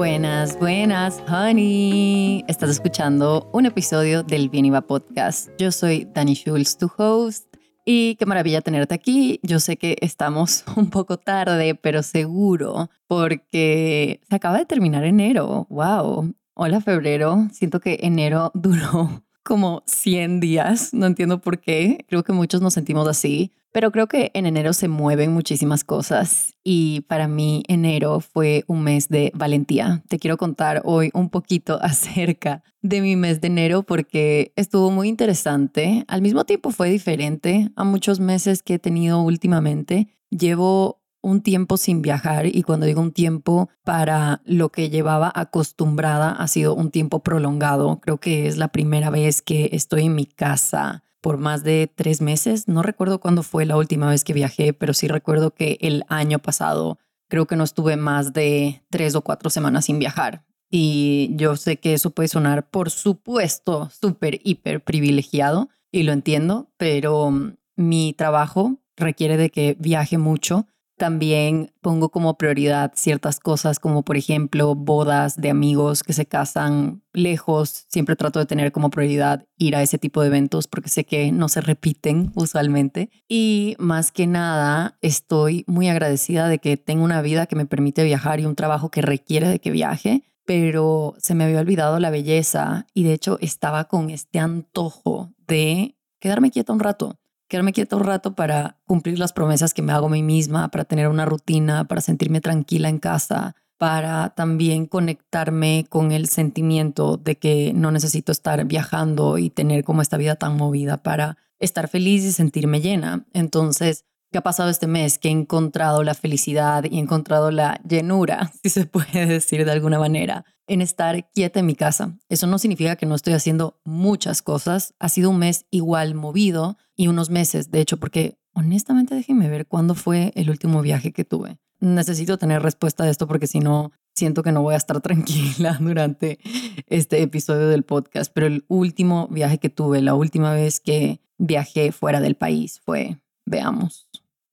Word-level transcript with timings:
Buenas, 0.00 0.58
buenas, 0.58 1.22
honey. 1.28 2.42
Estás 2.48 2.70
escuchando 2.70 3.50
un 3.52 3.66
episodio 3.66 4.22
del 4.22 4.48
Bien 4.48 4.64
Iba 4.64 4.80
Podcast. 4.80 5.50
Yo 5.58 5.70
soy 5.70 6.08
Dani 6.14 6.32
Schulz, 6.32 6.78
tu 6.78 6.90
host. 6.96 7.54
Y 7.84 8.14
qué 8.14 8.24
maravilla 8.24 8.62
tenerte 8.62 8.94
aquí. 8.94 9.40
Yo 9.42 9.60
sé 9.60 9.76
que 9.76 9.98
estamos 10.00 10.64
un 10.76 10.88
poco 10.88 11.18
tarde, 11.18 11.74
pero 11.74 12.02
seguro, 12.02 12.88
porque 13.08 14.22
se 14.26 14.36
acaba 14.36 14.56
de 14.56 14.64
terminar 14.64 15.04
enero. 15.04 15.66
Wow. 15.68 16.32
Hola, 16.54 16.80
febrero. 16.80 17.48
Siento 17.52 17.78
que 17.78 17.98
enero 18.00 18.52
duró 18.54 19.22
como 19.42 19.82
100 19.86 20.40
días. 20.40 20.92
No 20.92 21.06
entiendo 21.06 21.40
por 21.40 21.60
qué. 21.60 22.04
Creo 22.08 22.22
que 22.24 22.32
muchos 22.32 22.60
nos 22.60 22.74
sentimos 22.74 23.08
así. 23.08 23.52
Pero 23.72 23.92
creo 23.92 24.08
que 24.08 24.32
en 24.34 24.46
enero 24.46 24.72
se 24.72 24.88
mueven 24.88 25.32
muchísimas 25.32 25.84
cosas 25.84 26.56
y 26.64 27.02
para 27.02 27.28
mí 27.28 27.62
enero 27.68 28.18
fue 28.18 28.64
un 28.66 28.82
mes 28.82 29.08
de 29.08 29.30
valentía. 29.32 30.02
Te 30.08 30.18
quiero 30.18 30.36
contar 30.36 30.82
hoy 30.84 31.10
un 31.14 31.30
poquito 31.30 31.78
acerca 31.82 32.64
de 32.82 33.00
mi 33.00 33.14
mes 33.14 33.40
de 33.40 33.46
enero 33.46 33.84
porque 33.84 34.52
estuvo 34.56 34.90
muy 34.90 35.08
interesante. 35.08 36.04
Al 36.08 36.20
mismo 36.20 36.44
tiempo 36.44 36.70
fue 36.72 36.90
diferente 36.90 37.70
a 37.76 37.84
muchos 37.84 38.18
meses 38.18 38.62
que 38.64 38.74
he 38.74 38.78
tenido 38.80 39.22
últimamente. 39.22 40.08
Llevo 40.30 40.99
un 41.22 41.42
tiempo 41.42 41.76
sin 41.76 42.02
viajar 42.02 42.46
y 42.46 42.62
cuando 42.62 42.86
digo 42.86 43.00
un 43.00 43.12
tiempo 43.12 43.68
para 43.84 44.40
lo 44.44 44.70
que 44.70 44.90
llevaba 44.90 45.30
acostumbrada 45.34 46.32
ha 46.32 46.48
sido 46.48 46.74
un 46.74 46.90
tiempo 46.90 47.22
prolongado. 47.22 48.00
Creo 48.00 48.18
que 48.18 48.46
es 48.46 48.56
la 48.56 48.68
primera 48.68 49.10
vez 49.10 49.42
que 49.42 49.70
estoy 49.72 50.06
en 50.06 50.14
mi 50.14 50.26
casa 50.26 51.04
por 51.20 51.38
más 51.38 51.62
de 51.62 51.90
tres 51.94 52.20
meses. 52.20 52.68
No 52.68 52.82
recuerdo 52.82 53.20
cuándo 53.20 53.42
fue 53.42 53.66
la 53.66 53.76
última 53.76 54.08
vez 54.08 54.24
que 54.24 54.32
viajé, 54.32 54.72
pero 54.72 54.94
sí 54.94 55.08
recuerdo 55.08 55.52
que 55.52 55.78
el 55.80 56.04
año 56.08 56.38
pasado 56.38 56.98
creo 57.28 57.46
que 57.46 57.56
no 57.56 57.64
estuve 57.64 57.96
más 57.96 58.32
de 58.32 58.82
tres 58.90 59.14
o 59.14 59.22
cuatro 59.22 59.50
semanas 59.50 59.86
sin 59.86 59.98
viajar. 59.98 60.44
Y 60.70 61.30
yo 61.34 61.56
sé 61.56 61.78
que 61.78 61.94
eso 61.94 62.10
puede 62.10 62.28
sonar, 62.28 62.70
por 62.70 62.90
supuesto, 62.90 63.90
súper, 63.90 64.40
hiper 64.44 64.82
privilegiado 64.82 65.68
y 65.90 66.04
lo 66.04 66.12
entiendo, 66.12 66.70
pero 66.76 67.30
mm, 67.30 67.56
mi 67.76 68.12
trabajo 68.12 68.78
requiere 68.96 69.36
de 69.36 69.50
que 69.50 69.76
viaje 69.78 70.18
mucho 70.18 70.66
también 71.00 71.72
pongo 71.80 72.10
como 72.10 72.36
prioridad 72.36 72.92
ciertas 72.94 73.40
cosas 73.40 73.78
como 73.78 74.02
por 74.02 74.18
ejemplo 74.18 74.74
bodas 74.74 75.34
de 75.36 75.48
amigos 75.48 76.02
que 76.02 76.12
se 76.12 76.26
casan 76.26 77.02
lejos. 77.14 77.86
Siempre 77.88 78.16
trato 78.16 78.38
de 78.38 78.44
tener 78.44 78.70
como 78.70 78.90
prioridad 78.90 79.46
ir 79.56 79.76
a 79.76 79.82
ese 79.82 79.96
tipo 79.96 80.20
de 80.20 80.26
eventos 80.26 80.68
porque 80.68 80.90
sé 80.90 81.04
que 81.04 81.32
no 81.32 81.48
se 81.48 81.62
repiten 81.62 82.32
usualmente. 82.34 83.08
Y 83.28 83.76
más 83.78 84.12
que 84.12 84.26
nada 84.26 84.98
estoy 85.00 85.64
muy 85.66 85.88
agradecida 85.88 86.48
de 86.48 86.58
que 86.58 86.76
tengo 86.76 87.02
una 87.02 87.22
vida 87.22 87.46
que 87.46 87.56
me 87.56 87.64
permite 87.64 88.04
viajar 88.04 88.38
y 88.38 88.44
un 88.44 88.54
trabajo 88.54 88.90
que 88.90 89.00
requiere 89.00 89.48
de 89.48 89.58
que 89.58 89.70
viaje 89.70 90.24
pero 90.44 91.14
se 91.18 91.36
me 91.36 91.44
había 91.44 91.60
olvidado 91.60 92.00
la 92.00 92.10
belleza 92.10 92.86
y 92.92 93.04
de 93.04 93.12
hecho 93.12 93.38
estaba 93.40 93.84
con 93.84 94.10
este 94.10 94.40
antojo 94.40 95.32
de 95.46 95.96
quedarme 96.18 96.50
quieta 96.50 96.72
un 96.72 96.80
rato 96.80 97.19
quedarme 97.50 97.72
quieta 97.72 97.96
un 97.96 98.04
rato 98.04 98.34
para 98.34 98.78
cumplir 98.86 99.18
las 99.18 99.32
promesas 99.32 99.74
que 99.74 99.82
me 99.82 99.92
hago 99.92 100.06
a 100.06 100.10
mí 100.10 100.22
misma, 100.22 100.70
para 100.70 100.84
tener 100.84 101.08
una 101.08 101.26
rutina, 101.26 101.84
para 101.84 102.00
sentirme 102.00 102.40
tranquila 102.40 102.88
en 102.88 102.98
casa, 102.98 103.56
para 103.76 104.30
también 104.30 104.86
conectarme 104.86 105.84
con 105.88 106.12
el 106.12 106.28
sentimiento 106.28 107.16
de 107.16 107.36
que 107.36 107.72
no 107.74 107.90
necesito 107.90 108.30
estar 108.30 108.64
viajando 108.66 109.36
y 109.36 109.50
tener 109.50 109.82
como 109.82 110.00
esta 110.00 110.16
vida 110.16 110.36
tan 110.36 110.56
movida 110.56 111.02
para 111.02 111.38
estar 111.58 111.88
feliz 111.88 112.24
y 112.24 112.30
sentirme 112.30 112.80
llena. 112.80 113.26
Entonces, 113.32 114.04
¿qué 114.30 114.38
ha 114.38 114.42
pasado 114.42 114.70
este 114.70 114.86
mes? 114.86 115.18
Que 115.18 115.28
he 115.28 115.32
encontrado 115.32 116.04
la 116.04 116.14
felicidad 116.14 116.84
y 116.84 116.98
he 116.98 117.00
encontrado 117.00 117.50
la 117.50 117.80
llenura, 117.86 118.52
si 118.62 118.70
se 118.70 118.86
puede 118.86 119.26
decir 119.26 119.64
de 119.64 119.72
alguna 119.72 119.98
manera, 119.98 120.44
en 120.70 120.82
estar 120.82 121.28
quieta 121.32 121.58
en 121.58 121.66
mi 121.66 121.74
casa. 121.74 122.16
Eso 122.28 122.46
no 122.46 122.58
significa 122.60 122.94
que 122.94 123.04
no 123.04 123.16
estoy 123.16 123.32
haciendo 123.32 123.80
muchas 123.84 124.40
cosas. 124.40 124.94
Ha 125.00 125.08
sido 125.08 125.30
un 125.30 125.38
mes 125.38 125.66
igual 125.72 126.14
movido 126.14 126.78
y 126.94 127.08
unos 127.08 127.28
meses, 127.28 127.72
de 127.72 127.80
hecho, 127.80 127.96
porque 127.96 128.38
honestamente 128.54 129.16
déjenme 129.16 129.48
ver 129.48 129.66
cuándo 129.66 129.96
fue 129.96 130.30
el 130.36 130.48
último 130.48 130.80
viaje 130.80 131.12
que 131.12 131.24
tuve. 131.24 131.58
Necesito 131.80 132.38
tener 132.38 132.62
respuesta 132.62 133.02
a 133.02 133.10
esto 133.10 133.26
porque 133.26 133.48
si 133.48 133.58
no, 133.58 133.90
siento 134.14 134.44
que 134.44 134.52
no 134.52 134.62
voy 134.62 134.74
a 134.74 134.76
estar 134.76 135.00
tranquila 135.02 135.76
durante 135.80 136.38
este 136.86 137.20
episodio 137.20 137.66
del 137.66 137.82
podcast. 137.82 138.30
Pero 138.32 138.46
el 138.46 138.64
último 138.68 139.26
viaje 139.26 139.58
que 139.58 139.70
tuve, 139.70 140.00
la 140.02 140.14
última 140.14 140.54
vez 140.54 140.78
que 140.78 141.20
viajé 141.36 141.90
fuera 141.90 142.20
del 142.20 142.36
país 142.36 142.80
fue, 142.84 143.18
veamos, 143.44 144.08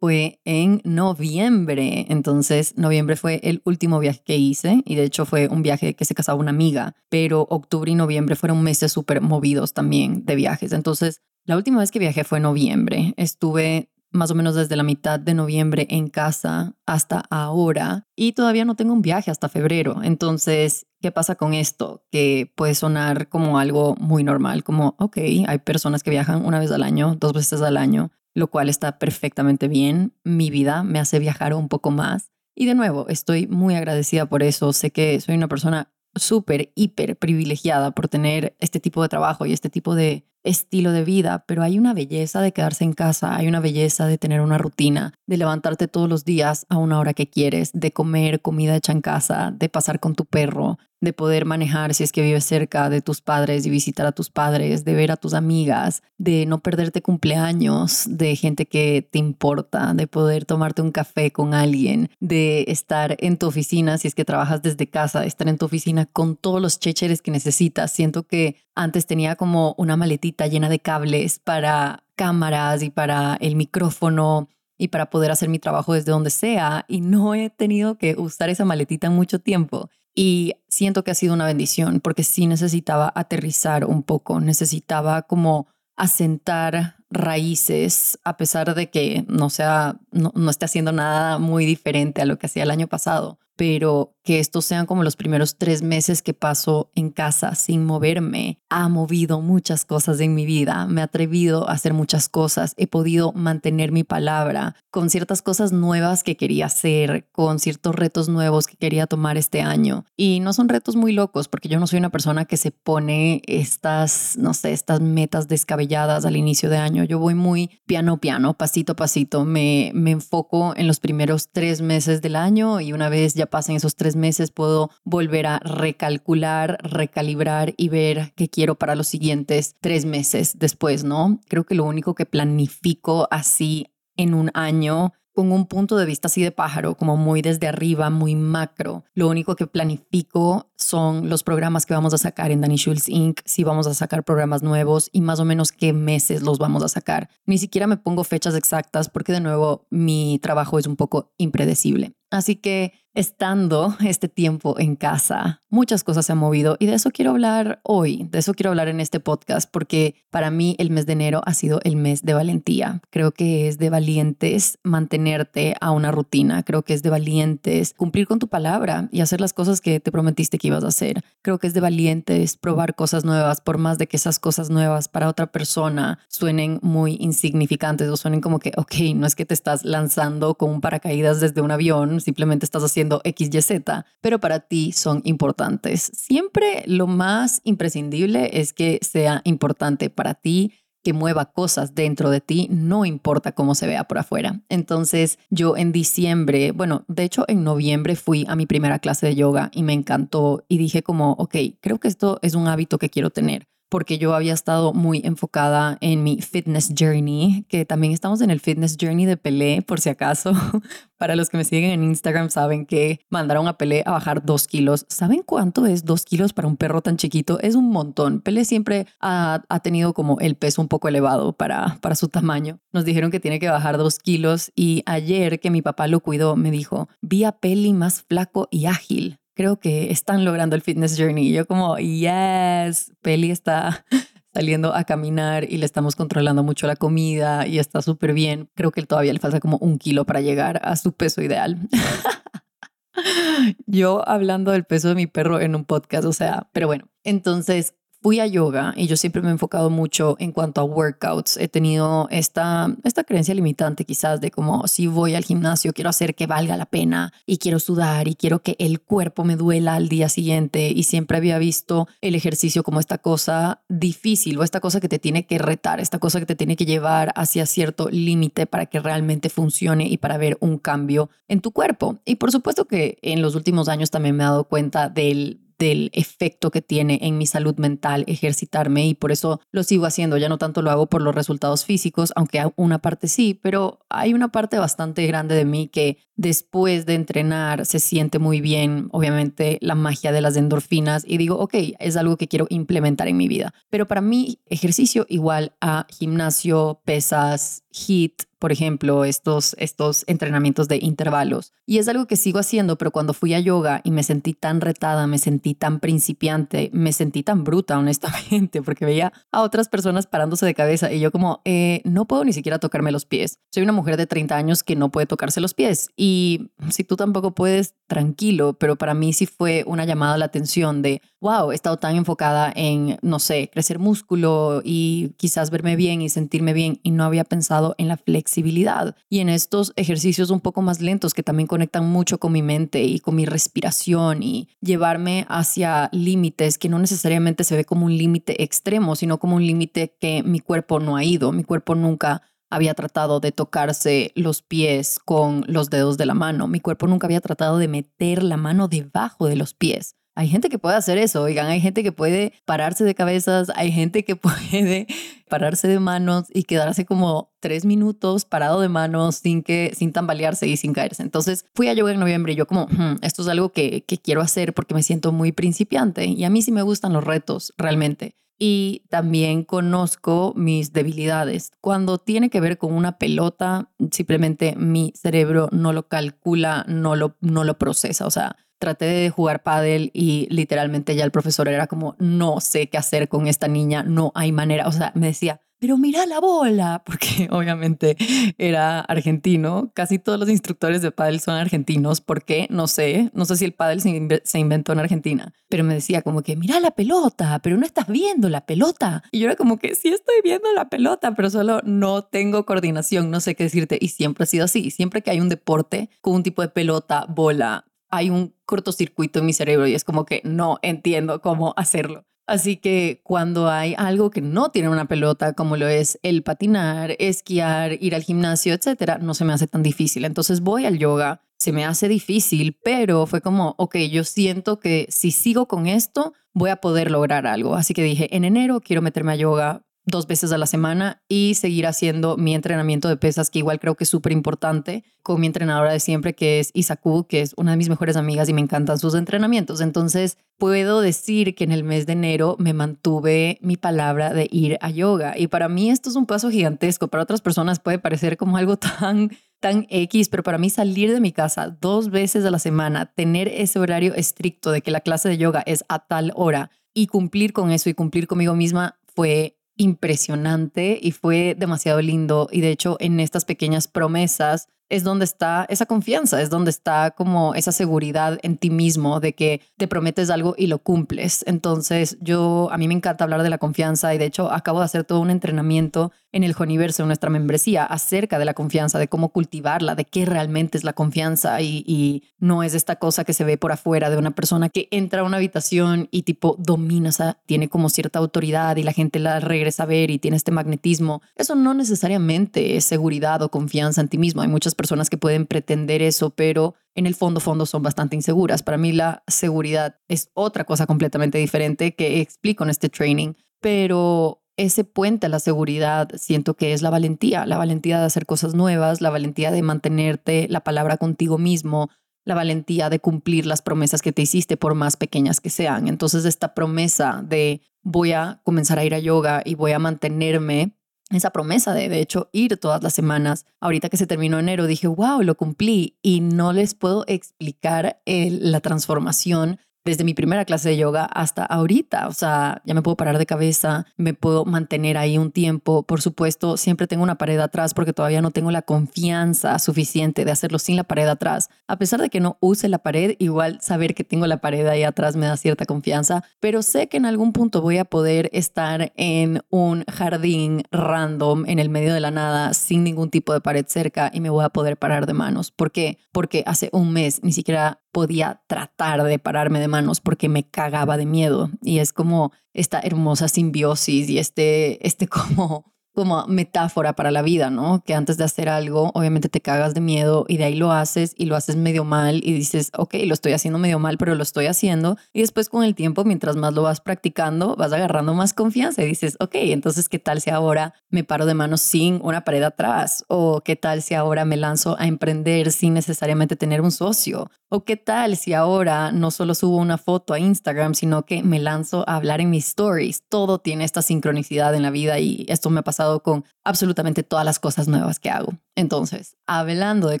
fue 0.06 0.38
en 0.44 0.80
noviembre. 0.84 2.06
Entonces, 2.08 2.78
noviembre 2.78 3.16
fue 3.16 3.40
el 3.42 3.60
último 3.64 3.98
viaje 3.98 4.22
que 4.24 4.36
hice 4.36 4.82
y 4.84 4.94
de 4.94 5.02
hecho 5.02 5.26
fue 5.26 5.48
un 5.48 5.62
viaje 5.62 5.96
que 5.96 6.04
se 6.04 6.14
casaba 6.14 6.38
una 6.38 6.50
amiga, 6.50 6.94
pero 7.08 7.44
octubre 7.50 7.90
y 7.90 7.96
noviembre 7.96 8.36
fueron 8.36 8.62
meses 8.62 8.92
súper 8.92 9.20
movidos 9.20 9.74
también 9.74 10.24
de 10.24 10.36
viajes. 10.36 10.70
Entonces, 10.70 11.22
la 11.44 11.56
última 11.56 11.80
vez 11.80 11.90
que 11.90 11.98
viajé 11.98 12.22
fue 12.22 12.38
noviembre. 12.38 13.14
Estuve 13.16 13.90
más 14.12 14.30
o 14.30 14.36
menos 14.36 14.54
desde 14.54 14.76
la 14.76 14.84
mitad 14.84 15.18
de 15.18 15.34
noviembre 15.34 15.88
en 15.90 16.06
casa 16.06 16.76
hasta 16.86 17.24
ahora 17.28 18.06
y 18.14 18.34
todavía 18.34 18.64
no 18.64 18.76
tengo 18.76 18.92
un 18.92 19.02
viaje 19.02 19.32
hasta 19.32 19.48
febrero. 19.48 20.04
Entonces, 20.04 20.86
¿qué 21.00 21.10
pasa 21.10 21.34
con 21.34 21.52
esto? 21.52 22.04
Que 22.12 22.52
puede 22.54 22.76
sonar 22.76 23.28
como 23.28 23.58
algo 23.58 23.96
muy 23.98 24.22
normal, 24.22 24.62
como, 24.62 24.94
ok, 25.00 25.18
hay 25.48 25.58
personas 25.64 26.04
que 26.04 26.10
viajan 26.10 26.46
una 26.46 26.60
vez 26.60 26.70
al 26.70 26.84
año, 26.84 27.16
dos 27.18 27.32
veces 27.32 27.60
al 27.60 27.76
año, 27.76 28.12
lo 28.36 28.48
cual 28.48 28.68
está 28.68 28.98
perfectamente 28.98 29.66
bien. 29.66 30.12
Mi 30.22 30.50
vida 30.50 30.82
me 30.84 30.98
hace 30.98 31.18
viajar 31.18 31.54
un 31.54 31.68
poco 31.68 31.90
más. 31.90 32.30
Y 32.54 32.66
de 32.66 32.74
nuevo, 32.74 33.08
estoy 33.08 33.46
muy 33.46 33.74
agradecida 33.74 34.26
por 34.26 34.42
eso. 34.42 34.74
Sé 34.74 34.90
que 34.90 35.18
soy 35.22 35.36
una 35.36 35.48
persona 35.48 35.90
súper, 36.14 36.70
hiper 36.74 37.16
privilegiada 37.16 37.92
por 37.92 38.08
tener 38.08 38.54
este 38.60 38.78
tipo 38.78 39.02
de 39.02 39.08
trabajo 39.08 39.46
y 39.46 39.54
este 39.54 39.70
tipo 39.70 39.94
de 39.94 40.26
estilo 40.46 40.92
de 40.92 41.04
vida, 41.04 41.44
pero 41.46 41.62
hay 41.62 41.78
una 41.78 41.92
belleza 41.92 42.40
de 42.40 42.52
quedarse 42.52 42.84
en 42.84 42.92
casa, 42.92 43.36
hay 43.36 43.48
una 43.48 43.60
belleza 43.60 44.06
de 44.06 44.16
tener 44.16 44.40
una 44.40 44.58
rutina, 44.58 45.12
de 45.26 45.36
levantarte 45.36 45.88
todos 45.88 46.08
los 46.08 46.24
días 46.24 46.66
a 46.68 46.78
una 46.78 46.98
hora 46.98 47.14
que 47.14 47.28
quieres, 47.28 47.70
de 47.74 47.90
comer 47.90 48.40
comida 48.40 48.76
hecha 48.76 48.92
en 48.92 49.00
casa, 49.00 49.52
de 49.56 49.68
pasar 49.68 50.00
con 50.00 50.14
tu 50.14 50.24
perro, 50.24 50.78
de 51.00 51.12
poder 51.12 51.44
manejar 51.44 51.94
si 51.94 52.04
es 52.04 52.12
que 52.12 52.22
vives 52.22 52.44
cerca 52.44 52.88
de 52.88 53.02
tus 53.02 53.20
padres 53.20 53.66
y 53.66 53.70
visitar 53.70 54.06
a 54.06 54.12
tus 54.12 54.30
padres, 54.30 54.84
de 54.84 54.94
ver 54.94 55.12
a 55.12 55.16
tus 55.16 55.34
amigas, 55.34 56.02
de 56.18 56.46
no 56.46 56.60
perderte 56.60 57.02
cumpleaños, 57.02 58.04
de 58.08 58.34
gente 58.36 58.66
que 58.66 59.06
te 59.08 59.18
importa, 59.18 59.92
de 59.94 60.06
poder 60.06 60.44
tomarte 60.46 60.82
un 60.82 60.92
café 60.92 61.30
con 61.30 61.54
alguien, 61.54 62.10
de 62.20 62.64
estar 62.68 63.16
en 63.20 63.36
tu 63.36 63.46
oficina 63.46 63.98
si 63.98 64.08
es 64.08 64.14
que 64.14 64.24
trabajas 64.24 64.62
desde 64.62 64.88
casa, 64.88 65.24
estar 65.24 65.48
en 65.48 65.58
tu 65.58 65.66
oficina 65.66 66.06
con 66.06 66.36
todos 66.36 66.62
los 66.62 66.78
chécheres 66.78 67.20
que 67.20 67.30
necesitas. 67.30 67.92
Siento 67.92 68.22
que 68.22 68.56
antes 68.74 69.06
tenía 69.06 69.36
como 69.36 69.74
una 69.78 69.96
maletita 69.96 70.35
llena 70.44 70.68
de 70.68 70.80
cables 70.80 71.38
para 71.38 72.04
cámaras 72.16 72.82
y 72.82 72.90
para 72.90 73.36
el 73.40 73.56
micrófono 73.56 74.50
y 74.76 74.88
para 74.88 75.08
poder 75.08 75.30
hacer 75.30 75.48
mi 75.48 75.58
trabajo 75.58 75.94
desde 75.94 76.12
donde 76.12 76.28
sea 76.28 76.84
y 76.88 77.00
no 77.00 77.34
he 77.34 77.48
tenido 77.48 77.96
que 77.96 78.14
usar 78.18 78.50
esa 78.50 78.66
maletita 78.66 79.08
mucho 79.08 79.38
tiempo. 79.38 79.88
Y 80.14 80.54
siento 80.68 81.04
que 81.04 81.10
ha 81.10 81.14
sido 81.14 81.32
una 81.32 81.46
bendición 81.46 82.00
porque 82.00 82.24
sí 82.24 82.46
necesitaba 82.46 83.10
aterrizar 83.14 83.86
un 83.86 84.02
poco, 84.02 84.40
necesitaba 84.40 85.22
como 85.22 85.68
asentar 85.96 86.96
raíces 87.08 88.18
a 88.24 88.36
pesar 88.36 88.74
de 88.74 88.90
que 88.90 89.24
no 89.28 89.48
sea 89.48 89.98
no, 90.10 90.32
no 90.34 90.50
esté 90.50 90.66
haciendo 90.66 90.92
nada 90.92 91.38
muy 91.38 91.64
diferente 91.64 92.20
a 92.20 92.26
lo 92.26 92.38
que 92.38 92.46
hacía 92.46 92.64
el 92.64 92.70
año 92.70 92.88
pasado 92.88 93.38
pero 93.56 94.15
que 94.26 94.40
estos 94.40 94.64
sean 94.64 94.86
como 94.86 95.04
los 95.04 95.14
primeros 95.14 95.56
tres 95.56 95.82
meses 95.82 96.20
que 96.20 96.34
paso 96.34 96.90
en 96.96 97.10
casa 97.10 97.54
sin 97.54 97.86
moverme. 97.86 98.58
Ha 98.68 98.88
movido 98.88 99.40
muchas 99.40 99.84
cosas 99.84 100.18
en 100.18 100.34
mi 100.34 100.44
vida, 100.44 100.86
me 100.86 101.00
ha 101.00 101.04
atrevido 101.04 101.70
a 101.70 101.72
hacer 101.72 101.94
muchas 101.94 102.28
cosas, 102.28 102.74
he 102.76 102.88
podido 102.88 103.32
mantener 103.32 103.92
mi 103.92 104.02
palabra 104.02 104.74
con 104.90 105.10
ciertas 105.10 105.42
cosas 105.42 105.70
nuevas 105.70 106.24
que 106.24 106.36
quería 106.36 106.66
hacer, 106.66 107.28
con 107.30 107.60
ciertos 107.60 107.94
retos 107.94 108.28
nuevos 108.28 108.66
que 108.66 108.76
quería 108.76 109.06
tomar 109.06 109.36
este 109.36 109.62
año. 109.62 110.04
Y 110.16 110.40
no 110.40 110.52
son 110.52 110.68
retos 110.68 110.96
muy 110.96 111.12
locos, 111.12 111.46
porque 111.46 111.68
yo 111.68 111.78
no 111.78 111.86
soy 111.86 112.00
una 112.00 112.10
persona 112.10 112.46
que 112.46 112.56
se 112.56 112.72
pone 112.72 113.42
estas, 113.46 114.36
no 114.38 114.54
sé, 114.54 114.72
estas 114.72 115.00
metas 115.00 115.46
descabelladas 115.46 116.24
al 116.24 116.34
inicio 116.36 116.68
de 116.68 116.78
año. 116.78 117.04
Yo 117.04 117.20
voy 117.20 117.34
muy 117.34 117.78
piano 117.86 118.18
piano, 118.18 118.54
pasito 118.54 118.92
a 118.92 118.96
pasito. 118.96 119.44
Me, 119.44 119.92
me 119.94 120.10
enfoco 120.10 120.74
en 120.76 120.88
los 120.88 120.98
primeros 120.98 121.50
tres 121.52 121.80
meses 121.80 122.22
del 122.22 122.34
año 122.34 122.80
y 122.80 122.92
una 122.92 123.08
vez 123.08 123.34
ya 123.34 123.46
pasen 123.46 123.76
esos 123.76 123.94
tres 123.94 124.15
meses, 124.16 124.50
puedo 124.50 124.90
volver 125.04 125.46
a 125.46 125.58
recalcular, 125.60 126.78
recalibrar 126.82 127.74
y 127.76 127.88
ver 127.88 128.32
qué 128.36 128.48
quiero 128.48 128.74
para 128.74 128.94
los 128.94 129.08
siguientes 129.08 129.76
tres 129.80 130.04
meses 130.04 130.58
después, 130.58 131.04
¿no? 131.04 131.40
Creo 131.48 131.64
que 131.64 131.74
lo 131.74 131.84
único 131.84 132.14
que 132.14 132.26
planifico 132.26 133.28
así 133.30 133.86
en 134.16 134.34
un 134.34 134.50
año 134.54 135.12
con 135.36 135.52
un 135.52 135.66
punto 135.66 135.98
de 135.98 136.06
vista 136.06 136.28
así 136.28 136.42
de 136.42 136.50
pájaro, 136.50 136.96
como 136.96 137.18
muy 137.18 137.42
desde 137.42 137.68
arriba, 137.68 138.08
muy 138.08 138.34
macro. 138.34 139.04
Lo 139.12 139.28
único 139.28 139.54
que 139.54 139.66
planifico 139.66 140.70
son 140.76 141.28
los 141.28 141.42
programas 141.42 141.84
que 141.84 141.92
vamos 141.92 142.14
a 142.14 142.18
sacar 142.18 142.50
en 142.50 142.62
Danny 142.62 142.76
Schulz 142.76 143.06
Inc., 143.10 143.40
si 143.44 143.62
vamos 143.62 143.86
a 143.86 143.92
sacar 143.92 144.24
programas 144.24 144.62
nuevos 144.62 145.10
y 145.12 145.20
más 145.20 145.38
o 145.38 145.44
menos 145.44 145.72
qué 145.72 145.92
meses 145.92 146.42
los 146.42 146.58
vamos 146.58 146.82
a 146.82 146.88
sacar. 146.88 147.28
Ni 147.44 147.58
siquiera 147.58 147.86
me 147.86 147.98
pongo 147.98 148.24
fechas 148.24 148.54
exactas 148.54 149.10
porque 149.10 149.32
de 149.32 149.40
nuevo 149.40 149.86
mi 149.90 150.38
trabajo 150.42 150.78
es 150.78 150.86
un 150.86 150.96
poco 150.96 151.34
impredecible. 151.36 152.14
Así 152.30 152.56
que 152.56 152.94
estando 153.16 153.96
este 154.04 154.28
tiempo 154.28 154.78
en 154.78 154.94
casa, 154.94 155.62
muchas 155.70 156.04
cosas 156.04 156.26
se 156.26 156.32
han 156.32 156.38
movido 156.38 156.76
y 156.78 156.86
de 156.86 156.94
eso 156.94 157.10
quiero 157.10 157.32
hablar 157.32 157.80
hoy, 157.82 158.28
de 158.30 158.38
eso 158.38 158.52
quiero 158.52 158.70
hablar 158.70 158.88
en 158.88 159.00
este 159.00 159.20
podcast, 159.20 159.68
porque 159.70 160.14
para 160.30 160.50
mí 160.50 160.76
el 160.78 160.90
mes 160.90 161.06
de 161.06 161.14
enero 161.14 161.40
ha 161.46 161.54
sido 161.54 161.80
el 161.82 161.96
mes 161.96 162.22
de 162.22 162.34
valentía. 162.34 163.00
Creo 163.10 163.32
que 163.32 163.68
es 163.68 163.78
de 163.78 163.88
valientes 163.88 164.78
mantenerte 164.82 165.74
a 165.80 165.92
una 165.92 166.12
rutina, 166.12 166.62
creo 166.62 166.82
que 166.82 166.92
es 166.92 167.02
de 167.02 167.08
valientes 167.08 167.94
cumplir 167.96 168.26
con 168.26 168.38
tu 168.38 168.48
palabra 168.48 169.08
y 169.10 169.22
hacer 169.22 169.40
las 169.40 169.54
cosas 169.54 169.80
que 169.80 169.98
te 169.98 170.12
prometiste 170.12 170.58
que 170.58 170.68
ibas 170.68 170.84
a 170.84 170.88
hacer. 170.88 171.24
Creo 171.40 171.58
que 171.58 171.68
es 171.68 171.74
de 171.74 171.80
valientes 171.80 172.58
probar 172.58 172.94
cosas 172.94 173.24
nuevas, 173.24 173.62
por 173.62 173.78
más 173.78 173.96
de 173.96 174.08
que 174.08 174.18
esas 174.18 174.38
cosas 174.38 174.68
nuevas 174.68 175.08
para 175.08 175.28
otra 175.28 175.46
persona 175.46 176.18
suenen 176.28 176.80
muy 176.82 177.16
insignificantes 177.18 178.10
o 178.10 178.16
suenen 178.18 178.42
como 178.42 178.58
que, 178.58 178.72
ok, 178.76 178.94
no 179.14 179.26
es 179.26 179.34
que 179.34 179.46
te 179.46 179.54
estás 179.54 179.84
lanzando 179.84 180.54
con 180.56 180.68
un 180.70 180.80
paracaídas 180.82 181.40
desde 181.40 181.62
un 181.62 181.70
avión, 181.70 182.20
simplemente 182.20 182.66
estás 182.66 182.84
haciendo 182.84 183.05
X, 183.24 183.50
Y, 183.52 183.62
Z, 183.62 184.06
pero 184.20 184.38
para 184.40 184.60
ti 184.60 184.92
son 184.92 185.20
importantes. 185.24 186.10
Siempre 186.14 186.84
lo 186.86 187.06
más 187.06 187.60
imprescindible 187.64 188.50
es 188.60 188.72
que 188.72 188.98
sea 189.02 189.40
importante 189.44 190.10
para 190.10 190.34
ti 190.34 190.72
que 191.06 191.12
mueva 191.12 191.52
cosas 191.52 191.94
dentro 191.94 192.30
de 192.30 192.40
ti, 192.40 192.66
no 192.68 193.04
importa 193.04 193.52
cómo 193.52 193.76
se 193.76 193.86
vea 193.86 194.08
por 194.08 194.18
afuera. 194.18 194.62
Entonces 194.68 195.38
yo 195.50 195.76
en 195.76 195.92
diciembre, 195.92 196.72
bueno, 196.72 197.04
de 197.06 197.22
hecho 197.22 197.44
en 197.46 197.62
noviembre 197.62 198.16
fui 198.16 198.44
a 198.48 198.56
mi 198.56 198.66
primera 198.66 198.98
clase 198.98 199.26
de 199.26 199.36
yoga 199.36 199.70
y 199.72 199.84
me 199.84 199.92
encantó 199.92 200.64
y 200.66 200.78
dije 200.78 201.04
como, 201.04 201.34
ok, 201.34 201.54
creo 201.80 202.00
que 202.00 202.08
esto 202.08 202.40
es 202.42 202.56
un 202.56 202.66
hábito 202.66 202.98
que 202.98 203.08
quiero 203.08 203.30
tener 203.30 203.68
porque 203.88 204.18
yo 204.18 204.34
había 204.34 204.54
estado 204.54 204.92
muy 204.92 205.20
enfocada 205.24 205.98
en 206.00 206.22
mi 206.22 206.40
fitness 206.40 206.92
journey, 206.98 207.64
que 207.68 207.84
también 207.84 208.12
estamos 208.12 208.40
en 208.40 208.50
el 208.50 208.60
fitness 208.60 208.96
journey 209.00 209.26
de 209.26 209.36
Pelé, 209.36 209.82
por 209.82 210.00
si 210.00 210.08
acaso. 210.08 210.52
Para 211.18 211.34
los 211.34 211.48
que 211.48 211.56
me 211.56 211.64
siguen 211.64 211.90
en 211.92 212.04
Instagram 212.04 212.50
saben 212.50 212.84
que 212.84 213.20
mandaron 213.30 213.68
a 213.68 213.78
Pelé 213.78 214.02
a 214.04 214.10
bajar 214.10 214.44
dos 214.44 214.66
kilos. 214.66 215.06
¿Saben 215.08 215.42
cuánto 215.46 215.86
es 215.86 216.04
dos 216.04 216.26
kilos 216.26 216.52
para 216.52 216.68
un 216.68 216.76
perro 216.76 217.00
tan 217.00 217.16
chiquito? 217.16 217.58
Es 217.60 217.74
un 217.74 217.90
montón. 217.90 218.42
Pelé 218.42 218.66
siempre 218.66 219.06
ha, 219.20 219.62
ha 219.68 219.80
tenido 219.80 220.12
como 220.12 220.38
el 220.40 220.56
peso 220.56 220.82
un 220.82 220.88
poco 220.88 221.08
elevado 221.08 221.54
para, 221.54 221.98
para 222.02 222.16
su 222.16 222.28
tamaño. 222.28 222.80
Nos 222.92 223.06
dijeron 223.06 223.30
que 223.30 223.40
tiene 223.40 223.58
que 223.58 223.70
bajar 223.70 223.96
dos 223.96 224.18
kilos 224.18 224.72
y 224.74 225.02
ayer 225.06 225.58
que 225.58 225.70
mi 225.70 225.80
papá 225.80 226.06
lo 226.06 226.20
cuidó 226.20 226.54
me 226.54 226.70
dijo, 226.70 227.08
vi 227.22 227.44
a 227.44 227.56
más 227.94 228.22
flaco 228.22 228.68
y 228.70 228.86
ágil 228.86 229.38
creo 229.56 229.80
que 229.80 230.12
están 230.12 230.44
logrando 230.44 230.76
el 230.76 230.82
fitness 230.82 231.18
journey. 231.18 231.52
Yo 231.52 231.66
como, 231.66 231.96
yes, 231.98 233.12
Peli 233.22 233.50
está 233.50 234.04
saliendo 234.54 234.94
a 234.94 235.04
caminar 235.04 235.64
y 235.64 235.78
le 235.78 235.86
estamos 235.86 236.14
controlando 236.14 236.62
mucho 236.62 236.86
la 236.86 236.94
comida 236.94 237.66
y 237.66 237.78
está 237.78 238.02
súper 238.02 238.34
bien. 238.34 238.68
Creo 238.74 238.92
que 238.92 239.00
él 239.00 239.08
todavía 239.08 239.32
le 239.32 239.40
falta 239.40 239.58
como 239.58 239.78
un 239.78 239.98
kilo 239.98 240.26
para 240.26 240.42
llegar 240.42 240.80
a 240.84 240.94
su 240.96 241.12
peso 241.12 241.42
ideal. 241.42 241.88
yo 243.86 244.28
hablando 244.28 244.72
del 244.72 244.84
peso 244.84 245.08
de 245.08 245.14
mi 245.14 245.26
perro 245.26 245.58
en 245.58 245.74
un 245.74 245.86
podcast, 245.86 246.26
o 246.26 246.32
sea, 246.34 246.68
pero 246.72 246.86
bueno, 246.86 247.08
entonces 247.24 247.94
fui 248.22 248.40
a 248.40 248.46
yoga 248.46 248.92
y 248.96 249.06
yo 249.06 249.16
siempre 249.16 249.42
me 249.42 249.48
he 249.48 249.52
enfocado 249.52 249.90
mucho 249.90 250.36
en 250.38 250.52
cuanto 250.52 250.80
a 250.80 250.84
workouts. 250.84 251.56
He 251.56 251.68
tenido 251.68 252.28
esta, 252.30 252.94
esta 253.04 253.24
creencia 253.24 253.54
limitante 253.54 254.04
quizás 254.04 254.40
de 254.40 254.50
como 254.50 254.86
si 254.88 255.06
voy 255.06 255.34
al 255.34 255.44
gimnasio 255.44 255.92
quiero 255.92 256.10
hacer 256.10 256.34
que 256.34 256.46
valga 256.46 256.76
la 256.76 256.86
pena 256.86 257.32
y 257.46 257.58
quiero 257.58 257.78
sudar 257.78 258.28
y 258.28 258.34
quiero 258.34 258.62
que 258.62 258.76
el 258.78 259.00
cuerpo 259.00 259.44
me 259.44 259.56
duela 259.56 259.94
al 259.94 260.08
día 260.08 260.28
siguiente 260.28 260.90
y 260.94 261.04
siempre 261.04 261.36
había 261.36 261.58
visto 261.58 262.08
el 262.20 262.34
ejercicio 262.34 262.82
como 262.82 263.00
esta 263.00 263.18
cosa 263.18 263.82
difícil 263.88 264.58
o 264.58 264.62
esta 264.62 264.80
cosa 264.80 265.00
que 265.00 265.08
te 265.08 265.18
tiene 265.18 265.46
que 265.46 265.58
retar, 265.58 266.00
esta 266.00 266.18
cosa 266.18 266.40
que 266.40 266.46
te 266.46 266.56
tiene 266.56 266.76
que 266.76 266.86
llevar 266.86 267.32
hacia 267.36 267.66
cierto 267.66 268.08
límite 268.10 268.66
para 268.66 268.86
que 268.86 269.00
realmente 269.00 269.48
funcione 269.48 270.06
y 270.08 270.18
para 270.18 270.38
ver 270.38 270.56
un 270.60 270.78
cambio 270.78 271.30
en 271.48 271.60
tu 271.60 271.72
cuerpo. 271.72 272.18
Y 272.24 272.36
por 272.36 272.52
supuesto 272.52 272.86
que 272.86 273.18
en 273.22 273.42
los 273.42 273.54
últimos 273.54 273.88
años 273.88 274.10
también 274.10 274.36
me 274.36 274.44
he 274.44 274.46
dado 274.46 274.64
cuenta 274.64 275.08
del 275.08 275.65
del 275.78 276.10
efecto 276.12 276.70
que 276.70 276.82
tiene 276.82 277.18
en 277.22 277.38
mi 277.38 277.46
salud 277.46 277.76
mental 277.76 278.24
ejercitarme 278.26 279.06
y 279.06 279.14
por 279.14 279.32
eso 279.32 279.60
lo 279.70 279.82
sigo 279.82 280.06
haciendo. 280.06 280.36
Ya 280.36 280.48
no 280.48 280.58
tanto 280.58 280.82
lo 280.82 280.90
hago 280.90 281.06
por 281.06 281.22
los 281.22 281.34
resultados 281.34 281.84
físicos, 281.84 282.32
aunque 282.36 282.62
una 282.76 282.98
parte 282.98 283.28
sí, 283.28 283.54
pero 283.54 284.00
hay 284.08 284.34
una 284.34 284.48
parte 284.48 284.78
bastante 284.78 285.26
grande 285.26 285.54
de 285.54 285.64
mí 285.64 285.88
que 285.88 286.18
después 286.36 287.06
de 287.06 287.14
entrenar 287.14 287.86
se 287.86 287.98
siente 287.98 288.38
muy 288.38 288.60
bien, 288.60 289.08
obviamente 289.10 289.78
la 289.80 289.94
magia 289.94 290.32
de 290.32 290.40
las 290.40 290.56
endorfinas 290.56 291.24
y 291.26 291.38
digo, 291.38 291.56
ok, 291.58 291.74
es 291.98 292.16
algo 292.16 292.36
que 292.36 292.48
quiero 292.48 292.66
implementar 292.68 293.28
en 293.28 293.36
mi 293.36 293.48
vida. 293.48 293.74
Pero 293.90 294.06
para 294.06 294.20
mí 294.20 294.60
ejercicio 294.66 295.26
igual 295.28 295.74
a 295.80 296.06
gimnasio, 296.10 297.00
pesas, 297.04 297.84
HIT, 297.96 298.42
por 298.58 298.72
ejemplo, 298.72 299.24
estos, 299.24 299.74
estos 299.78 300.24
entrenamientos 300.26 300.88
de 300.88 300.98
intervalos. 301.00 301.72
Y 301.84 301.98
es 301.98 302.08
algo 302.08 302.26
que 302.26 302.36
sigo 302.36 302.58
haciendo, 302.58 302.96
pero 302.96 303.10
cuando 303.10 303.32
fui 303.34 303.54
a 303.54 303.60
yoga 303.60 304.00
y 304.02 304.10
me 304.10 304.22
sentí 304.22 304.54
tan 304.54 304.80
retada, 304.80 305.26
me 305.26 305.38
sentí 305.38 305.74
tan 305.74 306.00
principiante, 306.00 306.90
me 306.92 307.12
sentí 307.12 307.42
tan 307.42 307.64
bruta, 307.64 307.98
honestamente, 307.98 308.82
porque 308.82 309.04
veía 309.04 309.32
a 309.52 309.62
otras 309.62 309.88
personas 309.88 310.26
parándose 310.26 310.66
de 310.66 310.74
cabeza 310.74 311.12
y 311.12 311.20
yo 311.20 311.30
como, 311.30 311.60
eh, 311.64 312.00
no 312.04 312.26
puedo 312.26 312.44
ni 312.44 312.52
siquiera 312.52 312.78
tocarme 312.78 313.12
los 313.12 313.24
pies. 313.24 313.58
Soy 313.70 313.82
una 313.82 313.92
mujer 313.92 314.16
de 314.16 314.26
30 314.26 314.56
años 314.56 314.82
que 314.82 314.96
no 314.96 315.10
puede 315.10 315.26
tocarse 315.26 315.60
los 315.60 315.74
pies. 315.74 316.08
Y 316.16 316.70
si 316.90 317.04
tú 317.04 317.16
tampoco 317.16 317.54
puedes, 317.54 317.94
tranquilo, 318.06 318.74
pero 318.74 318.96
para 318.96 319.14
mí 319.14 319.32
sí 319.32 319.46
fue 319.46 319.84
una 319.86 320.04
llamada 320.04 320.34
a 320.34 320.38
la 320.38 320.46
atención 320.46 321.02
de, 321.02 321.22
wow, 321.46 321.70
he 321.70 321.76
estado 321.76 321.96
tan 321.96 322.16
enfocada 322.16 322.72
en, 322.74 323.18
no 323.22 323.38
sé, 323.38 323.70
crecer 323.72 324.00
músculo 324.00 324.82
y 324.84 325.30
quizás 325.36 325.70
verme 325.70 325.94
bien 325.94 326.20
y 326.20 326.28
sentirme 326.28 326.72
bien 326.72 326.98
y 327.04 327.12
no 327.12 327.22
había 327.22 327.44
pensado 327.44 327.94
en 327.98 328.08
la 328.08 328.16
flexibilidad 328.16 329.14
y 329.30 329.38
en 329.38 329.48
estos 329.48 329.92
ejercicios 329.94 330.50
un 330.50 330.58
poco 330.58 330.82
más 330.82 331.00
lentos 331.00 331.34
que 331.34 331.44
también 331.44 331.68
conectan 331.68 332.08
mucho 332.08 332.38
con 332.38 332.50
mi 332.50 332.62
mente 332.62 333.04
y 333.04 333.20
con 333.20 333.36
mi 333.36 333.46
respiración 333.46 334.42
y 334.42 334.68
llevarme 334.80 335.46
hacia 335.48 336.08
límites 336.10 336.78
que 336.78 336.88
no 336.88 336.98
necesariamente 336.98 337.62
se 337.62 337.76
ve 337.76 337.84
como 337.84 338.06
un 338.06 338.18
límite 338.18 338.64
extremo, 338.64 339.14
sino 339.14 339.38
como 339.38 339.54
un 339.54 339.64
límite 339.64 340.16
que 340.20 340.42
mi 340.42 340.58
cuerpo 340.58 340.98
no 340.98 341.14
ha 341.14 341.22
ido, 341.22 341.52
mi 341.52 341.62
cuerpo 341.62 341.94
nunca 341.94 342.42
había 342.70 342.94
tratado 342.94 343.38
de 343.38 343.52
tocarse 343.52 344.32
los 344.34 344.62
pies 344.62 345.20
con 345.24 345.64
los 345.68 345.90
dedos 345.90 346.18
de 346.18 346.26
la 346.26 346.34
mano. 346.34 346.66
Mi 346.66 346.80
cuerpo 346.80 347.06
nunca 347.06 347.28
había 347.28 347.40
tratado 347.40 347.78
de 347.78 347.86
meter 347.86 348.42
la 348.42 348.56
mano 348.56 348.88
debajo 348.88 349.46
de 349.46 349.54
los 349.54 349.74
pies. 349.74 350.16
Hay 350.36 350.48
gente 350.48 350.68
que 350.68 350.78
puede 350.78 350.96
hacer 350.96 351.16
eso, 351.16 351.42
oigan, 351.42 351.66
hay 351.66 351.80
gente 351.80 352.02
que 352.02 352.12
puede 352.12 352.52
pararse 352.66 353.04
de 353.04 353.14
cabezas, 353.14 353.72
hay 353.74 353.90
gente 353.90 354.22
que 354.22 354.36
puede 354.36 355.06
pararse 355.48 355.88
de 355.88 355.98
manos 355.98 356.44
y 356.52 356.64
quedarse 356.64 357.06
como 357.06 357.50
tres 357.60 357.86
minutos 357.86 358.44
parado 358.44 358.80
de 358.82 358.90
manos 358.90 359.36
sin 359.36 359.62
que 359.62 359.92
sin 359.96 360.12
tambalearse 360.12 360.68
y 360.68 360.76
sin 360.76 360.92
caerse. 360.92 361.22
Entonces 361.22 361.64
fui 361.74 361.88
a 361.88 361.94
yoga 361.94 362.12
en 362.12 362.20
noviembre 362.20 362.52
y 362.52 362.56
yo 362.56 362.66
como, 362.66 362.86
esto 363.22 363.42
es 363.42 363.48
algo 363.48 363.70
que, 363.70 364.04
que 364.04 364.18
quiero 364.18 364.42
hacer 364.42 364.74
porque 364.74 364.94
me 364.94 365.02
siento 365.02 365.32
muy 365.32 365.52
principiante 365.52 366.26
y 366.26 366.44
a 366.44 366.50
mí 366.50 366.60
sí 366.60 366.70
me 366.70 366.82
gustan 366.82 367.14
los 367.14 367.24
retos 367.24 367.72
realmente 367.78 368.36
y 368.58 369.02
también 369.10 369.64
conozco 369.64 370.52
mis 370.56 370.92
debilidades. 370.92 371.72
Cuando 371.80 372.18
tiene 372.18 372.50
que 372.50 372.60
ver 372.60 372.78
con 372.78 372.92
una 372.92 373.18
pelota, 373.18 373.90
simplemente 374.10 374.74
mi 374.76 375.12
cerebro 375.14 375.68
no 375.72 375.92
lo 375.92 376.08
calcula, 376.08 376.84
no 376.88 377.16
lo, 377.16 377.36
no 377.40 377.64
lo 377.64 377.78
procesa. 377.78 378.26
O 378.26 378.30
sea, 378.30 378.56
traté 378.78 379.06
de 379.06 379.30
jugar 379.30 379.62
pádel 379.62 380.10
y 380.12 380.46
literalmente 380.50 381.14
ya 381.16 381.24
el 381.24 381.30
profesor 381.30 381.68
era 381.68 381.86
como, 381.86 382.16
no 382.18 382.60
sé 382.60 382.88
qué 382.88 382.98
hacer 382.98 383.28
con 383.28 383.46
esta 383.46 383.68
niña, 383.68 384.02
no 384.02 384.32
hay 384.34 384.52
manera. 384.52 384.86
O 384.88 384.92
sea, 384.92 385.12
me 385.14 385.28
decía, 385.28 385.60
pero 385.78 385.98
mira 385.98 386.24
la 386.24 386.40
bola, 386.40 387.02
porque 387.06 387.48
obviamente 387.50 388.16
era 388.58 389.00
argentino. 389.00 389.90
Casi 389.94 390.18
todos 390.18 390.38
los 390.38 390.48
instructores 390.48 391.02
de 391.02 391.10
pádel 391.10 391.40
son 391.40 391.54
argentinos. 391.54 392.20
¿Por 392.20 392.44
qué? 392.44 392.66
No 392.70 392.86
sé. 392.86 393.30
No 393.34 393.44
sé 393.44 393.56
si 393.56 393.64
el 393.64 393.72
pádel 393.72 394.00
se 394.00 394.58
inventó 394.58 394.92
en 394.92 395.00
Argentina. 395.00 395.52
Pero 395.68 395.84
me 395.84 395.94
decía 395.94 396.22
como 396.22 396.42
que, 396.42 396.56
mira 396.56 396.80
la 396.80 396.92
pelota, 396.92 397.60
pero 397.62 397.76
no 397.76 397.84
estás 397.84 398.06
viendo 398.06 398.48
la 398.48 398.64
pelota. 398.64 399.22
Y 399.32 399.40
yo 399.40 399.46
era 399.46 399.56
como 399.56 399.78
que, 399.78 399.94
sí 399.94 400.08
estoy 400.08 400.36
viendo 400.42 400.72
la 400.72 400.88
pelota, 400.88 401.34
pero 401.34 401.50
solo 401.50 401.80
no 401.84 402.24
tengo 402.24 402.64
coordinación, 402.64 403.30
no 403.30 403.40
sé 403.40 403.54
qué 403.54 403.64
decirte. 403.64 403.98
Y 404.00 404.08
siempre 404.08 404.44
ha 404.44 404.46
sido 404.46 404.64
así. 404.64 404.90
Siempre 404.90 405.22
que 405.22 405.30
hay 405.30 405.40
un 405.40 405.48
deporte 405.48 406.08
con 406.20 406.34
un 406.34 406.42
tipo 406.42 406.62
de 406.62 406.68
pelota, 406.68 407.26
bola, 407.28 407.84
hay 408.08 408.30
un 408.30 408.55
cortocircuito 408.66 409.38
en 409.38 409.46
mi 409.46 409.52
cerebro 409.52 409.86
y 409.86 409.94
es 409.94 410.04
como 410.04 410.26
que 410.26 410.42
no 410.44 410.78
entiendo 410.82 411.40
cómo 411.40 411.72
hacerlo. 411.76 412.26
Así 412.46 412.76
que 412.76 413.20
cuando 413.24 413.68
hay 413.68 413.94
algo 413.98 414.30
que 414.30 414.40
no 414.40 414.70
tiene 414.70 414.88
una 414.88 415.06
pelota, 415.06 415.54
como 415.54 415.76
lo 415.76 415.88
es 415.88 416.18
el 416.22 416.42
patinar, 416.44 417.16
esquiar, 417.18 417.96
ir 418.00 418.14
al 418.14 418.22
gimnasio, 418.22 418.72
etcétera, 418.74 419.18
no 419.18 419.34
se 419.34 419.44
me 419.44 419.52
hace 419.52 419.66
tan 419.66 419.82
difícil. 419.82 420.24
Entonces 420.24 420.60
voy 420.60 420.86
al 420.86 420.98
yoga, 420.98 421.40
se 421.56 421.72
me 421.72 421.84
hace 421.84 422.06
difícil, 422.06 422.78
pero 422.84 423.26
fue 423.26 423.40
como, 423.40 423.74
ok, 423.78 423.96
yo 424.10 424.22
siento 424.22 424.78
que 424.78 425.06
si 425.10 425.32
sigo 425.32 425.66
con 425.66 425.86
esto, 425.88 426.34
voy 426.52 426.70
a 426.70 426.76
poder 426.76 427.10
lograr 427.10 427.48
algo. 427.48 427.74
Así 427.74 427.94
que 427.94 428.04
dije, 428.04 428.34
en 428.36 428.44
enero 428.44 428.80
quiero 428.80 429.02
meterme 429.02 429.32
a 429.32 429.36
yoga 429.36 429.85
dos 430.06 430.26
veces 430.26 430.52
a 430.52 430.58
la 430.58 430.66
semana 430.66 431.20
y 431.28 431.54
seguir 431.54 431.86
haciendo 431.86 432.36
mi 432.36 432.54
entrenamiento 432.54 433.08
de 433.08 433.16
pesas, 433.16 433.50
que 433.50 433.58
igual 433.58 433.80
creo 433.80 433.96
que 433.96 434.04
es 434.04 434.10
súper 434.10 434.32
importante, 434.32 435.04
con 435.22 435.40
mi 435.40 435.48
entrenadora 435.48 435.92
de 435.92 436.00
siempre, 436.00 436.34
que 436.34 436.60
es 436.60 436.70
Isaku, 436.72 437.26
que 437.26 437.42
es 437.42 437.52
una 437.56 437.72
de 437.72 437.76
mis 437.76 437.88
mejores 437.88 438.16
amigas 438.16 438.48
y 438.48 438.52
me 438.52 438.60
encantan 438.60 438.98
sus 438.98 439.14
entrenamientos. 439.14 439.80
Entonces, 439.80 440.38
puedo 440.58 441.00
decir 441.00 441.56
que 441.56 441.64
en 441.64 441.72
el 441.72 441.82
mes 441.82 442.06
de 442.06 442.12
enero 442.12 442.56
me 442.58 442.72
mantuve 442.72 443.58
mi 443.60 443.76
palabra 443.76 444.32
de 444.32 444.48
ir 444.50 444.78
a 444.80 444.90
yoga. 444.90 445.34
Y 445.36 445.48
para 445.48 445.68
mí 445.68 445.90
esto 445.90 446.08
es 446.08 446.16
un 446.16 446.26
paso 446.26 446.50
gigantesco. 446.50 447.08
Para 447.08 447.24
otras 447.24 447.40
personas 447.40 447.80
puede 447.80 447.98
parecer 447.98 448.36
como 448.36 448.56
algo 448.56 448.76
tan 448.78 449.30
tan 449.58 449.86
X, 449.88 450.28
pero 450.28 450.42
para 450.42 450.58
mí 450.58 450.70
salir 450.70 451.12
de 451.12 451.20
mi 451.20 451.32
casa 451.32 451.76
dos 451.80 452.10
veces 452.10 452.44
a 452.44 452.50
la 452.50 452.58
semana, 452.58 453.06
tener 453.06 453.48
ese 453.48 453.78
horario 453.78 454.14
estricto 454.14 454.70
de 454.70 454.82
que 454.82 454.90
la 454.90 455.00
clase 455.00 455.30
de 455.30 455.38
yoga 455.38 455.62
es 455.64 455.82
a 455.88 456.00
tal 456.00 456.32
hora 456.36 456.70
y 456.94 457.06
cumplir 457.06 457.52
con 457.52 457.70
eso 457.70 457.88
y 457.88 457.94
cumplir 457.94 458.26
conmigo 458.26 458.54
misma 458.54 458.98
fue 459.14 459.55
impresionante 459.76 460.98
y 461.00 461.12
fue 461.12 461.54
demasiado 461.58 462.00
lindo. 462.00 462.48
Y 462.50 462.60
de 462.60 462.70
hecho, 462.70 462.96
en 463.00 463.20
estas 463.20 463.44
pequeñas 463.44 463.88
promesas 463.88 464.68
es 464.88 465.04
donde 465.04 465.24
está 465.24 465.66
esa 465.68 465.86
confianza, 465.86 466.40
es 466.40 466.50
donde 466.50 466.70
está 466.70 467.10
como 467.12 467.54
esa 467.54 467.72
seguridad 467.72 468.38
en 468.42 468.56
ti 468.56 468.70
mismo 468.70 469.20
de 469.20 469.34
que 469.34 469.60
te 469.76 469.88
prometes 469.88 470.30
algo 470.30 470.54
y 470.56 470.66
lo 470.66 470.78
cumples. 470.78 471.44
Entonces, 471.46 472.16
yo 472.20 472.68
a 472.70 472.78
mí 472.78 472.88
me 472.88 472.94
encanta 472.94 473.24
hablar 473.24 473.42
de 473.42 473.50
la 473.50 473.58
confianza 473.58 474.14
y 474.14 474.18
de 474.18 474.26
hecho 474.26 474.50
acabo 474.52 474.80
de 474.80 474.84
hacer 474.84 475.04
todo 475.04 475.20
un 475.20 475.30
entrenamiento 475.30 476.12
en 476.36 476.44
el 476.44 476.52
Joniverso, 476.52 477.02
en 477.02 477.08
nuestra 477.08 477.30
membresía, 477.30 477.84
acerca 477.84 478.38
de 478.38 478.44
la 478.44 478.52
confianza, 478.52 478.98
de 478.98 479.08
cómo 479.08 479.30
cultivarla, 479.30 479.94
de 479.94 480.04
qué 480.04 480.26
realmente 480.26 480.76
es 480.76 480.84
la 480.84 480.92
confianza 480.92 481.60
y, 481.62 482.22
no 482.38 482.62
es 482.62 482.74
esta 482.74 482.96
cosa 482.96 483.24
que 483.24 483.32
se 483.32 483.44
ve 483.44 483.56
por 483.56 483.72
afuera 483.72 484.10
de 484.10 484.18
una 484.18 484.32
persona 484.32 484.68
que 484.68 484.88
entra 484.90 485.22
a 485.22 485.24
una 485.24 485.38
habitación 485.38 486.08
y 486.10 486.22
tipo 486.22 486.56
domina, 486.58 487.08
o 487.08 487.36
tiene 487.46 487.68
como 487.68 487.88
cierta 487.88 488.18
autoridad 488.18 488.76
y 488.76 488.82
la 488.82 488.92
gente 488.92 489.18
la 489.18 489.40
regresa 489.40 489.84
a 489.84 489.86
ver 489.86 490.10
y 490.10 490.18
tiene 490.18 490.36
este 490.36 490.52
magnetismo. 490.52 491.22
Eso 491.34 491.54
no 491.54 491.72
necesariamente 491.72 492.76
es 492.76 492.84
seguridad 492.84 493.40
o 493.42 493.50
confianza 493.50 494.02
en 494.02 494.08
ti 494.08 494.18
mismo. 494.18 494.42
Hay 494.42 494.48
muchas 494.48 494.74
personas 494.76 495.10
que 495.10 495.18
pueden 495.18 495.46
pretender 495.46 496.02
eso, 496.02 496.30
pero 496.30 496.74
en 496.94 497.06
el 497.06 497.14
fondo, 497.14 497.40
fondo 497.40 497.66
son 497.66 497.82
bastante 497.82 498.16
inseguras. 498.16 498.62
Para 498.62 498.78
mí 498.78 498.92
la 498.92 499.22
seguridad 499.26 499.96
es 500.08 500.30
otra 500.34 500.64
cosa 500.64 500.86
completamente 500.86 501.38
diferente 501.38 501.94
que 501.94 502.20
explico 502.20 502.64
en 502.64 502.70
este 502.70 502.88
training, 502.88 503.34
pero 503.60 504.42
ese 504.56 504.84
puente 504.84 505.26
a 505.26 505.28
la 505.28 505.38
seguridad 505.40 506.08
siento 506.16 506.54
que 506.54 506.72
es 506.72 506.82
la 506.82 506.90
valentía, 506.90 507.44
la 507.46 507.58
valentía 507.58 507.98
de 507.98 508.06
hacer 508.06 508.26
cosas 508.26 508.54
nuevas, 508.54 509.00
la 509.00 509.10
valentía 509.10 509.50
de 509.50 509.62
mantenerte 509.62 510.46
la 510.48 510.60
palabra 510.60 510.96
contigo 510.96 511.36
mismo, 511.36 511.90
la 512.24 512.34
valentía 512.34 512.88
de 512.90 512.98
cumplir 512.98 513.46
las 513.46 513.62
promesas 513.62 514.02
que 514.02 514.12
te 514.12 514.22
hiciste 514.22 514.56
por 514.56 514.74
más 514.74 514.96
pequeñas 514.96 515.40
que 515.40 515.50
sean. 515.50 515.88
Entonces 515.88 516.24
esta 516.24 516.54
promesa 516.54 517.22
de 517.24 517.60
voy 517.82 518.12
a 518.12 518.40
comenzar 518.44 518.78
a 518.78 518.84
ir 518.84 518.94
a 518.94 518.98
yoga 518.98 519.42
y 519.44 519.54
voy 519.54 519.72
a 519.72 519.78
mantenerme 519.78 520.75
esa 521.10 521.30
promesa 521.30 521.72
de, 521.72 521.88
de 521.88 522.00
hecho, 522.00 522.28
ir 522.32 522.56
todas 522.56 522.82
las 522.82 522.94
semanas. 522.94 523.46
Ahorita 523.60 523.88
que 523.88 523.96
se 523.96 524.06
terminó 524.06 524.38
enero, 524.38 524.66
dije, 524.66 524.88
wow, 524.88 525.22
lo 525.22 525.36
cumplí 525.36 525.96
y 526.02 526.20
no 526.20 526.52
les 526.52 526.74
puedo 526.74 527.04
explicar 527.06 528.00
la 528.06 528.60
transformación 528.60 529.58
desde 529.86 530.04
mi 530.04 530.12
primera 530.12 530.44
clase 530.44 530.70
de 530.70 530.76
yoga 530.76 531.04
hasta 531.04 531.44
ahorita. 531.44 532.08
O 532.08 532.12
sea, 532.12 532.60
ya 532.64 532.74
me 532.74 532.82
puedo 532.82 532.96
parar 532.96 533.16
de 533.18 533.24
cabeza, 533.24 533.86
me 533.96 534.12
puedo 534.12 534.44
mantener 534.44 534.98
ahí 534.98 535.16
un 535.16 535.30
tiempo. 535.30 535.84
Por 535.84 536.02
supuesto, 536.02 536.56
siempre 536.56 536.86
tengo 536.86 537.02
una 537.02 537.16
pared 537.16 537.38
atrás 537.38 537.72
porque 537.72 537.92
todavía 537.92 538.20
no 538.20 538.32
tengo 538.32 538.50
la 538.50 538.62
confianza 538.62 539.58
suficiente 539.58 540.24
de 540.24 540.32
hacerlo 540.32 540.58
sin 540.58 540.76
la 540.76 540.84
pared 540.84 541.06
atrás. 541.06 541.48
A 541.68 541.78
pesar 541.78 542.00
de 542.00 542.10
que 542.10 542.20
no 542.20 542.36
use 542.40 542.68
la 542.68 542.78
pared, 542.78 543.14
igual 543.18 543.60
saber 543.62 543.94
que 543.94 544.04
tengo 544.04 544.26
la 544.26 544.38
pared 544.38 544.66
ahí 544.66 544.82
atrás 544.82 545.16
me 545.16 545.26
da 545.26 545.36
cierta 545.36 545.64
confianza, 545.64 546.24
pero 546.40 546.62
sé 546.62 546.88
que 546.88 546.96
en 546.96 547.06
algún 547.06 547.32
punto 547.32 547.62
voy 547.62 547.78
a 547.78 547.84
poder 547.84 548.28
estar 548.32 548.92
en 548.96 549.40
un 549.50 549.84
jardín 549.84 550.64
random 550.72 551.44
en 551.46 551.60
el 551.60 551.70
medio 551.70 551.94
de 551.94 552.00
la 552.00 552.10
nada 552.10 552.52
sin 552.54 552.82
ningún 552.82 553.10
tipo 553.10 553.32
de 553.32 553.40
pared 553.40 553.64
cerca 553.68 554.10
y 554.12 554.20
me 554.20 554.30
voy 554.30 554.44
a 554.44 554.50
poder 554.50 554.76
parar 554.76 555.06
de 555.06 555.12
manos. 555.12 555.52
¿Por 555.52 555.70
qué? 555.70 555.98
Porque 556.10 556.42
hace 556.44 556.70
un 556.72 556.92
mes 556.92 557.22
ni 557.22 557.32
siquiera 557.32 557.80
podía 557.96 558.42
tratar 558.46 559.04
de 559.04 559.18
pararme 559.18 559.58
de 559.58 559.68
manos 559.68 560.02
porque 560.02 560.28
me 560.28 560.46
cagaba 560.46 560.98
de 560.98 561.06
miedo. 561.06 561.48
Y 561.62 561.78
es 561.78 561.94
como 561.94 562.30
esta 562.52 562.78
hermosa 562.78 563.26
simbiosis 563.26 564.10
y 564.10 564.18
este, 564.18 564.86
este 564.86 565.08
como 565.08 565.72
como 565.96 566.26
metáfora 566.26 566.92
para 566.92 567.10
la 567.10 567.22
vida, 567.22 567.48
¿no? 567.48 567.82
Que 567.82 567.94
antes 567.94 568.18
de 568.18 568.24
hacer 568.24 568.50
algo, 568.50 568.90
obviamente 568.92 569.30
te 569.30 569.40
cagas 569.40 569.72
de 569.72 569.80
miedo 569.80 570.26
y 570.28 570.36
de 570.36 570.44
ahí 570.44 570.54
lo 570.54 570.70
haces 570.70 571.14
y 571.16 571.24
lo 571.24 571.36
haces 571.36 571.56
medio 571.56 571.84
mal 571.84 572.20
y 572.22 572.34
dices, 572.34 572.70
ok, 572.76 572.96
lo 573.06 573.14
estoy 573.14 573.32
haciendo 573.32 573.58
medio 573.58 573.78
mal, 573.78 573.96
pero 573.96 574.14
lo 574.14 574.22
estoy 574.22 574.44
haciendo. 574.44 574.98
Y 575.14 575.22
después 575.22 575.48
con 575.48 575.64
el 575.64 575.74
tiempo, 575.74 576.04
mientras 576.04 576.36
más 576.36 576.52
lo 576.52 576.62
vas 576.62 576.82
practicando, 576.82 577.56
vas 577.56 577.72
agarrando 577.72 578.12
más 578.12 578.34
confianza 578.34 578.82
y 578.82 578.86
dices, 578.86 579.16
ok, 579.20 579.36
entonces, 579.36 579.88
¿qué 579.88 579.98
tal 579.98 580.20
si 580.20 580.28
ahora 580.28 580.74
me 580.90 581.02
paro 581.02 581.24
de 581.24 581.32
manos 581.32 581.62
sin 581.62 581.98
una 582.02 582.24
pared 582.24 582.42
atrás? 582.42 583.06
¿O 583.08 583.40
qué 583.40 583.56
tal 583.56 583.80
si 583.80 583.94
ahora 583.94 584.26
me 584.26 584.36
lanzo 584.36 584.76
a 584.78 584.86
emprender 584.86 585.50
sin 585.50 585.72
necesariamente 585.72 586.36
tener 586.36 586.60
un 586.60 586.72
socio? 586.72 587.30
¿O 587.48 587.64
qué 587.64 587.76
tal 587.76 588.16
si 588.16 588.34
ahora 588.34 588.90
no 588.92 589.10
solo 589.12 589.34
subo 589.34 589.56
una 589.58 589.78
foto 589.78 590.12
a 590.12 590.18
Instagram, 590.18 590.74
sino 590.74 591.06
que 591.06 591.22
me 591.22 591.38
lanzo 591.38 591.88
a 591.88 591.94
hablar 591.96 592.20
en 592.20 592.28
mis 592.28 592.48
stories? 592.48 593.04
Todo 593.08 593.38
tiene 593.38 593.64
esta 593.64 593.82
sincronicidad 593.82 594.54
en 594.54 594.62
la 594.62 594.70
vida 594.70 594.98
y 594.98 595.24
esto 595.28 595.48
me 595.48 595.60
ha 595.60 595.62
pasado 595.62 595.85
con 596.02 596.24
absolutamente 596.44 597.02
todas 597.02 597.24
las 597.24 597.38
cosas 597.38 597.68
nuevas 597.68 597.98
que 597.98 598.10
hago. 598.10 598.34
Entonces, 598.54 599.16
hablando 599.26 599.88
de 599.88 600.00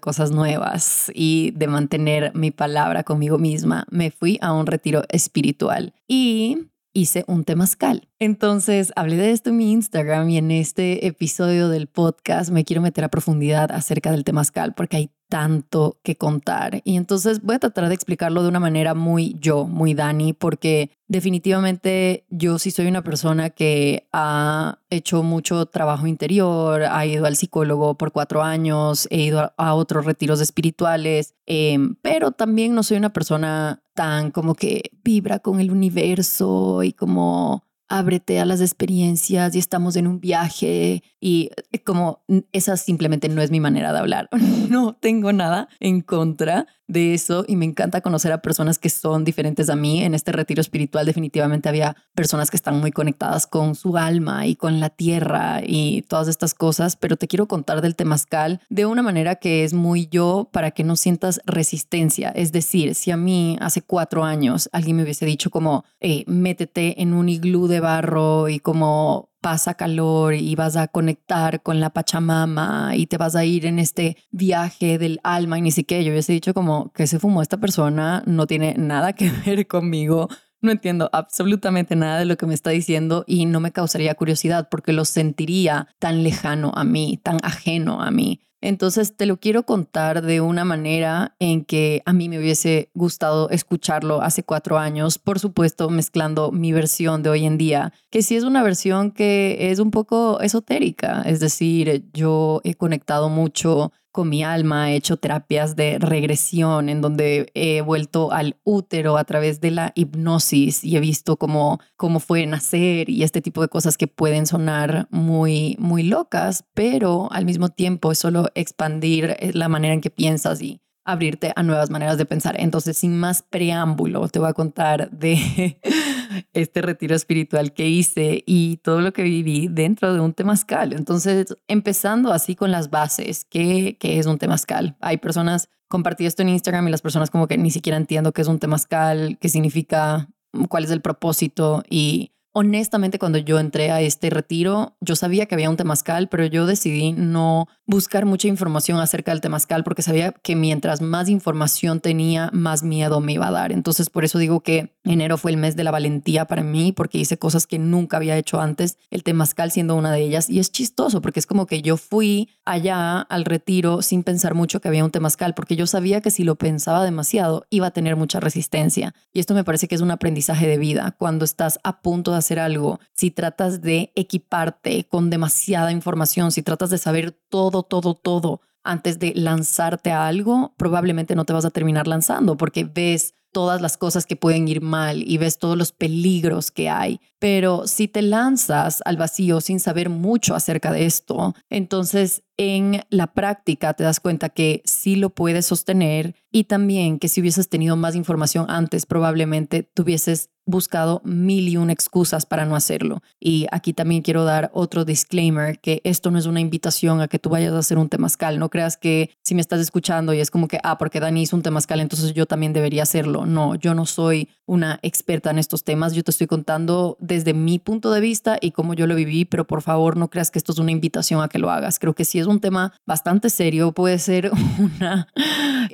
cosas 0.00 0.30
nuevas 0.30 1.10
y 1.14 1.52
de 1.52 1.66
mantener 1.66 2.32
mi 2.34 2.50
palabra 2.50 3.02
conmigo 3.02 3.38
misma, 3.38 3.86
me 3.90 4.10
fui 4.10 4.38
a 4.40 4.52
un 4.52 4.66
retiro 4.66 5.04
espiritual 5.08 5.94
y 6.08 6.68
hice 6.96 7.24
un 7.28 7.44
temazcal. 7.44 8.08
Entonces, 8.18 8.92
hablé 8.96 9.16
de 9.16 9.32
esto 9.32 9.50
en 9.50 9.58
mi 9.58 9.72
Instagram 9.72 10.30
y 10.30 10.38
en 10.38 10.50
este 10.50 11.06
episodio 11.06 11.68
del 11.68 11.86
podcast 11.86 12.50
me 12.50 12.64
quiero 12.64 12.80
meter 12.80 13.04
a 13.04 13.08
profundidad 13.08 13.70
acerca 13.70 14.10
del 14.10 14.24
temazcal 14.24 14.74
porque 14.74 14.96
hay 14.96 15.10
tanto 15.28 15.98
que 16.02 16.16
contar. 16.16 16.80
Y 16.84 16.96
entonces 16.96 17.42
voy 17.42 17.56
a 17.56 17.58
tratar 17.58 17.88
de 17.88 17.94
explicarlo 17.94 18.42
de 18.42 18.48
una 18.48 18.60
manera 18.60 18.94
muy 18.94 19.36
yo, 19.40 19.64
muy 19.66 19.92
Dani, 19.92 20.32
porque 20.32 20.90
definitivamente 21.08 22.24
yo 22.30 22.58
sí 22.58 22.70
soy 22.70 22.86
una 22.86 23.02
persona 23.02 23.50
que 23.50 24.08
ha 24.12 24.78
hecho 24.88 25.22
mucho 25.22 25.66
trabajo 25.66 26.06
interior, 26.06 26.84
ha 26.84 27.06
ido 27.06 27.26
al 27.26 27.36
psicólogo 27.36 27.96
por 27.96 28.12
cuatro 28.12 28.42
años, 28.42 29.08
he 29.10 29.22
ido 29.22 29.52
a 29.56 29.74
otros 29.74 30.04
retiros 30.04 30.40
espirituales, 30.40 31.34
em, 31.46 31.96
pero 32.02 32.30
también 32.30 32.74
no 32.74 32.82
soy 32.82 32.96
una 32.96 33.12
persona 33.12 33.82
tan 33.96 34.30
como 34.30 34.54
que 34.54 34.92
vibra 35.02 35.40
con 35.40 35.58
el 35.58 35.72
universo 35.72 36.84
y 36.84 36.92
como 36.92 37.65
ábrete 37.88 38.40
a 38.40 38.44
las 38.44 38.60
experiencias 38.60 39.54
y 39.54 39.58
estamos 39.58 39.96
en 39.96 40.06
un 40.06 40.20
viaje 40.20 41.02
y 41.20 41.50
eh, 41.72 41.82
como 41.82 42.22
esa 42.52 42.76
simplemente 42.76 43.28
no 43.28 43.42
es 43.42 43.50
mi 43.50 43.60
manera 43.60 43.92
de 43.92 43.98
hablar. 43.98 44.28
No 44.66 44.94
tengo 44.94 45.32
nada 45.32 45.68
en 45.78 46.00
contra 46.00 46.66
de 46.88 47.14
eso 47.14 47.44
y 47.46 47.56
me 47.56 47.64
encanta 47.64 48.00
conocer 48.00 48.32
a 48.32 48.42
personas 48.42 48.78
que 48.78 48.90
son 48.90 49.24
diferentes 49.24 49.70
a 49.70 49.76
mí. 49.76 50.02
En 50.02 50.14
este 50.14 50.32
retiro 50.32 50.60
espiritual 50.60 51.06
definitivamente 51.06 51.68
había 51.68 51.96
personas 52.14 52.50
que 52.50 52.56
están 52.56 52.80
muy 52.80 52.90
conectadas 52.90 53.46
con 53.46 53.74
su 53.74 53.96
alma 53.96 54.46
y 54.46 54.56
con 54.56 54.80
la 54.80 54.90
tierra 54.90 55.60
y 55.64 56.02
todas 56.02 56.28
estas 56.28 56.54
cosas, 56.54 56.96
pero 56.96 57.16
te 57.16 57.28
quiero 57.28 57.46
contar 57.46 57.80
del 57.80 57.96
temazcal 57.96 58.60
de 58.68 58.86
una 58.86 59.02
manera 59.02 59.36
que 59.36 59.64
es 59.64 59.72
muy 59.72 60.08
yo 60.08 60.48
para 60.52 60.70
que 60.72 60.84
no 60.84 60.96
sientas 60.96 61.40
resistencia. 61.46 62.30
Es 62.30 62.52
decir, 62.52 62.94
si 62.94 63.10
a 63.10 63.16
mí 63.16 63.56
hace 63.60 63.82
cuatro 63.82 64.24
años 64.24 64.68
alguien 64.72 64.96
me 64.96 65.02
hubiese 65.02 65.26
dicho 65.26 65.50
como, 65.50 65.84
eh, 66.00 66.24
métete 66.26 67.00
en 67.02 67.14
un 67.14 67.28
iglú 67.28 67.68
de 67.68 67.75
barro 67.80 68.48
y 68.48 68.58
como 68.58 69.30
pasa 69.40 69.74
calor 69.74 70.34
y 70.34 70.56
vas 70.56 70.76
a 70.76 70.88
conectar 70.88 71.62
con 71.62 71.78
la 71.78 71.90
Pachamama 71.90 72.96
y 72.96 73.06
te 73.06 73.16
vas 73.16 73.36
a 73.36 73.44
ir 73.44 73.64
en 73.64 73.78
este 73.78 74.16
viaje 74.32 74.98
del 74.98 75.20
alma 75.22 75.58
y 75.58 75.62
ni 75.62 75.70
siquiera 75.70 76.02
yo 76.02 76.10
hubiese 76.10 76.32
dicho 76.32 76.52
como 76.52 76.92
que 76.92 77.06
se 77.06 77.20
fumó 77.20 77.42
esta 77.42 77.58
persona, 77.58 78.24
no 78.26 78.46
tiene 78.46 78.74
nada 78.76 79.12
que 79.12 79.30
ver 79.46 79.68
conmigo, 79.68 80.28
no 80.60 80.72
entiendo 80.72 81.08
absolutamente 81.12 81.94
nada 81.94 82.18
de 82.18 82.24
lo 82.24 82.36
que 82.36 82.46
me 82.46 82.54
está 82.54 82.70
diciendo 82.70 83.24
y 83.26 83.46
no 83.46 83.60
me 83.60 83.72
causaría 83.72 84.14
curiosidad 84.14 84.68
porque 84.68 84.92
lo 84.92 85.04
sentiría 85.04 85.88
tan 86.00 86.24
lejano 86.24 86.72
a 86.74 86.82
mí, 86.82 87.20
tan 87.22 87.38
ajeno 87.42 88.02
a 88.02 88.10
mí. 88.10 88.40
Entonces 88.66 89.16
te 89.16 89.26
lo 89.26 89.36
quiero 89.36 89.62
contar 89.62 90.22
de 90.22 90.40
una 90.40 90.64
manera 90.64 91.36
en 91.38 91.64
que 91.64 92.02
a 92.04 92.12
mí 92.12 92.28
me 92.28 92.40
hubiese 92.40 92.90
gustado 92.94 93.48
escucharlo 93.50 94.22
hace 94.22 94.42
cuatro 94.42 94.76
años, 94.76 95.18
por 95.18 95.38
supuesto 95.38 95.88
mezclando 95.88 96.50
mi 96.50 96.72
versión 96.72 97.22
de 97.22 97.30
hoy 97.30 97.46
en 97.46 97.58
día, 97.58 97.92
que 98.10 98.22
sí 98.22 98.34
es 98.34 98.42
una 98.42 98.64
versión 98.64 99.12
que 99.12 99.70
es 99.70 99.78
un 99.78 99.92
poco 99.92 100.40
esotérica, 100.40 101.22
es 101.22 101.38
decir, 101.38 102.06
yo 102.12 102.60
he 102.64 102.74
conectado 102.74 103.28
mucho 103.28 103.92
con 104.16 104.30
mi 104.30 104.42
alma, 104.42 104.90
he 104.90 104.96
hecho 104.96 105.18
terapias 105.18 105.76
de 105.76 105.98
regresión 105.98 106.88
en 106.88 107.02
donde 107.02 107.50
he 107.52 107.82
vuelto 107.82 108.32
al 108.32 108.56
útero 108.64 109.18
a 109.18 109.24
través 109.24 109.60
de 109.60 109.70
la 109.70 109.92
hipnosis 109.94 110.82
y 110.84 110.96
he 110.96 111.00
visto 111.00 111.36
cómo, 111.36 111.80
cómo 111.96 112.18
fue 112.18 112.46
nacer 112.46 113.10
y 113.10 113.24
este 113.24 113.42
tipo 113.42 113.60
de 113.60 113.68
cosas 113.68 113.98
que 113.98 114.06
pueden 114.06 114.46
sonar 114.46 115.06
muy, 115.10 115.76
muy 115.78 116.02
locas, 116.02 116.64
pero 116.72 117.30
al 117.30 117.44
mismo 117.44 117.68
tiempo 117.68 118.10
es 118.10 118.18
solo 118.18 118.48
expandir 118.54 119.36
eh, 119.38 119.50
la 119.52 119.68
manera 119.68 119.92
en 119.92 120.00
que 120.00 120.08
piensas 120.08 120.62
y 120.62 120.80
abrirte 121.06 121.52
a 121.56 121.62
nuevas 121.62 121.88
maneras 121.88 122.18
de 122.18 122.26
pensar. 122.26 122.56
Entonces, 122.58 122.98
sin 122.98 123.16
más 123.16 123.42
preámbulo, 123.42 124.28
te 124.28 124.38
voy 124.38 124.48
a 124.48 124.52
contar 124.52 125.10
de 125.10 125.80
este 126.52 126.82
retiro 126.82 127.14
espiritual 127.14 127.72
que 127.72 127.88
hice 127.88 128.42
y 128.44 128.78
todo 128.78 129.00
lo 129.00 129.12
que 129.12 129.22
viví 129.22 129.68
dentro 129.70 130.12
de 130.12 130.20
un 130.20 130.34
temazcal. 130.34 130.92
Entonces, 130.92 131.56
empezando 131.68 132.32
así 132.32 132.56
con 132.56 132.72
las 132.72 132.90
bases, 132.90 133.46
¿qué, 133.48 133.96
qué 133.98 134.18
es 134.18 134.26
un 134.26 134.38
temazcal? 134.38 134.96
Hay 135.00 135.18
personas, 135.18 135.70
compartí 135.88 136.26
esto 136.26 136.42
en 136.42 136.50
Instagram 136.50 136.88
y 136.88 136.90
las 136.90 137.02
personas 137.02 137.30
como 137.30 137.46
que 137.46 137.56
ni 137.56 137.70
siquiera 137.70 137.96
entiendo 137.96 138.32
qué 138.32 138.42
es 138.42 138.48
un 138.48 138.58
temazcal, 138.58 139.38
qué 139.40 139.48
significa, 139.48 140.28
cuál 140.68 140.84
es 140.84 140.90
el 140.90 141.00
propósito 141.00 141.84
y 141.88 142.32
honestamente 142.58 143.18
cuando 143.18 143.36
yo 143.36 143.58
entré 143.58 143.90
a 143.90 144.00
este 144.00 144.30
retiro, 144.30 144.96
yo 145.02 145.14
sabía 145.14 145.44
que 145.44 145.54
había 145.54 145.68
un 145.68 145.76
temazcal, 145.76 146.30
pero 146.30 146.46
yo 146.46 146.64
decidí 146.64 147.12
no 147.12 147.68
buscar 147.84 148.24
mucha 148.24 148.48
información 148.48 148.98
acerca 148.98 149.30
del 149.30 149.42
temazcal 149.42 149.84
porque 149.84 150.00
sabía 150.00 150.32
que 150.32 150.56
mientras 150.56 151.02
más 151.02 151.28
información 151.28 152.00
tenía, 152.00 152.48
más 152.54 152.82
miedo 152.82 153.20
me 153.20 153.34
iba 153.34 153.48
a 153.48 153.50
dar. 153.50 153.72
Entonces 153.72 154.08
por 154.08 154.24
eso 154.24 154.38
digo 154.38 154.60
que 154.60 154.96
enero 155.04 155.36
fue 155.36 155.50
el 155.50 155.58
mes 155.58 155.76
de 155.76 155.84
la 155.84 155.90
valentía 155.90 156.46
para 156.46 156.62
mí 156.62 156.92
porque 156.92 157.18
hice 157.18 157.36
cosas 157.36 157.66
que 157.66 157.78
nunca 157.78 158.16
había 158.16 158.38
hecho 158.38 158.58
antes, 158.58 158.96
el 159.10 159.22
temazcal 159.22 159.70
siendo 159.70 159.94
una 159.94 160.10
de 160.10 160.22
ellas. 160.22 160.48
Y 160.48 160.58
es 160.58 160.72
chistoso 160.72 161.20
porque 161.20 161.40
es 161.40 161.46
como 161.46 161.66
que 161.66 161.82
yo 161.82 161.98
fui 161.98 162.48
allá 162.64 163.20
al 163.20 163.44
retiro 163.44 164.00
sin 164.00 164.22
pensar 164.22 164.54
mucho 164.54 164.80
que 164.80 164.88
había 164.88 165.04
un 165.04 165.10
temazcal 165.10 165.52
porque 165.52 165.76
yo 165.76 165.86
sabía 165.86 166.22
que 166.22 166.30
si 166.30 166.42
lo 166.42 166.54
pensaba 166.54 167.04
demasiado 167.04 167.66
iba 167.68 167.88
a 167.88 167.90
tener 167.90 168.16
mucha 168.16 168.40
resistencia. 168.40 169.14
Y 169.34 169.40
esto 169.40 169.52
me 169.52 169.62
parece 169.62 169.88
que 169.88 169.94
es 169.94 170.00
un 170.00 170.10
aprendizaje 170.10 170.66
de 170.66 170.78
vida. 170.78 171.14
Cuando 171.18 171.44
estás 171.44 171.78
a 171.84 172.00
punto 172.00 172.32
de 172.32 172.45
hacer 172.46 172.58
algo, 172.60 173.00
si 173.12 173.30
tratas 173.30 173.82
de 173.82 174.12
equiparte 174.14 175.04
con 175.04 175.30
demasiada 175.30 175.90
información, 175.90 176.52
si 176.52 176.62
tratas 176.62 176.90
de 176.90 176.98
saber 176.98 177.32
todo, 177.32 177.82
todo, 177.82 178.14
todo 178.14 178.60
antes 178.84 179.18
de 179.18 179.32
lanzarte 179.34 180.12
a 180.12 180.28
algo, 180.28 180.72
probablemente 180.76 181.34
no 181.34 181.44
te 181.44 181.52
vas 181.52 181.64
a 181.64 181.70
terminar 181.70 182.06
lanzando 182.06 182.56
porque 182.56 182.84
ves 182.84 183.34
todas 183.56 183.80
las 183.80 183.96
cosas 183.96 184.26
que 184.26 184.36
pueden 184.36 184.68
ir 184.68 184.82
mal 184.82 185.22
y 185.26 185.38
ves 185.38 185.58
todos 185.58 185.78
los 185.78 185.90
peligros 185.90 186.70
que 186.70 186.90
hay. 186.90 187.20
Pero 187.38 187.86
si 187.86 188.06
te 188.06 188.20
lanzas 188.20 189.02
al 189.06 189.16
vacío 189.16 189.60
sin 189.62 189.80
saber 189.80 190.10
mucho 190.10 190.54
acerca 190.54 190.92
de 190.92 191.06
esto, 191.06 191.54
entonces 191.70 192.42
en 192.58 193.02
la 193.08 193.28
práctica 193.28 193.94
te 193.94 194.04
das 194.04 194.20
cuenta 194.20 194.50
que 194.50 194.82
sí 194.84 195.16
lo 195.16 195.30
puedes 195.30 195.64
sostener 195.66 196.34
y 196.56 196.64
también 196.64 197.18
que 197.18 197.28
si 197.28 197.42
hubieses 197.42 197.68
tenido 197.68 197.96
más 197.96 198.14
información 198.14 198.64
antes, 198.70 199.04
probablemente 199.04 199.82
tuvieses 199.82 200.48
buscado 200.66 201.22
mil 201.24 201.68
y 201.68 201.76
una 201.76 201.92
excusas 201.92 202.44
para 202.44 202.64
no 202.64 202.74
hacerlo. 202.74 203.22
Y 203.38 203.66
aquí 203.70 203.92
también 203.92 204.22
quiero 204.22 204.44
dar 204.44 204.70
otro 204.74 205.04
disclaimer, 205.04 205.78
que 205.78 206.00
esto 206.02 206.30
no 206.30 206.38
es 206.38 206.46
una 206.46 206.60
invitación 206.60 207.20
a 207.20 207.28
que 207.28 207.38
tú 207.38 207.50
vayas 207.50 207.72
a 207.72 207.78
hacer 207.78 207.98
un 207.98 208.08
temazcal. 208.08 208.58
No 208.58 208.68
creas 208.68 208.96
que 208.96 209.30
si 209.42 209.54
me 209.54 209.60
estás 209.60 209.80
escuchando 209.80 210.34
y 210.34 210.40
es 210.40 210.50
como 210.50 210.66
que, 210.66 210.80
ah, 210.82 210.98
porque 210.98 211.20
Dani 211.20 211.42
hizo 211.42 211.56
un 211.56 211.62
temazcal, 211.62 212.00
entonces 212.00 212.34
yo 212.34 212.46
también 212.46 212.72
debería 212.72 213.04
hacerlo. 213.04 213.46
No, 213.46 213.76
yo 213.76 213.94
no 213.94 214.06
soy 214.06 214.48
una 214.66 214.98
experta 215.02 215.50
en 215.50 215.58
estos 215.58 215.84
temas. 215.84 216.14
Yo 216.14 216.24
te 216.24 216.32
estoy 216.32 216.48
contando 216.48 217.16
desde 217.20 217.54
mi 217.54 217.78
punto 217.78 218.10
de 218.10 218.20
vista 218.20 218.58
y 218.60 218.72
cómo 218.72 218.94
yo 218.94 219.06
lo 219.06 219.14
viví, 219.14 219.44
pero 219.44 219.66
por 219.66 219.82
favor 219.82 220.16
no 220.16 220.28
creas 220.28 220.50
que 220.50 220.58
esto 220.58 220.72
es 220.72 220.78
una 220.78 220.90
invitación 220.90 221.42
a 221.42 221.48
que 221.48 221.60
lo 221.60 221.70
hagas. 221.70 222.00
Creo 222.00 222.14
que 222.14 222.24
si 222.24 222.40
es 222.40 222.46
un 222.46 222.60
tema 222.60 222.92
bastante 223.06 223.50
serio, 223.50 223.92
puede 223.92 224.18
ser 224.18 224.50
una 224.78 225.28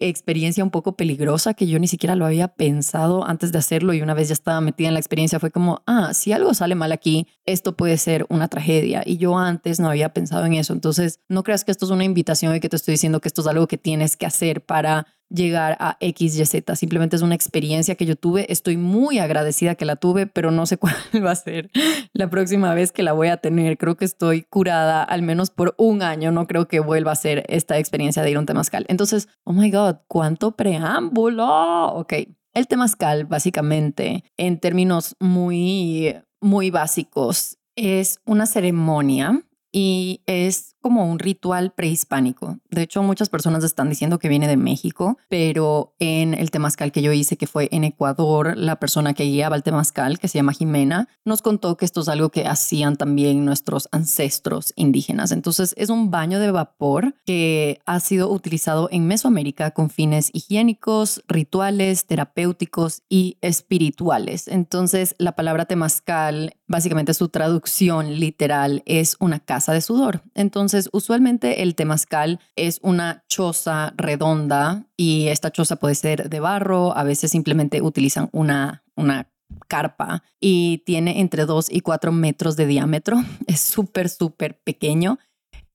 experiencia 0.00 0.51
un 0.60 0.70
poco 0.70 0.96
peligrosa 0.96 1.54
que 1.54 1.66
yo 1.66 1.78
ni 1.78 1.88
siquiera 1.88 2.16
lo 2.16 2.26
había 2.26 2.48
pensado 2.48 3.24
antes 3.26 3.52
de 3.52 3.58
hacerlo 3.58 3.94
y 3.94 4.02
una 4.02 4.12
vez 4.12 4.28
ya 4.28 4.34
estaba 4.34 4.60
metida 4.60 4.88
en 4.88 4.94
la 4.94 5.00
experiencia 5.00 5.40
fue 5.40 5.50
como, 5.50 5.82
ah, 5.86 6.12
si 6.12 6.32
algo 6.32 6.52
sale 6.52 6.74
mal 6.74 6.92
aquí, 6.92 7.26
esto 7.46 7.76
puede 7.76 7.96
ser 7.96 8.26
una 8.28 8.48
tragedia. 8.48 9.02
Y 9.06 9.16
yo 9.16 9.38
antes 9.38 9.80
no 9.80 9.88
había 9.88 10.12
pensado 10.12 10.44
en 10.44 10.54
eso. 10.54 10.72
Entonces, 10.72 11.20
no 11.28 11.42
creas 11.42 11.64
que 11.64 11.70
esto 11.70 11.86
es 11.86 11.90
una 11.90 12.04
invitación 12.04 12.54
y 12.54 12.60
que 12.60 12.68
te 12.68 12.76
estoy 12.76 12.92
diciendo 12.92 13.20
que 13.20 13.28
esto 13.28 13.40
es 13.40 13.46
algo 13.46 13.66
que 13.66 13.78
tienes 13.78 14.16
que 14.16 14.26
hacer 14.26 14.64
para 14.64 15.06
llegar 15.34 15.76
a 15.80 15.96
X, 16.00 16.38
Y, 16.38 16.44
Z. 16.44 16.76
Simplemente 16.76 17.16
es 17.16 17.22
una 17.22 17.34
experiencia 17.34 17.94
que 17.94 18.06
yo 18.06 18.16
tuve. 18.16 18.50
Estoy 18.52 18.76
muy 18.76 19.18
agradecida 19.18 19.74
que 19.74 19.84
la 19.84 19.96
tuve, 19.96 20.26
pero 20.26 20.50
no 20.50 20.66
sé 20.66 20.76
cuál 20.78 20.94
va 21.24 21.32
a 21.32 21.36
ser 21.36 21.70
la 22.12 22.28
próxima 22.30 22.74
vez 22.74 22.92
que 22.92 23.02
la 23.02 23.12
voy 23.12 23.28
a 23.28 23.38
tener. 23.38 23.78
Creo 23.78 23.96
que 23.96 24.04
estoy 24.04 24.42
curada 24.42 25.02
al 25.02 25.22
menos 25.22 25.50
por 25.50 25.74
un 25.78 26.02
año. 26.02 26.32
No 26.32 26.46
creo 26.46 26.68
que 26.68 26.80
vuelva 26.80 27.12
a 27.12 27.16
ser 27.16 27.44
esta 27.48 27.78
experiencia 27.78 28.22
de 28.22 28.30
ir 28.30 28.36
a 28.36 28.40
un 28.40 28.46
temazcal. 28.46 28.84
Entonces, 28.88 29.28
oh 29.44 29.52
my 29.52 29.70
God, 29.70 29.96
cuánto 30.08 30.52
preámbulo. 30.52 31.86
Ok. 31.94 32.14
El 32.54 32.66
temazcal, 32.66 33.24
básicamente, 33.24 34.24
en 34.36 34.60
términos 34.60 35.16
muy, 35.18 36.14
muy 36.40 36.70
básicos, 36.70 37.58
es 37.76 38.20
una 38.26 38.44
ceremonia 38.44 39.42
y 39.72 40.20
es 40.26 40.71
como 40.82 41.10
un 41.10 41.18
ritual 41.18 41.72
prehispánico. 41.72 42.58
De 42.70 42.82
hecho, 42.82 43.02
muchas 43.02 43.30
personas 43.30 43.64
están 43.64 43.88
diciendo 43.88 44.18
que 44.18 44.28
viene 44.28 44.48
de 44.48 44.58
México, 44.58 45.16
pero 45.28 45.94
en 45.98 46.34
el 46.34 46.50
temazcal 46.50 46.92
que 46.92 47.00
yo 47.00 47.12
hice, 47.12 47.38
que 47.38 47.46
fue 47.46 47.68
en 47.72 47.84
Ecuador, 47.84 48.56
la 48.56 48.76
persona 48.76 49.14
que 49.14 49.24
guiaba 49.24 49.56
el 49.56 49.62
temazcal, 49.62 50.18
que 50.18 50.28
se 50.28 50.38
llama 50.38 50.52
Jimena, 50.52 51.08
nos 51.24 51.40
contó 51.40 51.76
que 51.76 51.84
esto 51.84 52.02
es 52.02 52.08
algo 52.08 52.28
que 52.28 52.46
hacían 52.46 52.96
también 52.96 53.44
nuestros 53.44 53.88
ancestros 53.92 54.74
indígenas. 54.76 55.32
Entonces, 55.32 55.74
es 55.78 55.88
un 55.88 56.10
baño 56.10 56.38
de 56.40 56.50
vapor 56.50 57.14
que 57.24 57.80
ha 57.86 58.00
sido 58.00 58.30
utilizado 58.30 58.88
en 58.90 59.06
Mesoamérica 59.06 59.70
con 59.70 59.88
fines 59.88 60.30
higiénicos, 60.32 61.22
rituales, 61.28 62.06
terapéuticos 62.06 63.02
y 63.08 63.38
espirituales. 63.40 64.48
Entonces, 64.48 65.14
la 65.18 65.32
palabra 65.32 65.64
temazcal, 65.64 66.54
básicamente 66.72 67.12
su 67.14 67.28
traducción 67.28 68.18
literal 68.18 68.82
es 68.86 69.16
una 69.20 69.38
casa 69.38 69.72
de 69.72 69.82
sudor. 69.82 70.22
Entonces, 70.34 70.88
usualmente 70.92 71.62
el 71.62 71.76
temazcal 71.76 72.40
es 72.56 72.80
una 72.82 73.24
choza 73.28 73.92
redonda 73.96 74.86
y 74.96 75.28
esta 75.28 75.52
choza 75.52 75.76
puede 75.76 75.94
ser 75.94 76.30
de 76.30 76.40
barro, 76.40 76.96
a 76.96 77.04
veces 77.04 77.30
simplemente 77.30 77.82
utilizan 77.82 78.30
una, 78.32 78.82
una 78.96 79.28
carpa 79.68 80.22
y 80.40 80.78
tiene 80.86 81.20
entre 81.20 81.44
2 81.44 81.70
y 81.70 81.82
4 81.82 82.10
metros 82.10 82.56
de 82.56 82.66
diámetro. 82.66 83.22
Es 83.46 83.60
súper, 83.60 84.08
súper 84.08 84.58
pequeño 84.58 85.18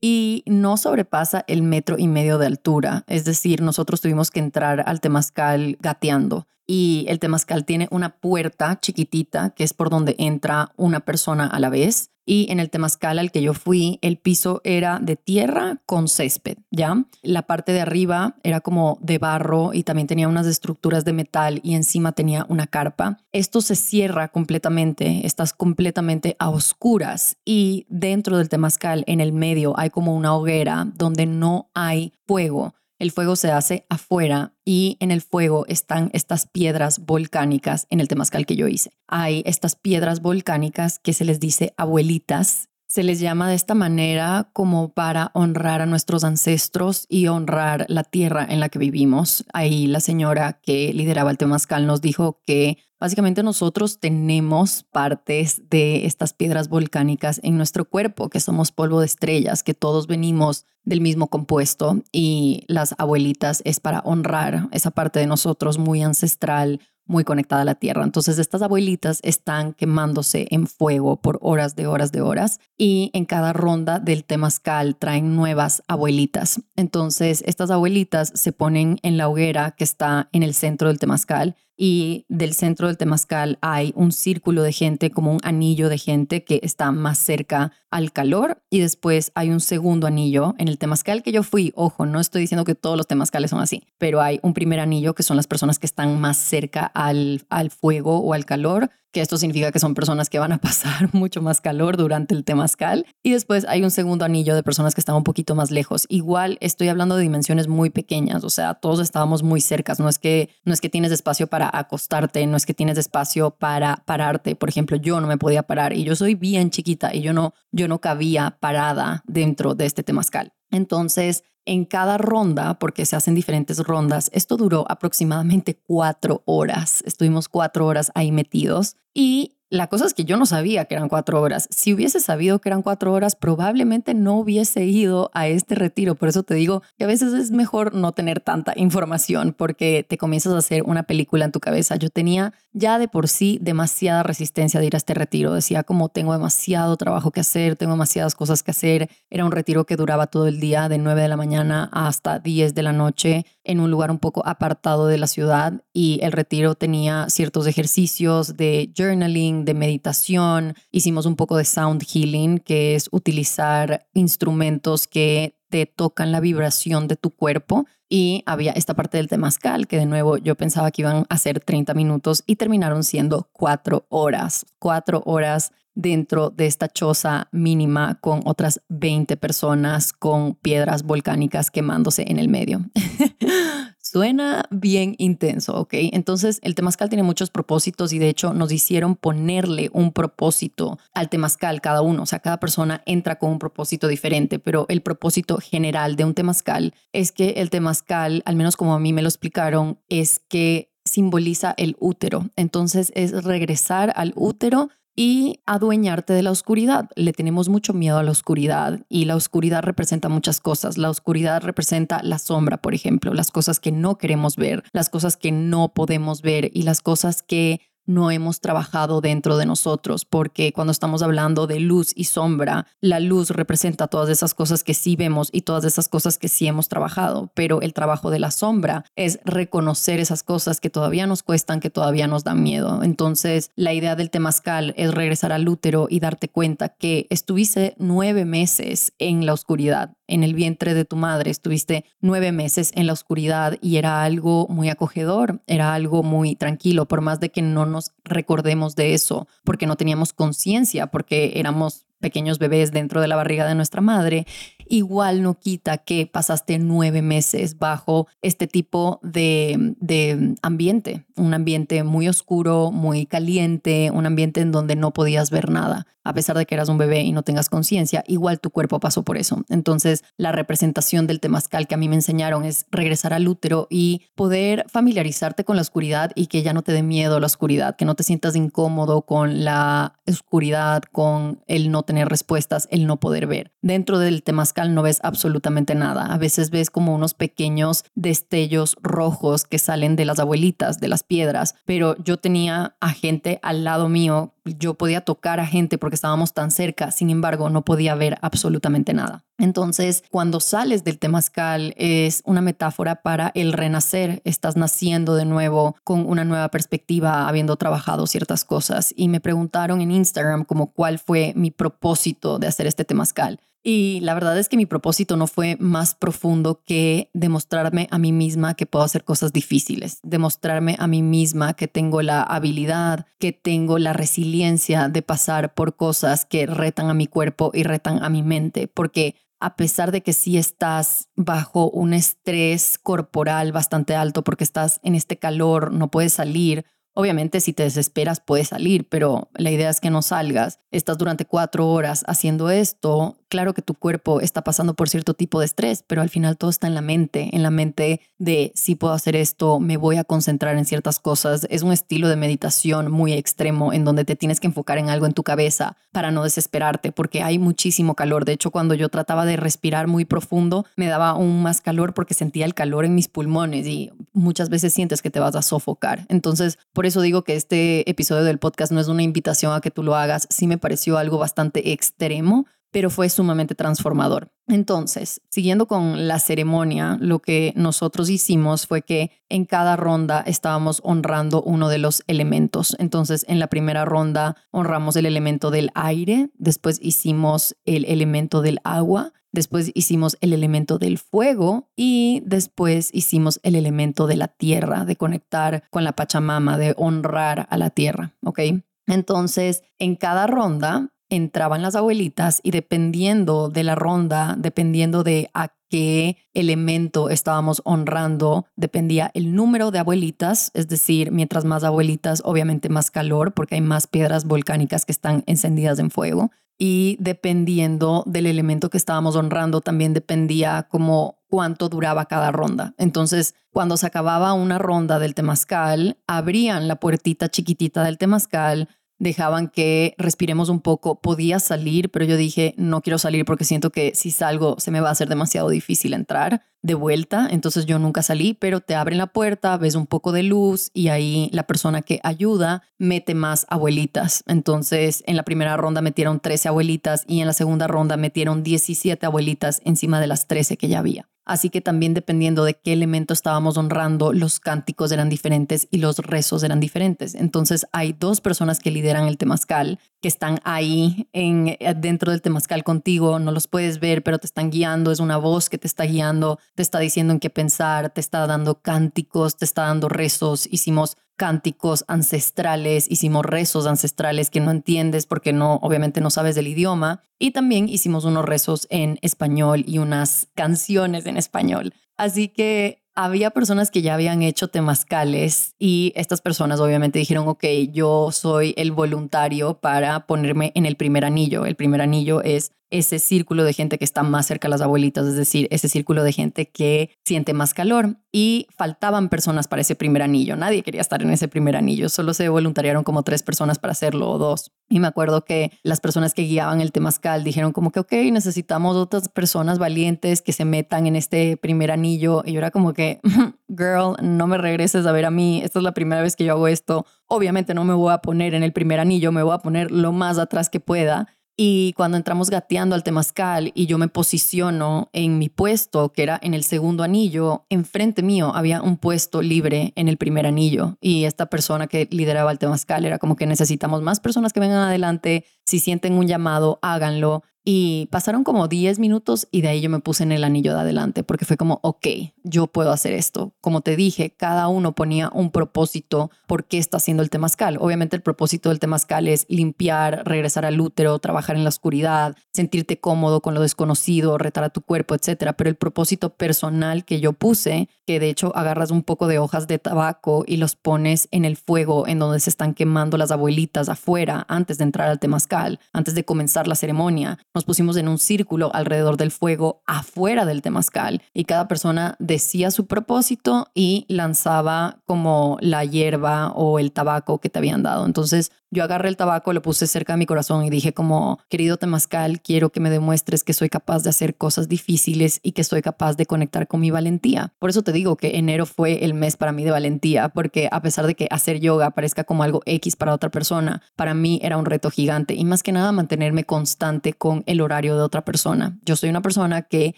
y 0.02 0.44
no 0.46 0.78
sobrepasa 0.78 1.44
el 1.48 1.64
metro 1.64 1.98
y 1.98 2.08
medio 2.08 2.38
de 2.38 2.46
altura. 2.46 3.04
Es 3.08 3.26
decir, 3.26 3.62
nosotros 3.62 4.02
tuvimos 4.02 4.32
que 4.32 4.40
entrar 4.40 4.84
al 4.86 5.02
temazcal 5.02 5.78
gateando 5.80 6.48
y 6.68 7.06
el 7.08 7.20
temazcal 7.20 7.66
tiene 7.66 7.88
una 7.92 8.18
puerta 8.18 8.80
chiquitita 8.80 9.52
que 9.52 9.64
es 9.64 9.74
por 9.74 9.90
donde 9.90 10.16
entra 10.20 10.74
una 10.76 11.00
persona 11.00 11.48
a 11.48 11.60
la 11.60 11.70
vez 11.70 12.12
y 12.28 12.52
en 12.52 12.60
el 12.60 12.70
temazcal 12.70 13.18
al 13.18 13.32
que 13.32 13.42
yo 13.42 13.54
fui, 13.54 13.98
el 14.02 14.18
piso 14.18 14.60
era 14.66 15.00
de 15.02 15.16
tierra 15.16 15.82
con 15.86 16.10
césped, 16.10 16.58
¿ya? 16.70 17.06
La 17.24 17.44
parte 17.44 17.72
de 17.72 17.80
arriba 17.80 18.36
era 18.44 18.60
como 18.60 19.00
de 19.02 19.18
barro 19.18 19.74
y 19.74 19.84
también 19.84 20.08
tenía 20.08 20.28
unas 20.28 20.46
estructuras 20.46 21.06
de 21.06 21.14
metal 21.14 21.62
y 21.64 21.76
encima 21.76 22.12
tenía 22.12 22.46
una 22.50 22.68
carpa. 22.68 23.18
Esto 23.32 23.62
se 23.62 23.76
cierra 23.76 24.28
completamente, 24.28 25.26
estás 25.26 25.54
completamente 25.54 26.36
a 26.38 26.50
oscuras 26.50 27.38
y 27.46 27.86
dentro 27.90 28.38
del 28.38 28.50
temazcal, 28.50 29.06
en 29.08 29.22
el 29.22 29.32
medio, 29.32 29.80
hay 29.80 29.90
como 29.90 30.14
una 30.14 30.36
hoguera 30.36 30.86
donde 30.96 31.26
no 31.26 31.70
hay 31.74 32.12
fuego 32.28 32.76
el 33.00 33.12
fuego 33.12 33.36
se 33.36 33.52
hace 33.52 33.86
afuera 33.90 34.54
y 34.66 34.98
en 35.00 35.12
el 35.12 35.22
fuego 35.22 35.66
están 35.68 36.10
estas 36.14 36.48
piedras 36.48 37.06
volcánicas 37.06 37.88
en 37.90 38.00
el 38.00 38.08
temazcal 38.08 38.46
que 38.46 38.56
yo 38.56 38.68
hice. 38.68 38.92
Hay 39.08 39.44
estas 39.46 39.76
piedras 39.76 40.22
volcánicas 40.22 41.00
que 41.00 41.14
se 41.14 41.26
les 41.26 41.40
dice 41.40 41.74
abuelitas. 41.78 42.70
Se 42.88 43.04
les 43.04 43.20
llama 43.20 43.50
de 43.50 43.56
esta 43.56 43.76
manera 43.76 44.50
como 44.54 44.94
para 44.94 45.32
honrar 45.34 45.82
a 45.82 45.86
nuestros 45.86 46.24
ancestros 46.24 47.06
y 47.10 47.28
honrar 47.28 47.86
la 47.90 48.04
tierra 48.04 48.46
en 48.50 48.60
la 48.62 48.70
que 48.70 48.80
vivimos. 48.80 49.46
Ahí 49.54 49.88
la 49.88 50.00
señora 50.00 50.60
que 50.64 50.94
lideraba 50.94 51.30
el 51.30 51.38
temazcal 51.38 51.86
nos 51.86 52.02
dijo 52.02 52.42
que 52.46 52.78
Básicamente 53.00 53.44
nosotros 53.44 54.00
tenemos 54.00 54.84
partes 54.92 55.62
de 55.70 56.08
estas 56.08 56.34
piedras 56.34 56.68
volcánicas 56.68 57.40
en 57.44 57.56
nuestro 57.56 57.86
cuerpo, 57.86 58.30
que 58.30 58.40
somos 58.40 58.72
polvo 58.72 59.02
de 59.02 59.06
estrellas, 59.06 59.62
que 59.62 59.76
todos 59.76 60.08
venimos 60.08 60.66
del 60.84 61.02
mismo 61.02 61.28
compuesto 61.28 62.02
y 62.12 62.64
las 62.68 62.96
abuelitas 62.98 63.62
es 63.66 63.80
para 63.80 64.00
honrar 64.00 64.68
esa 64.72 64.90
parte 64.90 65.20
de 65.20 65.28
nosotros 65.28 65.78
muy 65.78 66.02
ancestral, 66.02 66.80
muy 67.06 67.24
conectada 67.24 67.62
a 67.62 67.66
la 67.66 67.76
tierra. 67.76 68.04
Entonces 68.04 68.40
estas 68.40 68.64
abuelitas 68.64 69.20
están 69.22 69.74
quemándose 69.74 70.48
en 70.50 70.66
fuego 70.66 71.18
por 71.18 71.38
horas 71.42 71.76
de 71.76 71.86
horas 71.86 72.12
de 72.12 72.22
horas 72.22 72.60
y 72.80 73.12
en 73.14 73.26
cada 73.26 73.54
ronda 73.54 74.00
del 74.00 74.24
temazcal 74.24 74.96
traen 74.96 75.36
nuevas 75.36 75.84
abuelitas. 75.88 76.62
Entonces 76.76 77.44
estas 77.46 77.70
abuelitas 77.70 78.32
se 78.34 78.54
ponen 78.54 78.98
en 79.04 79.18
la 79.18 79.30
hoguera 79.30 79.72
que 79.78 79.84
está 79.84 80.30
en 80.32 80.42
el 80.42 80.56
centro 80.56 80.88
del 80.88 81.00
temazcal 81.00 81.56
y 81.78 82.26
del 82.28 82.54
centro 82.54 82.88
del 82.88 82.98
temazcal 82.98 83.60
hay 83.62 83.94
un 83.96 84.12
círculo 84.12 84.64
de 84.64 84.74
gente, 84.74 85.12
como 85.12 85.32
un 85.32 85.40
anillo 85.44 85.88
de 85.88 86.00
gente 86.00 86.44
que 86.44 86.60
está 86.64 86.92
más 86.92 87.20
cerca 87.20 87.72
al 87.92 88.12
calor 88.12 88.64
y 88.70 88.80
después 88.80 89.32
hay 89.36 89.52
un 89.52 89.60
segundo 89.60 90.08
anillo 90.08 90.56
en 90.58 90.68
el 90.68 90.80
temazcal 90.80 91.22
que 91.22 91.32
yo 91.32 91.44
fui. 91.44 91.72
Ojo, 91.76 92.06
no 92.06 92.20
estoy 92.20 92.42
diciendo 92.42 92.66
que 92.66 92.76
todos 92.76 92.98
los 92.98 93.08
temazcales 93.08 93.52
son 93.52 93.62
así, 93.62 93.84
pero 93.98 94.22
hay 94.22 94.40
un 94.42 94.54
primer 94.54 94.80
anillo 94.80 95.14
que 95.14 95.24
son 95.24 95.38
las 95.38 95.48
personas 95.48 95.78
que 95.78 95.86
están 95.86 96.20
más 96.20 96.38
cerca 96.38 96.86
al, 96.86 97.46
al 97.50 97.70
fuego 97.70 98.18
o 98.18 98.34
al 98.34 98.46
calor 98.46 98.90
que 99.12 99.22
esto 99.22 99.38
significa 99.38 99.72
que 99.72 99.80
son 99.80 99.94
personas 99.94 100.30
que 100.30 100.40
van 100.40 100.52
a 100.52 100.58
pasar 100.58 101.10
mucho 101.14 101.42
más 101.42 101.62
calor 101.62 101.98
durante 101.98 102.36
el 102.36 102.44
temazcal. 102.44 103.06
Y 103.24 103.32
después 103.32 103.66
hay 103.68 103.84
un 103.84 103.92
segundo 103.92 104.26
anillo 104.26 104.56
de 104.56 104.64
personas 104.64 104.96
que 104.96 105.02
están 105.02 105.16
un 105.16 105.24
poquito 105.24 105.56
más 105.56 105.72
lejos. 105.72 106.06
Igual 106.10 106.58
estoy 106.62 106.90
hablando 106.90 107.16
de 107.16 107.24
dimensiones 107.24 107.68
muy 107.68 107.90
pequeñas, 107.90 108.44
o 108.44 108.50
sea, 108.50 108.76
todos 108.76 109.00
estábamos 109.00 109.44
muy 109.44 109.62
cercas. 109.62 110.00
No 110.00 110.10
es 110.10 110.20
que, 110.20 110.50
no 110.66 110.74
es 110.74 110.82
que 110.82 110.90
tienes 110.90 111.12
espacio 111.12 111.48
para 111.48 111.70
acostarte, 111.72 112.46
no 112.48 112.58
es 112.58 112.66
que 112.66 112.74
tienes 112.74 112.98
espacio 112.98 113.52
para 113.52 114.04
pararte. 114.06 114.56
Por 114.56 114.70
ejemplo, 114.70 114.98
yo 114.98 115.20
no 115.22 115.28
me 115.28 115.38
podía 115.38 115.64
parar 115.64 115.94
y 115.94 116.04
yo 116.04 116.16
soy 116.16 116.36
bien 116.36 116.70
chiquita 116.70 117.14
y 117.14 117.22
yo 117.22 117.34
no, 117.34 117.54
yo 117.72 117.88
no 117.88 118.00
cabía 118.00 118.58
parada 118.60 119.24
dentro 119.26 119.76
de 119.76 119.86
este 119.86 120.04
temazcal. 120.04 120.54
Entonces, 120.72 121.44
en 121.66 121.84
cada 121.84 122.18
ronda, 122.18 122.80
porque 122.80 123.06
se 123.06 123.16
hacen 123.16 123.36
diferentes 123.36 123.80
rondas, 123.80 124.30
esto 124.34 124.56
duró 124.56 124.86
aproximadamente 124.90 125.76
cuatro 125.76 126.42
horas. 126.46 127.04
Estuvimos 127.06 127.50
cuatro 127.50 127.86
horas 127.86 128.12
ahí 128.16 128.32
metidos 128.32 128.96
y 129.14 129.57
La 129.70 129.88
cosa 129.88 130.06
es 130.06 130.14
que 130.14 130.24
yo 130.24 130.38
no 130.38 130.46
sabía 130.46 130.86
que 130.86 130.96
eran 130.96 131.10
cuatro 131.10 131.42
horas. 131.42 131.68
Si 131.70 131.94
hubiese 131.94 132.22
sabido 132.22 132.60
que 132.60 132.70
eran 132.70 132.82
cuatro 132.82 133.12
horas, 133.12 133.36
probablemente 133.36 134.14
no 134.14 134.36
hubiese 134.36 134.86
ido 134.86 135.30
a 135.34 135.50
este 135.50 135.76
retiro. 135.76 136.16
Por 136.16 136.30
eso 136.30 136.44
te 136.44 136.54
digo 136.54 136.84
que 136.98 137.04
a 137.04 137.08
veces 137.08 137.34
es 137.34 137.52
mejor 137.52 137.94
no 137.94 138.14
tener 138.14 138.40
tanta 138.40 138.72
información 138.78 139.54
porque 139.58 140.06
te 140.08 140.18
comienzas 140.18 140.54
a 140.54 140.60
hacer 140.60 140.84
una 140.84 141.04
película 141.04 141.44
en 141.44 141.52
tu 141.52 141.60
cabeza. 141.60 141.98
Yo 141.98 142.10
tenía 142.10 142.54
ya 142.72 142.98
de 142.98 143.10
por 143.10 143.28
sí 143.28 143.60
demasiada 143.62 144.24
resistencia 144.24 144.80
de 144.80 144.86
ir 144.86 144.96
a 144.96 144.98
este 144.98 145.14
retiro. 145.14 145.52
Decía 145.52 145.84
como 145.84 146.08
tengo 146.08 146.32
demasiado 146.32 146.96
trabajo 146.96 147.32
que 147.32 147.42
hacer, 147.42 147.76
tengo 147.76 147.92
demasiadas 147.92 148.36
cosas 148.36 148.64
que 148.64 148.72
hacer. 148.72 149.10
Era 149.30 149.44
un 149.44 149.52
retiro 149.52 149.86
que 149.86 149.98
duraba 149.98 150.28
todo 150.28 150.48
el 150.48 150.62
día 150.62 150.88
de 150.88 150.98
9 150.98 151.24
de 151.24 151.28
la 151.28 151.36
mañana 151.36 151.90
hasta 151.92 152.40
10 152.40 152.74
de 152.74 152.84
la 152.84 152.94
noche 152.94 153.46
en 153.66 153.82
un 153.82 153.92
lugar 153.92 154.12
un 154.12 154.20
poco 154.20 154.48
apartado 154.48 155.08
de 155.08 155.18
la 155.18 155.28
ciudad 155.28 155.74
y 155.92 156.20
el 156.22 156.32
retiro 156.32 156.76
tenía 156.76 157.30
ciertos 157.30 157.68
ejercicios 157.68 158.56
de 158.56 158.94
journaling 158.96 159.57
de 159.66 159.74
meditación, 159.74 160.74
hicimos 160.92 161.26
un 161.26 161.36
poco 161.36 161.58
de 161.58 161.66
sound 161.66 162.04
healing, 162.04 162.60
que 162.60 162.96
es 162.96 163.10
utilizar 163.12 164.08
instrumentos 164.14 165.08
que 165.08 165.58
te 165.70 165.86
tocan 165.86 166.32
la 166.32 166.40
vibración 166.40 167.08
de 167.08 167.16
tu 167.16 167.32
cuerpo. 167.32 167.86
Y 168.10 168.44
había 168.46 168.72
esta 168.72 168.94
parte 168.94 169.18
del 169.18 169.28
temazcal, 169.28 169.88
que 169.88 169.98
de 169.98 170.06
nuevo 170.06 170.38
yo 170.38 170.56
pensaba 170.56 170.92
que 170.92 171.02
iban 171.02 171.26
a 171.30 171.38
ser 171.38 171.60
30 171.60 171.94
minutos 171.94 172.44
y 172.46 172.56
terminaron 172.56 173.04
siendo 173.04 173.50
cuatro 173.52 174.06
horas, 174.10 174.66
cuatro 174.80 175.24
horas 175.26 175.74
dentro 175.94 176.52
de 176.52 176.68
esta 176.68 176.88
choza 176.88 177.50
mínima 177.52 178.20
con 178.22 178.42
otras 178.46 178.82
20 178.88 179.36
personas 179.36 180.14
con 180.14 180.54
piedras 180.54 181.04
volcánicas 181.04 181.72
quemándose 181.72 182.24
en 182.28 182.38
el 182.40 182.50
medio. 182.50 182.86
Suena 184.10 184.64
bien 184.72 185.16
intenso, 185.18 185.76
¿ok? 185.76 185.96
Entonces 186.14 186.60
el 186.62 186.76
temazcal 186.76 187.10
tiene 187.10 187.24
muchos 187.24 187.50
propósitos 187.50 188.14
y 188.14 188.20
de 188.20 188.30
hecho 188.30 188.54
nos 188.54 188.72
hicieron 188.72 189.18
ponerle 189.18 189.90
un 189.92 190.14
propósito 190.14 190.98
al 191.14 191.28
temazcal 191.28 191.82
cada 191.82 192.02
uno, 192.02 192.24
o 192.24 192.26
sea, 192.26 192.40
cada 192.40 192.58
persona 192.58 193.04
entra 193.06 193.38
con 193.38 193.52
un 193.52 193.60
propósito 193.60 194.08
diferente, 194.08 194.60
pero 194.60 194.86
el 194.88 195.02
propósito 195.02 195.58
general 195.58 196.16
de 196.16 196.24
un 196.24 196.34
temazcal 196.34 196.94
es 197.12 197.34
que 197.34 197.56
el 197.58 197.70
temazcal, 197.70 198.44
al 198.46 198.56
menos 198.56 198.78
como 198.78 198.94
a 198.94 199.00
mí 199.00 199.12
me 199.12 199.22
lo 199.22 199.28
explicaron, 199.28 200.00
es 200.08 200.40
que 200.48 200.94
simboliza 201.04 201.74
el 201.78 201.98
útero. 202.00 202.50
Entonces 202.56 203.12
es 203.16 203.44
regresar 203.44 204.14
al 204.16 204.34
útero 204.36 204.90
y 205.18 205.62
adueñarte 205.66 206.32
de 206.32 206.44
la 206.44 206.52
oscuridad. 206.52 207.10
Le 207.16 207.34
tenemos 207.34 207.68
mucho 207.68 207.92
miedo 207.92 208.20
a 208.20 208.24
la 208.24 208.32
oscuridad 208.32 209.02
y 209.10 209.26
la 209.26 209.36
oscuridad 209.36 209.82
representa 209.82 210.30
muchas 210.30 210.62
cosas. 210.62 210.98
La 210.98 211.10
oscuridad 211.10 211.64
representa 211.64 212.22
la 212.24 212.38
sombra, 212.38 212.78
por 212.78 212.94
ejemplo, 212.94 213.34
las 213.34 213.50
cosas 213.50 213.80
que 213.80 213.92
no 213.92 214.20
queremos 214.20 214.56
ver, 214.56 214.84
las 214.94 215.10
cosas 215.10 215.36
que 215.36 215.52
no 215.52 215.90
podemos 215.90 216.44
ver 216.44 216.70
y 216.72 216.84
las 216.84 217.02
cosas 217.02 217.42
que 217.42 217.82
no 218.08 218.32
hemos 218.32 218.62
trabajado 218.62 219.22
dentro 219.22 219.58
de 219.58 219.68
nosotros, 219.68 220.26
porque 220.26 220.74
cuando 220.74 220.92
estamos 220.92 221.22
hablando 221.22 221.68
de 221.68 221.80
luz 221.80 222.14
y 222.16 222.24
sombra, 222.24 222.88
la 223.02 223.20
luz 223.20 223.52
representa 223.52 224.08
todas 224.08 224.30
esas 224.30 224.54
cosas 224.54 224.84
que 224.84 224.94
sí 224.94 225.16
vemos 225.16 225.50
y 225.52 225.62
todas 225.62 225.84
esas 225.84 226.10
cosas 226.10 226.38
que 226.38 226.48
sí 226.48 226.66
hemos 226.66 226.88
trabajado, 226.88 227.52
pero 227.54 227.82
el 227.82 227.94
trabajo 227.94 228.32
de 228.32 228.40
la 228.40 228.52
sombra 228.52 229.06
es 229.16 229.40
reconocer 229.46 230.20
esas 230.20 230.44
cosas 230.44 230.82
que 230.82 230.90
todavía 230.90 231.28
nos 231.28 231.44
cuestan, 231.44 231.80
que 231.80 231.90
todavía 231.90 232.28
nos 232.28 232.44
dan 232.44 232.64
miedo. 232.64 233.04
Entonces, 233.04 233.72
la 233.76 233.94
idea 233.94 234.16
del 234.16 234.32
temazcal 234.32 234.94
es 234.98 235.14
regresar 235.14 235.52
al 235.52 235.68
útero 235.70 236.08
y 236.10 236.20
darte 236.20 236.50
cuenta 236.50 236.90
que 236.90 237.28
estuviste 237.30 237.94
nueve 237.98 238.46
meses 238.46 239.14
en 239.20 239.46
la 239.46 239.54
oscuridad, 239.54 240.17
en 240.28 240.44
el 240.44 240.54
vientre 240.54 240.94
de 240.94 241.06
tu 241.06 241.16
madre, 241.16 241.52
estuviste 241.52 242.06
nueve 242.22 242.52
meses 242.52 242.92
en 242.96 243.08
la 243.08 243.14
oscuridad 243.14 243.78
y 243.82 243.98
era 243.98 244.24
algo 244.24 244.68
muy 244.70 244.90
acogedor, 244.90 245.62
era 245.68 245.94
algo 245.94 246.24
muy 246.24 246.56
tranquilo, 246.56 247.08
por 247.08 247.22
más 247.22 247.40
de 247.40 247.50
que 247.50 247.62
no 247.62 247.86
nos 247.86 248.12
recordemos 248.24 248.96
de 248.96 249.14
eso, 249.14 249.48
porque 249.64 249.88
no 249.88 249.96
teníamos 249.96 250.34
conciencia, 250.34 251.08
porque 251.08 251.54
éramos 251.56 252.06
pequeños 252.20 252.60
bebés 252.60 252.92
dentro 252.92 253.22
de 253.22 253.28
la 253.28 253.36
barriga 253.36 253.68
de 253.68 253.76
nuestra 253.76 254.02
madre, 254.02 254.46
igual 254.90 255.42
no 255.42 255.60
quita 255.60 255.98
que 255.98 256.28
pasaste 256.28 256.80
nueve 256.80 257.22
meses 257.22 257.78
bajo 257.78 258.28
este 258.42 258.68
tipo 258.68 259.20
de, 259.24 259.96
de, 260.00 260.56
ambiente, 260.62 261.26
un 261.36 261.54
ambiente 261.54 262.04
muy 262.04 262.28
oscuro, 262.28 262.92
muy 262.92 263.26
caliente, 263.26 264.12
un 264.14 264.26
ambiente 264.26 264.62
en 264.62 264.72
donde 264.72 264.96
no 264.96 265.12
podías 265.12 265.52
ver 265.52 265.70
nada. 265.70 266.08
A 266.24 266.34
pesar 266.34 266.58
de 266.58 266.66
que 266.66 266.76
eras 266.76 266.90
un 266.90 266.98
bebé 266.98 267.22
y 267.22 267.32
no 267.32 267.44
tengas 267.44 267.70
conciencia, 267.70 268.22
igual 268.28 268.60
tu 268.60 268.70
cuerpo 268.70 269.00
pasó 269.00 269.24
por 269.24 269.38
eso. 269.38 269.64
Entonces, 269.70 270.26
la 270.36 270.52
representación 270.52 271.26
del 271.26 271.40
temazcal 271.40 271.88
que 271.88 271.96
a 271.96 271.98
mí 271.98 272.10
me 272.10 272.16
enseñaron 272.16 272.66
es 272.66 272.86
regresar 272.92 273.32
al 273.32 273.48
útero 273.48 273.88
y 273.90 274.24
poder 274.36 274.86
familiarizarte 274.90 275.64
con 275.64 275.78
la 275.78 275.84
oscuridad 275.84 276.32
y 276.36 276.48
que 276.48 276.64
ya 276.64 276.74
no 276.74 276.82
te 276.82 276.92
dé 276.92 277.02
miedo 277.02 277.40
la 277.40 277.46
oscuridad, 277.46 277.96
que 277.96 278.04
no 278.04 278.16
te 278.16 278.24
sientas 278.24 278.58
incómodo 278.58 279.22
con 279.22 279.64
la 279.64 280.20
oscuridad, 280.28 281.04
con 281.04 281.64
el 281.66 281.92
no 281.92 282.04
tener 282.04 282.28
respuestas, 282.28 282.90
el 282.92 283.08
no 283.08 283.22
poder 283.22 283.48
ver. 283.48 283.72
Dentro 283.82 284.20
del 284.20 284.44
temazcal 284.44 284.77
no 284.86 285.02
ves 285.02 285.20
absolutamente 285.24 285.96
nada. 285.96 286.26
A 286.34 286.38
veces 286.38 286.70
ves 286.70 286.90
como 286.90 287.14
unos 287.14 287.34
pequeños 287.34 288.04
destellos 288.16 288.96
rojos 289.02 289.66
que 289.66 289.80
salen 289.80 290.16
de 290.16 290.26
las 290.26 290.40
abuelitas, 290.40 291.00
de 291.00 291.08
las 291.08 291.24
piedras, 291.24 291.76
pero 291.86 292.16
yo 292.24 292.38
tenía 292.38 292.96
a 293.00 293.10
gente 293.10 293.60
al 293.64 293.84
lado 293.84 294.10
mío, 294.10 294.54
yo 294.66 294.96
podía 294.96 295.22
tocar 295.22 295.60
a 295.60 295.66
gente 295.66 295.98
porque 295.98 296.16
estábamos 296.16 296.54
tan 296.54 296.72
cerca, 296.72 297.12
sin 297.12 297.30
embargo 297.30 297.70
no 297.70 297.84
podía 297.84 298.16
ver 298.16 298.38
absolutamente 298.42 299.14
nada. 299.14 299.44
Entonces, 299.58 300.24
cuando 300.30 300.60
sales 300.60 301.04
del 301.04 301.18
temazcal 301.18 301.94
es 301.98 302.44
una 302.46 302.62
metáfora 302.62 303.24
para 303.24 303.52
el 303.56 303.74
renacer, 303.74 304.42
estás 304.46 304.76
naciendo 304.76 305.36
de 305.36 305.46
nuevo 305.46 305.96
con 306.04 306.28
una 306.28 306.46
nueva 306.46 306.70
perspectiva, 306.70 307.48
habiendo 307.48 307.76
trabajado 307.76 308.28
ciertas 308.28 308.64
cosas. 308.64 309.14
Y 309.18 309.30
me 309.30 309.40
preguntaron 309.40 310.02
en 310.02 310.12
Instagram 310.12 310.64
como 310.64 310.92
cuál 310.92 311.18
fue 311.18 311.54
mi 311.56 311.72
propósito 311.72 312.60
de 312.60 312.68
hacer 312.68 312.86
este 312.86 313.06
temazcal. 313.06 313.60
Y 313.90 314.20
la 314.20 314.34
verdad 314.34 314.60
es 314.60 314.68
que 314.68 314.76
mi 314.76 314.86
propósito 314.86 315.38
no 315.38 315.48
fue 315.48 315.78
más 315.80 316.14
profundo 316.14 316.82
que 316.86 317.30
demostrarme 317.34 318.10
a 318.12 318.18
mí 318.18 318.34
misma 318.34 318.74
que 318.74 318.86
puedo 318.86 319.06
hacer 319.06 319.24
cosas 319.24 319.54
difíciles, 319.54 320.20
demostrarme 320.24 320.98
a 321.00 321.08
mí 321.08 321.24
misma 321.24 321.74
que 321.74 321.88
tengo 321.88 322.22
la 322.22 322.44
habilidad, 322.44 323.28
que 323.40 323.54
tengo 323.54 323.98
la 323.98 324.12
resiliencia 324.12 325.08
de 325.08 325.22
pasar 325.22 325.74
por 325.74 325.96
cosas 325.96 326.44
que 326.44 326.66
retan 326.66 327.10
a 327.10 327.14
mi 327.14 327.28
cuerpo 327.28 327.72
y 327.74 327.84
retan 327.84 328.22
a 328.22 328.28
mi 328.28 328.44
mente, 328.44 328.90
porque 328.90 329.36
a 329.62 329.78
pesar 329.78 330.12
de 330.12 330.22
que 330.22 330.34
sí 330.34 330.58
estás 330.58 331.30
bajo 331.38 331.90
un 331.90 332.14
estrés 332.14 332.98
corporal 332.98 333.72
bastante 333.72 334.16
alto 334.16 334.44
porque 334.44 334.66
estás 334.66 335.00
en 335.02 335.16
este 335.16 335.40
calor, 335.40 335.94
no 335.94 336.12
puedes 336.12 336.34
salir, 336.34 336.84
Obviamente 337.20 337.62
si 337.62 337.74
te 337.74 337.82
desesperas 337.82 338.40
puedes 338.40 338.68
salir, 338.68 339.10
pero 339.10 339.50
la 339.56 339.72
idea 339.72 339.90
es 339.90 340.00
que 340.00 340.12
no 340.12 340.22
salgas. 340.22 340.82
Estás 340.92 341.18
durante 341.18 341.46
cuatro 341.46 341.88
horas 341.88 342.24
haciendo 342.28 342.70
esto. 342.70 343.38
Claro 343.50 343.74
que 343.74 343.82
tu 343.82 343.94
cuerpo 343.94 344.42
está 344.42 344.62
pasando 344.62 344.94
por 344.94 345.08
cierto 345.08 345.34
tipo 345.34 345.60
de 345.60 345.66
estrés, 345.66 346.04
pero 346.06 346.22
al 346.22 346.30
final 346.30 346.58
todo 346.58 346.70
está 346.70 346.88
en 346.88 346.96
la 346.96 347.02
mente, 347.02 347.50
en 347.54 347.64
la 347.64 347.72
mente 347.72 348.20
de 348.38 348.74
si 348.76 348.96
puedo 348.96 349.14
hacer 349.14 349.38
esto, 349.38 349.80
me 349.80 349.96
voy 349.96 350.18
a 350.18 350.26
concentrar 350.26 350.78
en 350.78 350.86
ciertas 350.86 351.20
cosas. 351.20 351.66
Es 351.70 351.82
un 351.82 351.94
estilo 351.94 352.28
de 352.28 352.36
meditación 352.36 353.10
muy 353.10 353.32
extremo 353.32 353.94
en 353.94 354.04
donde 354.04 354.26
te 354.26 354.36
tienes 354.36 354.60
que 354.60 354.68
enfocar 354.68 354.98
en 354.98 355.10
algo 355.10 355.26
en 355.26 355.34
tu 355.34 355.44
cabeza 355.44 355.96
para 356.12 356.30
no 356.32 356.44
desesperarte, 356.44 357.14
porque 357.14 357.42
hay 357.42 357.58
muchísimo 357.58 358.16
calor. 358.16 358.44
De 358.44 358.52
hecho, 358.52 358.72
cuando 358.72 358.96
yo 358.96 359.08
trataba 359.08 359.46
de 359.46 359.56
respirar 359.56 360.08
muy 360.08 360.26
profundo, 360.26 360.86
me 360.98 361.08
daba 361.08 361.30
aún 361.30 361.62
más 361.62 361.80
calor 361.80 362.14
porque 362.14 362.34
sentía 362.34 362.66
el 362.66 362.74
calor 362.74 363.06
en 363.06 363.16
mis 363.16 363.30
pulmones 363.30 363.88
y 363.88 364.12
muchas 364.34 364.70
veces 364.70 364.94
sientes 364.94 365.22
que 365.22 365.32
te 365.32 365.40
vas 365.40 365.56
a 365.56 365.62
sofocar. 365.62 366.26
Entonces, 366.28 366.80
por 366.92 367.06
eso 367.06 367.22
digo 367.22 367.44
que 367.44 367.56
este 367.56 368.10
episodio 368.10 368.44
del 368.44 368.60
podcast 368.60 368.92
no 368.92 369.00
es 369.00 369.08
una 369.08 369.24
invitación 369.24 369.74
a 369.74 369.80
que 369.80 369.92
tú 369.92 370.04
lo 370.04 370.16
hagas. 370.16 370.48
Sí 370.50 370.68
me 370.68 370.78
pareció 370.78 371.18
algo 371.18 371.38
bastante 371.38 371.94
extremo, 371.94 372.66
pero 372.98 373.12
fue 373.12 373.30
sumamente 373.30 373.76
transformador. 373.76 374.52
Entonces, 374.66 375.40
siguiendo 375.52 375.88
con 375.88 376.28
la 376.28 376.40
ceremonia, 376.40 377.20
lo 377.22 377.38
que 377.44 377.72
nosotros 377.76 378.28
hicimos 378.28 378.88
fue 378.88 379.04
que 379.04 379.30
en 379.50 379.66
cada 379.66 379.96
ronda 379.96 380.44
estábamos 380.48 381.00
honrando 381.04 381.62
uno 381.62 381.90
de 381.90 382.00
los 382.00 382.24
elementos. 382.26 382.96
Entonces, 382.98 383.46
en 383.48 383.60
la 383.60 383.68
primera 383.68 384.04
ronda 384.04 384.56
honramos 384.72 385.16
el 385.16 385.28
elemento 385.28 385.70
del 385.70 385.92
aire, 385.94 386.50
después 386.56 386.98
hicimos 387.00 387.78
el 387.86 388.04
elemento 388.06 388.64
del 388.64 388.80
agua, 388.84 389.32
después 389.52 389.92
hicimos 389.94 390.36
el 390.42 390.52
elemento 390.52 390.98
del 390.98 391.20
fuego 391.20 391.92
y 391.96 392.42
después 392.48 393.12
hicimos 393.14 393.60
el 393.62 393.76
elemento 393.76 394.26
de 394.26 394.38
la 394.38 394.48
tierra, 394.48 395.06
de 395.06 395.18
conectar 395.18 395.84
con 395.92 396.04
la 396.04 396.14
Pachamama, 396.14 396.80
de 396.80 396.96
honrar 396.98 397.68
a 397.70 397.78
la 397.78 397.92
tierra, 397.92 398.34
¿ok? 398.44 398.60
Entonces, 399.06 399.84
en 400.00 400.16
cada 400.16 400.48
ronda 400.48 401.12
entraban 401.30 401.82
las 401.82 401.96
abuelitas 401.96 402.60
y 402.64 402.72
dependiendo 402.72 403.70
de 403.70 403.84
la 403.84 403.96
ronda, 403.96 404.56
dependiendo 404.58 405.24
de 405.24 405.50
a 405.54 405.74
qué 405.90 406.38
elemento 406.54 407.30
estábamos 407.30 407.82
honrando, 407.86 408.66
dependía 408.76 409.32
el 409.34 409.56
número 409.56 409.92
de 409.92 410.00
abuelitas, 410.00 410.72
es 410.74 410.88
decir, 410.88 411.32
mientras 411.32 411.66
más 411.66 411.84
abuelitas, 411.84 412.42
obviamente 412.46 412.90
más 412.90 413.12
calor, 413.12 413.54
porque 413.54 413.76
hay 413.76 413.82
más 413.82 414.08
piedras 414.08 414.46
volcánicas 414.46 415.06
que 415.06 415.12
están 415.12 415.44
encendidas 415.48 416.00
en 416.00 416.12
fuego. 416.12 416.52
Y 416.80 417.18
dependiendo 417.20 418.24
del 418.28 418.46
elemento 418.46 418.90
que 418.92 418.98
estábamos 418.98 419.36
honrando, 419.36 419.82
también 419.82 420.14
dependía 420.14 420.88
como 420.92 421.40
cuánto 421.48 421.90
duraba 421.90 422.26
cada 422.26 422.52
ronda. 422.52 422.94
Entonces, 423.00 423.56
cuando 423.72 423.98
se 423.98 424.06
acababa 424.06 424.54
una 424.54 424.78
ronda 424.78 425.18
del 425.18 425.34
temazcal, 425.34 426.18
abrían 426.28 426.88
la 426.88 426.98
puertita 426.98 427.50
chiquitita 427.50 428.04
del 428.04 428.20
temazcal, 428.20 428.90
dejaban 429.20 429.68
que 429.68 430.16
respiremos 430.18 430.70
un 430.70 430.82
poco. 430.82 431.20
Podía 431.22 431.60
salir, 431.60 432.10
pero 432.10 432.26
yo 432.26 432.38
dije, 432.38 432.74
no 432.78 433.02
quiero 433.02 433.18
salir 433.18 433.46
porque 433.46 433.64
siento 433.64 433.92
que 433.92 434.14
si 434.16 434.32
salgo 434.32 434.76
se 434.80 434.92
me 434.92 435.02
va 435.02 435.10
a 435.10 435.12
hacer 435.12 435.30
demasiado 435.30 435.70
difícil 435.70 436.14
entrar 436.14 436.64
de 436.82 436.94
vuelta. 436.94 437.48
Entonces 437.50 437.86
yo 437.86 438.00
nunca 438.00 438.22
salí, 438.22 438.54
pero 438.54 438.82
te 438.82 438.96
abren 438.96 439.18
la 439.18 439.28
puerta, 439.28 439.78
ves 439.78 439.96
un 439.96 440.08
poco 440.08 440.32
de 440.32 440.44
luz 440.44 440.92
y 440.94 441.10
ahí 441.10 441.50
la 441.52 441.64
persona 441.64 442.02
que 442.02 442.20
ayuda 442.24 442.84
mete 442.98 443.36
más 443.36 443.66
abuelitas. 443.70 444.44
Entonces 444.48 445.24
en 445.28 445.36
la 445.36 445.44
primera 445.44 445.78
ronda 445.78 446.02
metieron 446.02 446.40
13 446.40 446.70
abuelitas 446.70 447.24
y 447.28 447.42
en 447.42 447.48
la 447.48 447.54
segunda 447.54 447.88
ronda 447.88 448.18
metieron 448.18 448.64
17 448.64 449.26
abuelitas 449.26 449.82
encima 449.84 450.20
de 450.22 450.28
las 450.28 450.48
13 450.48 450.78
que 450.78 450.88
ya 450.88 451.00
había. 451.00 451.28
Así 451.48 451.70
que 451.70 451.80
también 451.80 452.14
dependiendo 452.14 452.66
de 452.66 452.74
qué 452.74 452.92
elemento 452.92 453.34
estábamos 453.34 453.78
honrando, 453.78 454.34
los 454.34 454.60
cánticos 454.60 455.14
eran 455.14 455.30
diferentes 455.30 455.88
y 455.90 456.00
los 456.00 456.20
rezos 456.20 456.62
eran 456.62 456.82
diferentes. 456.82 457.36
Entonces 457.36 457.88
hay 457.94 458.12
dos 458.12 458.42
personas 458.42 458.80
que 458.80 458.92
lideran 458.92 459.28
el 459.28 459.38
temazcal, 459.38 459.98
que 460.22 460.28
están 460.28 460.60
ahí 460.66 461.30
en, 461.32 461.70
eh, 461.70 461.96
dentro 461.96 462.32
del 462.32 462.42
temazcal 462.42 462.84
contigo, 462.84 463.40
no 463.40 463.54
los 463.54 463.68
puedes 463.68 464.02
ver, 464.02 464.24
pero 464.24 464.40
te 464.40 464.46
están 464.46 464.70
guiando, 464.72 465.10
es 465.10 465.22
una 465.22 465.38
voz 465.38 465.70
que 465.70 465.78
te 465.78 465.88
está 465.88 466.04
guiando, 466.04 466.60
te 466.76 466.82
está 466.82 467.00
diciendo 467.00 467.32
en 467.32 467.40
qué 467.40 467.50
pensar, 467.50 468.10
te 468.10 468.20
está 468.20 468.46
dando 468.46 468.82
cánticos, 468.82 469.56
te 469.56 469.64
está 469.64 469.84
dando 469.84 470.10
rezos. 470.10 470.68
Hicimos 470.70 471.16
cánticos 471.38 472.04
ancestrales, 472.08 473.10
hicimos 473.10 473.46
rezos 473.46 473.88
ancestrales 473.88 474.50
que 474.50 474.60
no 474.60 474.72
entiendes 474.72 475.26
porque 475.26 475.54
no, 475.54 475.76
obviamente 475.76 476.20
no 476.20 476.30
sabes 476.30 476.56
del 476.56 476.68
idioma. 476.68 477.22
Y 477.40 477.52
también 477.52 477.88
hicimos 477.88 478.26
unos 478.26 478.44
rezos 478.44 478.88
en 478.90 479.20
español 479.22 479.86
y 479.88 480.00
unas 480.00 480.48
canciones 480.56 481.26
en 481.28 481.38
español. 481.38 481.94
Así 482.18 482.50
que 482.50 483.04
había 483.18 483.50
personas 483.50 483.90
que 483.90 484.04
ya 484.04 484.14
habían 484.14 484.44
hecho 484.44 484.68
temazcales 484.68 485.74
y 485.80 486.14
estas 486.16 486.42
personas 486.42 486.80
obviamente 486.80 487.18
dijeron, 487.18 487.48
ok, 487.48 487.64
yo 487.92 488.32
soy 488.32 488.76
el 488.78 488.92
voluntario 488.92 489.80
para 489.80 490.28
ponerme 490.28 490.72
en 490.76 490.86
el 490.86 490.98
primer 490.98 491.26
anillo. 491.26 491.66
El 491.66 491.76
primer 491.76 492.02
anillo 492.02 492.44
es 492.44 492.72
ese 492.90 493.20
círculo 493.20 493.64
de 493.64 493.74
gente 493.74 493.98
que 493.98 494.06
está 494.06 494.24
más 494.24 494.46
cerca 494.46 494.68
a 494.68 494.72
las 494.72 494.82
abuelitas, 494.82 495.26
es 495.28 495.36
decir, 495.36 495.68
ese 495.72 495.90
círculo 495.90 496.24
de 496.24 496.32
gente 496.32 496.70
que 496.70 497.12
siente 497.26 497.54
más 497.54 497.74
calor. 497.74 498.18
Y 498.32 498.68
faltaban 498.78 499.30
personas 499.30 499.68
para 499.68 499.82
ese 499.82 499.96
primer 499.96 500.22
anillo. 500.22 500.56
Nadie 500.56 500.84
quería 500.84 501.02
estar 501.02 501.24
en 501.24 501.32
ese 501.32 501.48
primer 501.48 501.76
anillo. 501.76 502.08
Solo 502.08 502.36
se 502.36 502.50
voluntariaron 502.50 503.04
como 503.04 503.24
tres 503.24 503.42
personas 503.42 503.80
para 503.80 503.94
hacerlo 503.94 504.30
o 504.30 504.38
dos. 504.38 504.74
Y 504.90 505.00
me 505.00 505.08
acuerdo 505.08 505.44
que 505.44 505.72
las 505.82 506.02
personas 506.02 506.36
que 506.36 506.44
guiaban 506.44 506.80
el 506.80 506.92
temazcal 506.92 507.44
dijeron 507.44 507.72
como 507.72 507.92
que, 507.92 508.00
ok, 508.00 508.12
necesitamos 508.32 508.96
otras 508.96 509.28
personas 509.30 509.80
valientes 509.80 510.44
que 510.44 510.54
se 510.54 510.66
metan 510.66 511.08
en 511.08 511.16
este 511.16 511.58
primer 511.58 511.90
anillo. 511.90 512.44
Y 512.46 512.52
yo 512.52 512.60
era 512.60 512.70
como 512.70 512.94
que, 512.94 513.22
girl, 513.68 514.16
no 514.22 514.46
me 514.46 514.60
regreses 514.60 515.08
a 515.08 515.12
ver 515.12 515.26
a 515.26 515.32
mí. 515.32 515.62
Esta 515.64 515.80
es 515.80 515.84
la 515.84 515.94
primera 515.94 516.22
vez 516.22 516.36
que 516.36 516.44
yo 516.44 516.54
hago 516.54 516.68
esto. 516.68 517.08
Obviamente 517.26 517.74
no 517.74 517.86
me 517.86 517.96
voy 517.96 518.14
a 518.14 518.20
poner 518.20 518.54
en 518.54 518.62
el 518.62 518.72
primer 518.72 519.00
anillo, 519.00 519.32
me 519.32 519.42
voy 519.42 519.56
a 519.56 519.60
poner 519.60 519.90
lo 519.90 520.12
más 520.12 520.38
atrás 520.38 520.70
que 520.70 520.80
pueda 520.80 521.28
y 521.60 521.94
cuando 521.94 522.18
entramos 522.18 522.52
gateando 522.52 522.94
al 522.94 523.04
temazcal 523.04 523.72
y 523.74 523.88
yo 523.88 523.98
me 523.98 524.08
posiciono 524.08 525.10
en 525.12 525.40
mi 525.40 525.50
puesto, 525.50 526.14
que 526.14 526.22
era 526.22 526.40
en 526.44 526.54
el 526.54 526.64
segundo 526.64 527.02
anillo, 527.02 527.66
enfrente 527.70 528.22
mío 528.22 528.52
había 528.54 528.84
un 528.84 528.98
puesto 528.98 529.42
libre 529.42 529.92
en 529.96 530.08
el 530.08 530.18
primer 530.18 530.46
anillo. 530.46 530.98
Y 531.02 531.24
esta 531.24 531.48
persona 531.48 531.88
que 531.88 532.08
lideraba 532.12 532.52
el 532.52 532.60
temazcal 532.60 533.06
era 533.06 533.18
como 533.18 533.36
que 533.36 533.48
necesitamos 533.48 534.04
más 534.04 534.20
personas 534.20 534.54
que 534.54 534.60
vengan 534.60 534.88
adelante. 534.88 535.46
Si 535.66 535.80
sienten 535.80 536.14
un 536.14 536.28
llamado, 536.28 536.78
háganlo. 536.84 537.44
Y 537.70 538.06
pasaron 538.12 538.46
como 538.46 538.70
10 538.70 538.98
minutos 538.98 539.50
y 539.52 539.60
de 539.60 539.68
ahí 539.68 539.82
yo 539.82 539.90
me 539.90 540.00
puse 540.00 540.24
en 540.24 540.32
el 540.32 540.46
anillo 540.46 540.74
de 540.74 540.80
adelante 540.80 541.26
porque 541.26 541.44
fue 541.44 541.58
como, 541.58 541.82
ok, 541.84 542.08
yo 542.46 542.68
puedo 542.68 542.94
hacer 542.94 543.12
esto. 543.12 543.52
Como 543.60 543.82
te 543.82 543.98
dije, 543.98 544.30
cada 544.32 544.70
uno 544.70 544.96
ponía 544.96 545.30
un 545.34 545.52
propósito 545.52 546.32
por 546.48 546.64
qué 546.64 546.78
está 546.78 546.96
haciendo 546.96 547.24
el 547.24 547.30
temazcal. 547.30 547.76
Obviamente 547.82 548.16
el 548.16 548.22
propósito 548.22 548.70
del 548.70 548.80
temazcal 548.80 549.28
es 549.28 549.46
limpiar, 549.50 550.22
regresar 550.24 550.64
al 550.64 550.80
útero, 550.80 551.20
trabajar 551.20 551.58
en 551.58 551.66
la 551.66 551.70
oscuridad, 551.70 552.38
sentirte 552.54 553.02
cómodo 553.02 553.42
con 553.42 553.54
lo 553.54 553.60
desconocido, 553.60 554.38
retar 554.38 554.64
a 554.64 554.70
tu 554.70 554.80
cuerpo, 554.80 555.14
etcétera. 555.14 555.52
Pero 555.58 555.70
el 555.70 555.76
propósito 555.76 556.36
personal 556.36 557.04
que 557.04 557.20
yo 557.20 557.34
puse, 557.34 557.90
que 558.06 558.22
de 558.22 558.30
hecho 558.30 558.56
agarras 558.56 558.92
un 558.92 559.04
poco 559.04 559.28
de 559.28 559.40
hojas 559.40 559.68
de 559.68 559.78
tabaco 559.78 560.46
y 560.48 560.56
los 560.56 560.78
pones 560.78 561.28
en 561.32 561.44
el 561.44 561.58
fuego 561.58 562.08
en 562.08 562.20
donde 562.20 562.40
se 562.40 562.50
están 562.50 562.74
quemando 562.74 563.18
las 563.18 563.32
abuelitas 563.32 563.90
afuera 563.90 564.46
antes 564.48 564.78
de 564.78 564.86
entrar 564.86 565.10
al 565.10 565.20
temazcal, 565.20 565.82
antes 565.92 566.16
de 566.16 566.24
comenzar 566.24 566.66
la 566.66 566.76
ceremonia 566.76 567.38
nos 567.58 567.66
pusimos 567.66 567.98
en 567.98 568.08
un 568.08 568.20
círculo 568.20 568.70
alrededor 568.72 569.18
del 569.18 569.32
fuego 569.32 569.82
afuera 569.88 570.46
del 570.46 570.62
temazcal 570.62 571.24
y 571.34 571.46
cada 571.46 571.68
persona 571.68 572.16
decía 572.20 572.70
su 572.70 572.86
propósito 572.86 573.72
y 573.74 574.06
lanzaba 574.10 575.00
como 575.06 575.58
la 575.60 575.84
hierba 575.84 576.52
o 576.52 576.78
el 576.78 576.92
tabaco 576.92 577.40
que 577.40 577.50
te 577.50 577.58
habían 577.58 577.82
dado. 577.82 578.06
Entonces 578.06 578.52
yo 578.70 578.84
agarré 578.84 579.08
el 579.08 579.16
tabaco, 579.16 579.54
lo 579.54 579.62
puse 579.62 579.88
cerca 579.88 580.14
de 580.14 580.18
mi 580.18 580.26
corazón 580.26 580.66
y 580.66 580.70
dije 580.70 580.94
como, 580.94 581.40
querido 581.50 581.78
Temazcal, 581.78 582.42
quiero 582.42 582.70
que 582.70 582.82
me 582.82 582.90
demuestres 582.90 583.46
que 583.46 583.54
soy 583.54 583.70
capaz 583.70 584.04
de 584.04 584.10
hacer 584.10 584.36
cosas 584.36 584.68
difíciles 584.68 585.40
y 585.42 585.54
que 585.54 585.64
soy 585.64 585.82
capaz 585.82 586.18
de 586.18 586.26
conectar 586.26 586.68
con 586.68 586.82
mi 586.82 586.92
valentía. 586.92 587.54
Por 587.60 587.70
eso 587.70 587.82
te 587.82 587.94
digo 587.94 588.18
que 588.18 588.38
enero 588.38 588.66
fue 588.66 589.06
el 589.06 589.14
mes 589.14 589.38
para 589.38 589.54
mí 589.54 589.64
de 589.64 589.72
valentía, 589.72 590.30
porque 590.30 590.68
a 590.70 590.82
pesar 590.82 591.08
de 591.08 591.16
que 591.16 591.28
hacer 591.32 591.62
yoga 591.62 591.92
parezca 591.92 592.26
como 592.26 592.44
algo 592.44 592.62
X 592.66 592.98
para 592.98 593.14
otra 593.14 593.30
persona, 593.30 593.82
para 593.96 594.14
mí 594.14 594.40
era 594.44 594.58
un 594.58 594.66
reto 594.66 594.92
gigante 594.92 595.34
y 595.34 595.46
más 595.46 595.64
que 595.64 595.72
nada 595.72 595.94
mantenerme 595.94 596.44
constante 596.44 597.14
con 597.14 597.44
el 597.48 597.62
horario 597.62 597.96
de 597.96 598.04
otra 598.04 598.24
persona. 598.24 598.78
Yo 598.84 598.96
soy 598.96 599.10
una 599.10 599.22
persona 599.22 599.64
que 599.64 599.96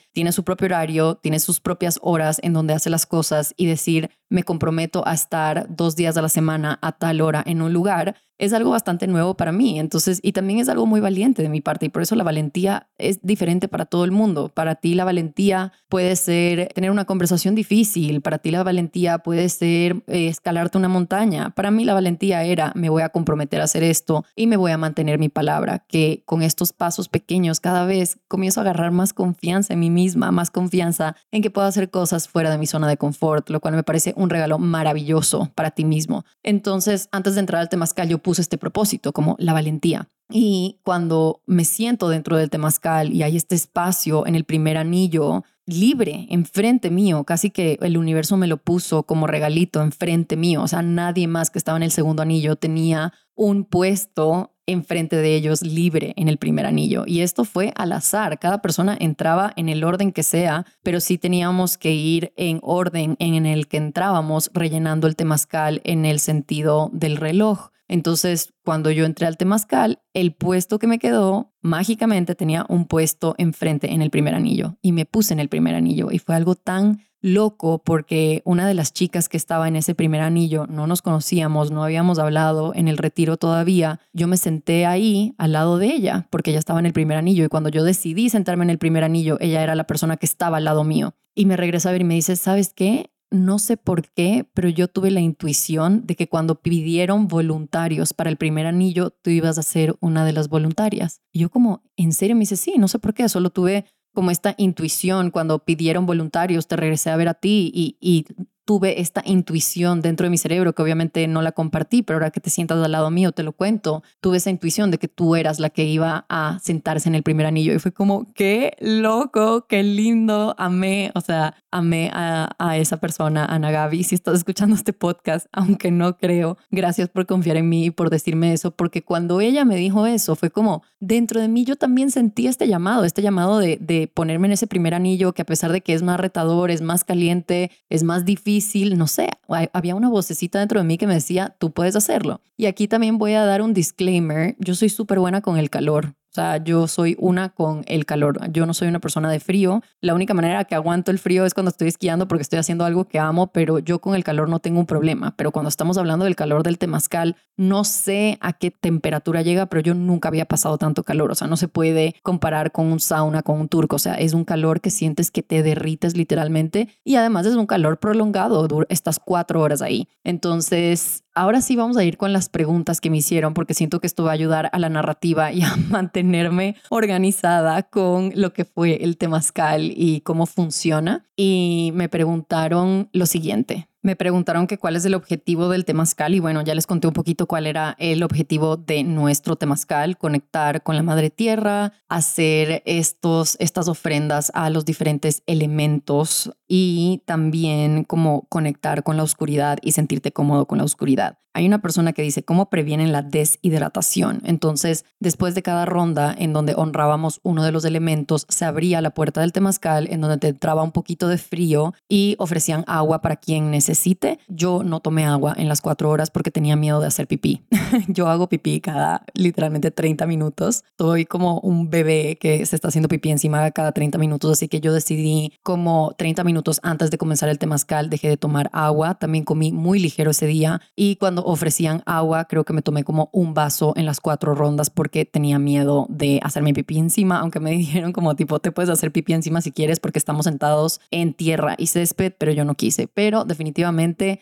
tiene 0.13 0.31
su 0.31 0.43
propio 0.43 0.67
horario, 0.67 1.15
tiene 1.15 1.39
sus 1.39 1.59
propias 1.59 1.99
horas 2.01 2.39
en 2.43 2.53
donde 2.53 2.73
hace 2.73 2.89
las 2.89 3.05
cosas 3.05 3.53
y 3.57 3.65
decir, 3.65 4.09
me 4.29 4.43
comprometo 4.43 5.05
a 5.07 5.13
estar 5.13 5.67
dos 5.69 5.95
días 5.95 6.15
a 6.17 6.21
la 6.21 6.29
semana 6.29 6.79
a 6.81 6.93
tal 6.93 7.21
hora 7.21 7.43
en 7.45 7.61
un 7.61 7.73
lugar 7.73 8.15
es 8.39 8.53
algo 8.53 8.71
bastante 8.71 9.05
nuevo 9.05 9.35
para 9.35 9.51
mí. 9.51 9.79
Entonces, 9.79 10.19
y 10.23 10.31
también 10.31 10.59
es 10.59 10.69
algo 10.69 10.85
muy 10.85 11.01
valiente 11.01 11.43
de 11.43 11.49
mi 11.49 11.61
parte 11.61 11.85
y 11.85 11.89
por 11.89 12.01
eso 12.01 12.15
la 12.15 12.23
valentía 12.23 12.87
es 12.97 13.19
diferente 13.21 13.67
para 13.67 13.85
todo 13.85 14.05
el 14.05 14.11
mundo. 14.11 14.49
Para 14.49 14.75
ti 14.75 14.95
la 14.95 15.05
valentía 15.05 15.73
puede 15.89 16.15
ser 16.15 16.69
tener 16.73 16.89
una 16.89 17.05
conversación 17.05 17.53
difícil, 17.53 18.21
para 18.21 18.39
ti 18.39 18.49
la 18.51 18.63
valentía 18.63 19.19
puede 19.19 19.49
ser 19.49 20.03
eh, 20.07 20.27
escalarte 20.27 20.77
una 20.77 20.87
montaña. 20.87 21.51
Para 21.51 21.69
mí 21.69 21.83
la 21.85 21.93
valentía 21.93 22.43
era 22.43 22.71
me 22.75 22.89
voy 22.89 23.03
a 23.03 23.09
comprometer 23.09 23.61
a 23.61 23.65
hacer 23.65 23.83
esto 23.83 24.25
y 24.35 24.47
me 24.47 24.57
voy 24.57 24.71
a 24.71 24.77
mantener 24.77 25.19
mi 25.19 25.29
palabra, 25.29 25.79
que 25.87 26.23
con 26.25 26.41
estos 26.41 26.71
pasos 26.71 27.09
pequeños 27.09 27.59
cada 27.59 27.85
vez 27.85 28.17
comienzo 28.27 28.61
a 28.61 28.63
agarrar 28.63 28.91
más 28.91 29.13
confianza 29.13 29.73
en 29.73 29.79
mí 29.81 29.89
misma, 29.89 30.31
más 30.31 30.49
confianza 30.49 31.15
en 31.31 31.41
que 31.41 31.51
puedo 31.51 31.67
hacer 31.67 31.89
cosas 31.89 32.29
fuera 32.29 32.49
de 32.49 32.57
mi 32.57 32.67
zona 32.67 32.87
de 32.87 32.95
confort, 32.95 33.49
lo 33.49 33.59
cual 33.59 33.75
me 33.75 33.83
parece 33.83 34.13
un 34.15 34.29
regalo 34.29 34.59
maravilloso 34.59 35.51
para 35.55 35.71
ti 35.71 35.83
mismo. 35.83 36.23
Entonces, 36.43 37.09
antes 37.11 37.35
de 37.35 37.41
entrar 37.41 37.61
al 37.61 37.69
temazcal, 37.69 38.07
yo 38.07 38.19
puse 38.29 38.43
este 38.43 38.59
propósito 38.59 39.11
como 39.11 39.35
la 39.39 39.53
valentía. 39.53 40.07
Y 40.31 40.77
cuando 40.83 41.41
me 41.47 41.65
siento 41.65 42.09
dentro 42.09 42.37
del 42.37 42.51
temazcal 42.51 43.11
y 43.11 43.23
hay 43.23 43.35
este 43.35 43.55
espacio 43.55 44.27
en 44.27 44.35
el 44.35 44.43
primer 44.43 44.77
anillo 44.77 45.43
libre 45.65 46.27
enfrente 46.29 46.91
mío, 46.91 47.23
casi 47.23 47.49
que 47.49 47.79
el 47.81 47.97
universo 47.97 48.37
me 48.37 48.45
lo 48.45 48.57
puso 48.57 49.01
como 49.01 49.25
regalito 49.25 49.81
enfrente 49.81 50.37
mío, 50.37 50.61
o 50.61 50.67
sea, 50.67 50.83
nadie 50.83 51.27
más 51.27 51.49
que 51.49 51.57
estaba 51.57 51.77
en 51.77 51.83
el 51.83 51.89
segundo 51.89 52.21
anillo 52.21 52.55
tenía 52.55 53.13
un 53.33 53.63
puesto 53.63 54.53
enfrente 54.67 55.15
de 55.15 55.33
ellos 55.33 55.63
libre 55.63 56.13
en 56.15 56.27
el 56.27 56.37
primer 56.37 56.67
anillo. 56.67 57.05
Y 57.07 57.21
esto 57.21 57.45
fue 57.45 57.73
al 57.75 57.93
azar. 57.93 58.37
Cada 58.37 58.61
persona 58.61 58.95
entraba 58.99 59.53
en 59.55 59.69
el 59.69 59.83
orden 59.83 60.11
que 60.11 60.21
sea, 60.21 60.67
pero 60.83 60.99
sí 60.99 61.17
teníamos 61.17 61.79
que 61.79 61.93
ir 61.93 62.31
en 62.35 62.59
orden 62.61 63.15
en 63.17 63.47
el 63.47 63.67
que 63.67 63.77
entrábamos, 63.77 64.51
rellenando 64.53 65.07
el 65.07 65.15
temazcal 65.15 65.81
en 65.83 66.05
el 66.05 66.19
sentido 66.19 66.91
del 66.93 67.17
reloj. 67.17 67.71
Entonces, 67.89 68.53
cuando 68.63 68.91
yo 68.91 69.03
entré 69.03 69.25
al 69.25 69.35
temazcal, 69.35 69.99
el 70.13 70.33
puesto 70.33 70.79
que 70.79 70.87
me 70.87 70.99
quedó, 70.99 71.51
mágicamente 71.61 72.35
tenía 72.35 72.65
un 72.69 72.85
puesto 72.85 73.35
enfrente 73.37 73.91
en 73.91 74.01
el 74.01 74.11
primer 74.11 74.35
anillo 74.35 74.77
y 74.81 74.93
me 74.93 75.05
puse 75.05 75.33
en 75.33 75.39
el 75.39 75.49
primer 75.49 75.75
anillo 75.75 76.09
y 76.11 76.19
fue 76.19 76.35
algo 76.35 76.55
tan 76.55 77.01
loco 77.21 77.81
porque 77.83 78.41
una 78.45 78.67
de 78.67 78.73
las 78.73 78.93
chicas 78.93 79.27
que 79.27 79.37
estaba 79.37 79.67
en 79.67 79.75
ese 79.75 79.95
primer 79.95 80.21
anillo 80.21 80.67
no 80.67 80.87
nos 80.87 81.01
conocíamos, 81.01 81.71
no 81.71 81.83
habíamos 81.83 82.19
hablado 82.19 82.73
en 82.75 82.87
el 82.87 82.97
retiro 82.97 83.37
todavía. 83.37 83.99
Yo 84.13 84.27
me 84.27 84.37
senté 84.37 84.85
ahí 84.85 85.33
al 85.37 85.51
lado 85.51 85.79
de 85.79 85.87
ella 85.87 86.27
porque 86.29 86.51
ella 86.51 86.59
estaba 86.59 86.79
en 86.79 86.85
el 86.85 86.93
primer 86.93 87.17
anillo 87.17 87.43
y 87.43 87.49
cuando 87.49 87.69
yo 87.69 87.83
decidí 87.83 88.29
sentarme 88.29 88.63
en 88.63 88.69
el 88.69 88.77
primer 88.77 89.03
anillo, 89.03 89.37
ella 89.41 89.63
era 89.63 89.75
la 89.75 89.85
persona 89.85 90.15
que 90.17 90.27
estaba 90.27 90.57
al 90.57 90.65
lado 90.65 90.83
mío. 90.83 91.15
Y 91.35 91.45
me 91.45 91.57
regresa 91.57 91.89
a 91.89 91.91
ver 91.91 92.01
y 92.01 92.05
me 92.05 92.15
dice, 92.15 92.35
¿sabes 92.35 92.73
qué? 92.73 93.11
No 93.31 93.59
sé 93.59 93.77
por 93.77 94.09
qué, 94.09 94.47
pero 94.53 94.69
yo 94.69 94.87
tuve 94.87 95.11
la 95.11 95.19
intuición 95.19 96.05
de 96.05 96.15
que 96.15 96.27
cuando 96.27 96.61
pidieron 96.61 97.27
voluntarios 97.27 98.13
para 98.13 98.29
el 98.29 98.37
primer 98.37 98.65
anillo, 98.65 99.11
tú 99.11 99.29
ibas 99.29 99.57
a 99.57 99.63
ser 99.63 99.95
una 99.99 100.25
de 100.25 100.33
las 100.33 100.49
voluntarias. 100.49 101.21
Y 101.31 101.39
yo 101.39 101.49
como, 101.49 101.83
¿en 101.95 102.13
serio? 102.13 102.35
Me 102.35 102.41
dice, 102.41 102.57
sí, 102.57 102.75
no 102.77 102.87
sé 102.87 102.99
por 102.99 103.13
qué, 103.13 103.29
solo 103.29 103.49
tuve 103.49 103.85
como 104.13 104.31
esta 104.31 104.55
intuición 104.57 105.29
cuando 105.31 105.63
pidieron 105.63 106.05
voluntarios, 106.05 106.67
te 106.67 106.75
regresé 106.75 107.11
a 107.11 107.15
ver 107.17 107.27
a 107.27 107.35
ti 107.35 107.71
y, 107.73 107.97
y 108.01 108.25
tuve 108.69 109.01
esta 109.01 109.23
intuición 109.25 109.99
dentro 109.99 110.25
de 110.25 110.29
mi 110.29 110.37
cerebro 110.37 110.75
que 110.75 110.83
obviamente 110.83 111.27
no 111.27 111.41
la 111.41 111.53
compartí, 111.53 112.03
pero 112.03 112.17
ahora 112.17 112.29
que 112.29 112.39
te 112.39 112.51
sientas 112.51 112.77
al 112.77 112.91
lado 112.91 113.09
mío 113.09 113.31
te 113.31 113.41
lo 113.41 113.51
cuento, 113.51 114.03
tuve 114.21 114.37
esa 114.37 114.51
intuición 114.51 114.91
de 114.91 114.99
que 114.99 115.07
tú 115.07 115.35
eras 115.35 115.59
la 115.59 115.71
que 115.71 115.85
iba 115.85 116.27
a 116.29 116.59
sentarse 116.61 117.09
en 117.09 117.15
el 117.15 117.23
primer 117.23 117.47
anillo. 117.47 117.73
Y 117.73 117.79
fue 117.79 117.91
como, 117.91 118.31
qué 118.35 118.77
loco, 118.79 119.65
qué 119.67 119.81
lindo, 119.81 120.53
amé, 120.59 121.11
o 121.15 121.21
sea, 121.21 121.55
amé 121.71 122.11
a, 122.13 122.55
a 122.59 122.77
esa 122.77 122.97
persona, 122.97 123.43
Ana 123.43 123.71
Gaby, 123.71 124.03
si 124.03 124.13
estás 124.13 124.35
escuchando 124.35 124.75
este 124.75 124.93
podcast, 124.93 125.47
aunque 125.51 125.89
no 125.89 126.19
creo, 126.19 126.55
gracias 126.69 127.09
por 127.09 127.25
confiar 127.25 127.57
en 127.57 127.69
mí 127.69 127.85
y 127.85 127.89
por 127.89 128.11
decirme 128.11 128.53
eso, 128.53 128.69
porque 128.69 129.01
cuando 129.01 129.41
ella 129.41 129.65
me 129.65 129.77
dijo 129.77 130.05
eso 130.05 130.35
fue 130.35 130.51
como, 130.51 130.83
dentro 130.99 131.41
de 131.41 131.47
mí 131.47 131.65
yo 131.65 131.75
también 131.75 132.11
sentí 132.11 132.45
este 132.45 132.67
llamado, 132.67 133.03
este 133.03 133.23
llamado 133.23 133.57
de, 133.57 133.79
de 133.81 134.07
ponerme 134.07 134.45
en 134.45 134.53
ese 134.53 134.67
primer 134.67 134.93
anillo 134.93 135.33
que 135.33 135.41
a 135.41 135.45
pesar 135.45 135.71
de 135.71 135.81
que 135.81 135.95
es 135.95 136.03
más 136.03 136.19
retador, 136.19 136.69
es 136.69 136.81
más 136.83 137.03
caliente, 137.03 137.71
es 137.89 138.03
más 138.03 138.25
difícil, 138.25 138.58
no 138.95 139.07
sé, 139.07 139.29
había 139.73 139.95
una 139.95 140.09
vocecita 140.09 140.59
dentro 140.59 140.79
de 140.79 140.85
mí 140.85 140.97
que 140.97 141.07
me 141.07 141.13
decía, 141.13 141.55
tú 141.59 141.71
puedes 141.71 141.95
hacerlo. 141.95 142.41
Y 142.57 142.65
aquí 142.65 142.87
también 142.87 143.17
voy 143.17 143.33
a 143.33 143.45
dar 143.45 143.61
un 143.61 143.73
disclaimer, 143.73 144.55
yo 144.59 144.75
soy 144.75 144.89
súper 144.89 145.19
buena 145.19 145.41
con 145.41 145.57
el 145.57 145.69
calor. 145.69 146.15
O 146.31 146.33
sea, 146.33 146.63
yo 146.63 146.87
soy 146.87 147.15
una 147.19 147.49
con 147.49 147.83
el 147.87 148.05
calor. 148.05 148.39
Yo 148.51 148.67
no 148.67 148.75
soy 148.75 148.87
una 148.87 148.99
persona 148.99 149.31
de 149.31 149.39
frío. 149.39 149.81
La 149.99 150.13
única 150.13 150.35
manera 150.35 150.63
que 150.65 150.75
aguanto 150.75 151.09
el 151.09 151.17
frío 151.17 151.43
es 151.43 151.55
cuando 151.55 151.69
estoy 151.69 151.87
esquiando 151.87 152.27
porque 152.27 152.43
estoy 152.43 152.59
haciendo 152.59 152.85
algo 152.85 153.05
que 153.05 153.17
amo, 153.17 153.47
pero 153.47 153.79
yo 153.79 153.99
con 153.99 154.13
el 154.13 154.23
calor 154.23 154.47
no 154.47 154.59
tengo 154.59 154.79
un 154.79 154.85
problema. 154.85 155.33
Pero 155.35 155.51
cuando 155.51 155.69
estamos 155.69 155.97
hablando 155.97 156.25
del 156.25 156.35
calor 156.35 156.61
del 156.61 156.77
temazcal, 156.77 157.35
no 157.57 157.83
sé 157.83 158.37
a 158.41 158.53
qué 158.53 158.69
temperatura 158.69 159.41
llega, 159.41 159.65
pero 159.65 159.81
yo 159.81 159.95
nunca 159.95 160.29
había 160.29 160.45
pasado 160.45 160.77
tanto 160.77 161.03
calor. 161.03 161.31
O 161.31 161.35
sea, 161.35 161.47
no 161.47 161.57
se 161.57 161.67
puede 161.67 162.15
comparar 162.21 162.71
con 162.71 162.91
un 162.91 162.99
sauna, 162.99 163.41
con 163.41 163.59
un 163.59 163.67
turco. 163.67 163.95
O 163.95 163.99
sea, 163.99 164.13
es 164.13 164.33
un 164.33 164.45
calor 164.45 164.81
que 164.81 164.91
sientes 164.91 165.31
que 165.31 165.41
te 165.41 165.63
derrites 165.63 166.15
literalmente 166.15 166.89
y 167.03 167.15
además 167.15 167.47
es 167.47 167.55
un 167.55 167.65
calor 167.65 167.97
prolongado. 167.99 168.67
Estás 168.89 169.19
cuatro 169.19 169.61
horas 169.61 169.81
ahí. 169.81 170.07
Entonces, 170.23 171.23
ahora 171.39 171.61
sí 171.61 171.77
vamos 171.77 171.95
a 171.95 172.03
ir 172.03 172.17
con 172.17 172.33
las 172.33 172.49
preguntas 172.49 172.99
que 172.99 173.09
me 173.09 173.17
hicieron 173.17 173.53
porque 173.53 173.73
siento 173.73 174.01
que 174.01 174.07
esto 174.07 174.25
va 174.25 174.31
a 174.31 174.33
ayudar 174.33 174.69
a 174.73 174.77
la 174.77 174.89
narrativa 174.89 175.53
y 175.53 175.61
a 175.61 175.73
mantenerme 175.89 176.75
organizada 176.89 177.83
con 177.83 178.33
lo 178.35 178.51
que 178.51 178.65
fue 178.65 179.03
el 179.03 179.17
temazcal 179.17 179.93
y 179.95 180.21
cómo 180.21 180.45
funciona. 180.45 181.25
Y 181.37 181.91
me 181.95 182.09
preguntaron 182.09 183.09
lo 183.13 183.25
siguiente. 183.25 183.87
Me 184.01 184.15
preguntaron 184.15 184.65
que 184.65 184.77
cuál 184.77 184.95
es 184.95 185.03
el 185.03 185.13
objetivo 185.13 185.67
del 185.67 185.83
temazcal 185.83 186.33
y 186.33 186.39
bueno, 186.39 186.61
ya 186.61 186.73
les 186.73 186.87
conté 186.87 187.07
un 187.07 187.13
poquito 187.13 187.47
cuál 187.47 187.67
era 187.67 187.97
el 187.99 188.23
objetivo 188.23 188.77
de 188.77 189.03
nuestro 189.03 189.57
temazcal, 189.57 190.17
conectar 190.17 190.83
con 190.83 190.95
la 190.95 191.03
madre 191.03 191.29
tierra, 191.29 191.91
hacer 192.07 192.81
estos, 192.85 193.57
estas 193.59 193.89
ofrendas 193.89 194.53
a 194.55 194.69
los 194.69 194.85
diferentes 194.85 195.43
elementos 195.47 196.49
y 196.65 197.23
también 197.25 198.05
como 198.05 198.43
conectar 198.47 199.03
con 199.03 199.17
la 199.17 199.23
oscuridad 199.23 199.79
y 199.81 199.91
sentirte 199.91 200.31
cómodo 200.31 200.65
con 200.65 200.77
la 200.77 200.85
oscuridad. 200.85 201.37
Hay 201.53 201.65
una 201.65 201.81
persona 201.81 202.13
que 202.13 202.21
dice 202.21 202.43
cómo 202.43 202.69
previenen 202.69 203.11
la 203.11 203.23
deshidratación. 203.23 204.41
Entonces, 204.45 205.03
después 205.19 205.55
de 205.55 205.63
cada 205.63 205.85
ronda 205.85 206.33
en 206.37 206.53
donde 206.53 206.75
honrábamos 206.75 207.41
uno 207.43 207.63
de 207.63 207.71
los 207.71 207.85
elementos, 207.85 208.45
se 208.49 208.65
abría 208.65 209.01
la 209.01 209.09
puerta 209.09 209.41
del 209.41 209.51
temazcal 209.51 210.07
en 210.11 210.21
donde 210.21 210.37
te 210.37 210.47
entraba 210.49 210.83
un 210.83 210.91
poquito 210.91 211.27
de 211.27 211.39
frío 211.39 211.95
y 212.07 212.35
ofrecían 212.37 212.83
agua 212.87 213.21
para 213.21 213.35
quien 213.35 213.73
necesite. 213.89 214.39
Yo 214.47 214.83
no 214.83 214.99
tomé 214.99 215.25
agua 215.25 215.55
en 215.57 215.67
las 215.67 215.81
cuatro 215.81 216.09
horas 216.09 216.29
porque 216.29 216.51
tenía 216.51 216.75
miedo 216.75 217.01
de 217.01 217.07
hacer 217.07 217.27
pipí. 217.27 217.63
Yo 218.07 218.27
hago 218.27 218.47
pipí 218.47 218.79
cada 218.81 219.23
literalmente 219.33 219.89
30 219.89 220.27
minutos. 220.27 220.83
Soy 220.97 221.25
como 221.25 221.59
un 221.61 221.89
bebé 221.89 222.37
que 222.39 222.65
se 222.65 222.75
está 222.75 222.89
haciendo 222.89 223.09
pipí 223.09 223.31
encima 223.31 223.69
cada 223.71 223.91
30 223.91 224.17
minutos, 224.19 224.51
así 224.51 224.67
que 224.67 224.79
yo 224.79 224.93
decidí 224.93 225.53
como 225.63 226.13
30 226.17 226.43
minutos 226.43 226.79
antes 226.83 227.11
de 227.11 227.17
comenzar 227.17 227.49
el 227.49 227.57
temazcal 227.57 228.09
dejé 228.09 228.29
de 228.29 228.37
tomar 228.37 228.69
agua. 228.73 229.15
También 229.15 229.43
comí 229.43 229.71
muy 229.71 229.99
ligero 229.99 230.31
ese 230.31 230.45
día 230.45 230.81
y 230.95 231.15
cuando 231.15 231.43
ofrecían 231.43 232.03
agua, 232.05 232.45
creo 232.45 232.63
que 232.63 232.73
me 232.73 232.81
tomé 232.81 233.03
como 233.03 233.29
un 233.31 233.53
vaso 233.53 233.93
en 233.95 234.05
las 234.05 234.19
cuatro 234.19 234.53
rondas 234.53 234.89
porque 234.89 235.25
tenía 235.25 235.57
miedo 235.57 236.05
de 236.09 236.39
hacerme 236.43 236.73
pipí 236.73 236.99
encima, 236.99 237.39
aunque 237.39 237.59
me 237.59 237.71
dijeron 237.77 238.13
como 238.13 238.35
tipo, 238.35 238.59
te 238.59 238.71
puedes 238.71 238.89
hacer 238.89 239.11
pipí 239.11 239.33
encima 239.33 239.61
si 239.61 239.71
quieres 239.71 239.99
porque 239.99 240.19
estamos 240.19 240.45
sentados 240.45 241.01
en 241.11 241.33
tierra 241.33 241.75
y 241.77 241.87
césped, 241.87 242.33
pero 242.37 242.51
yo 242.51 242.65
no 242.65 242.75
quise. 242.75 243.07
Pero 243.07 243.45
definitivamente 243.45 243.78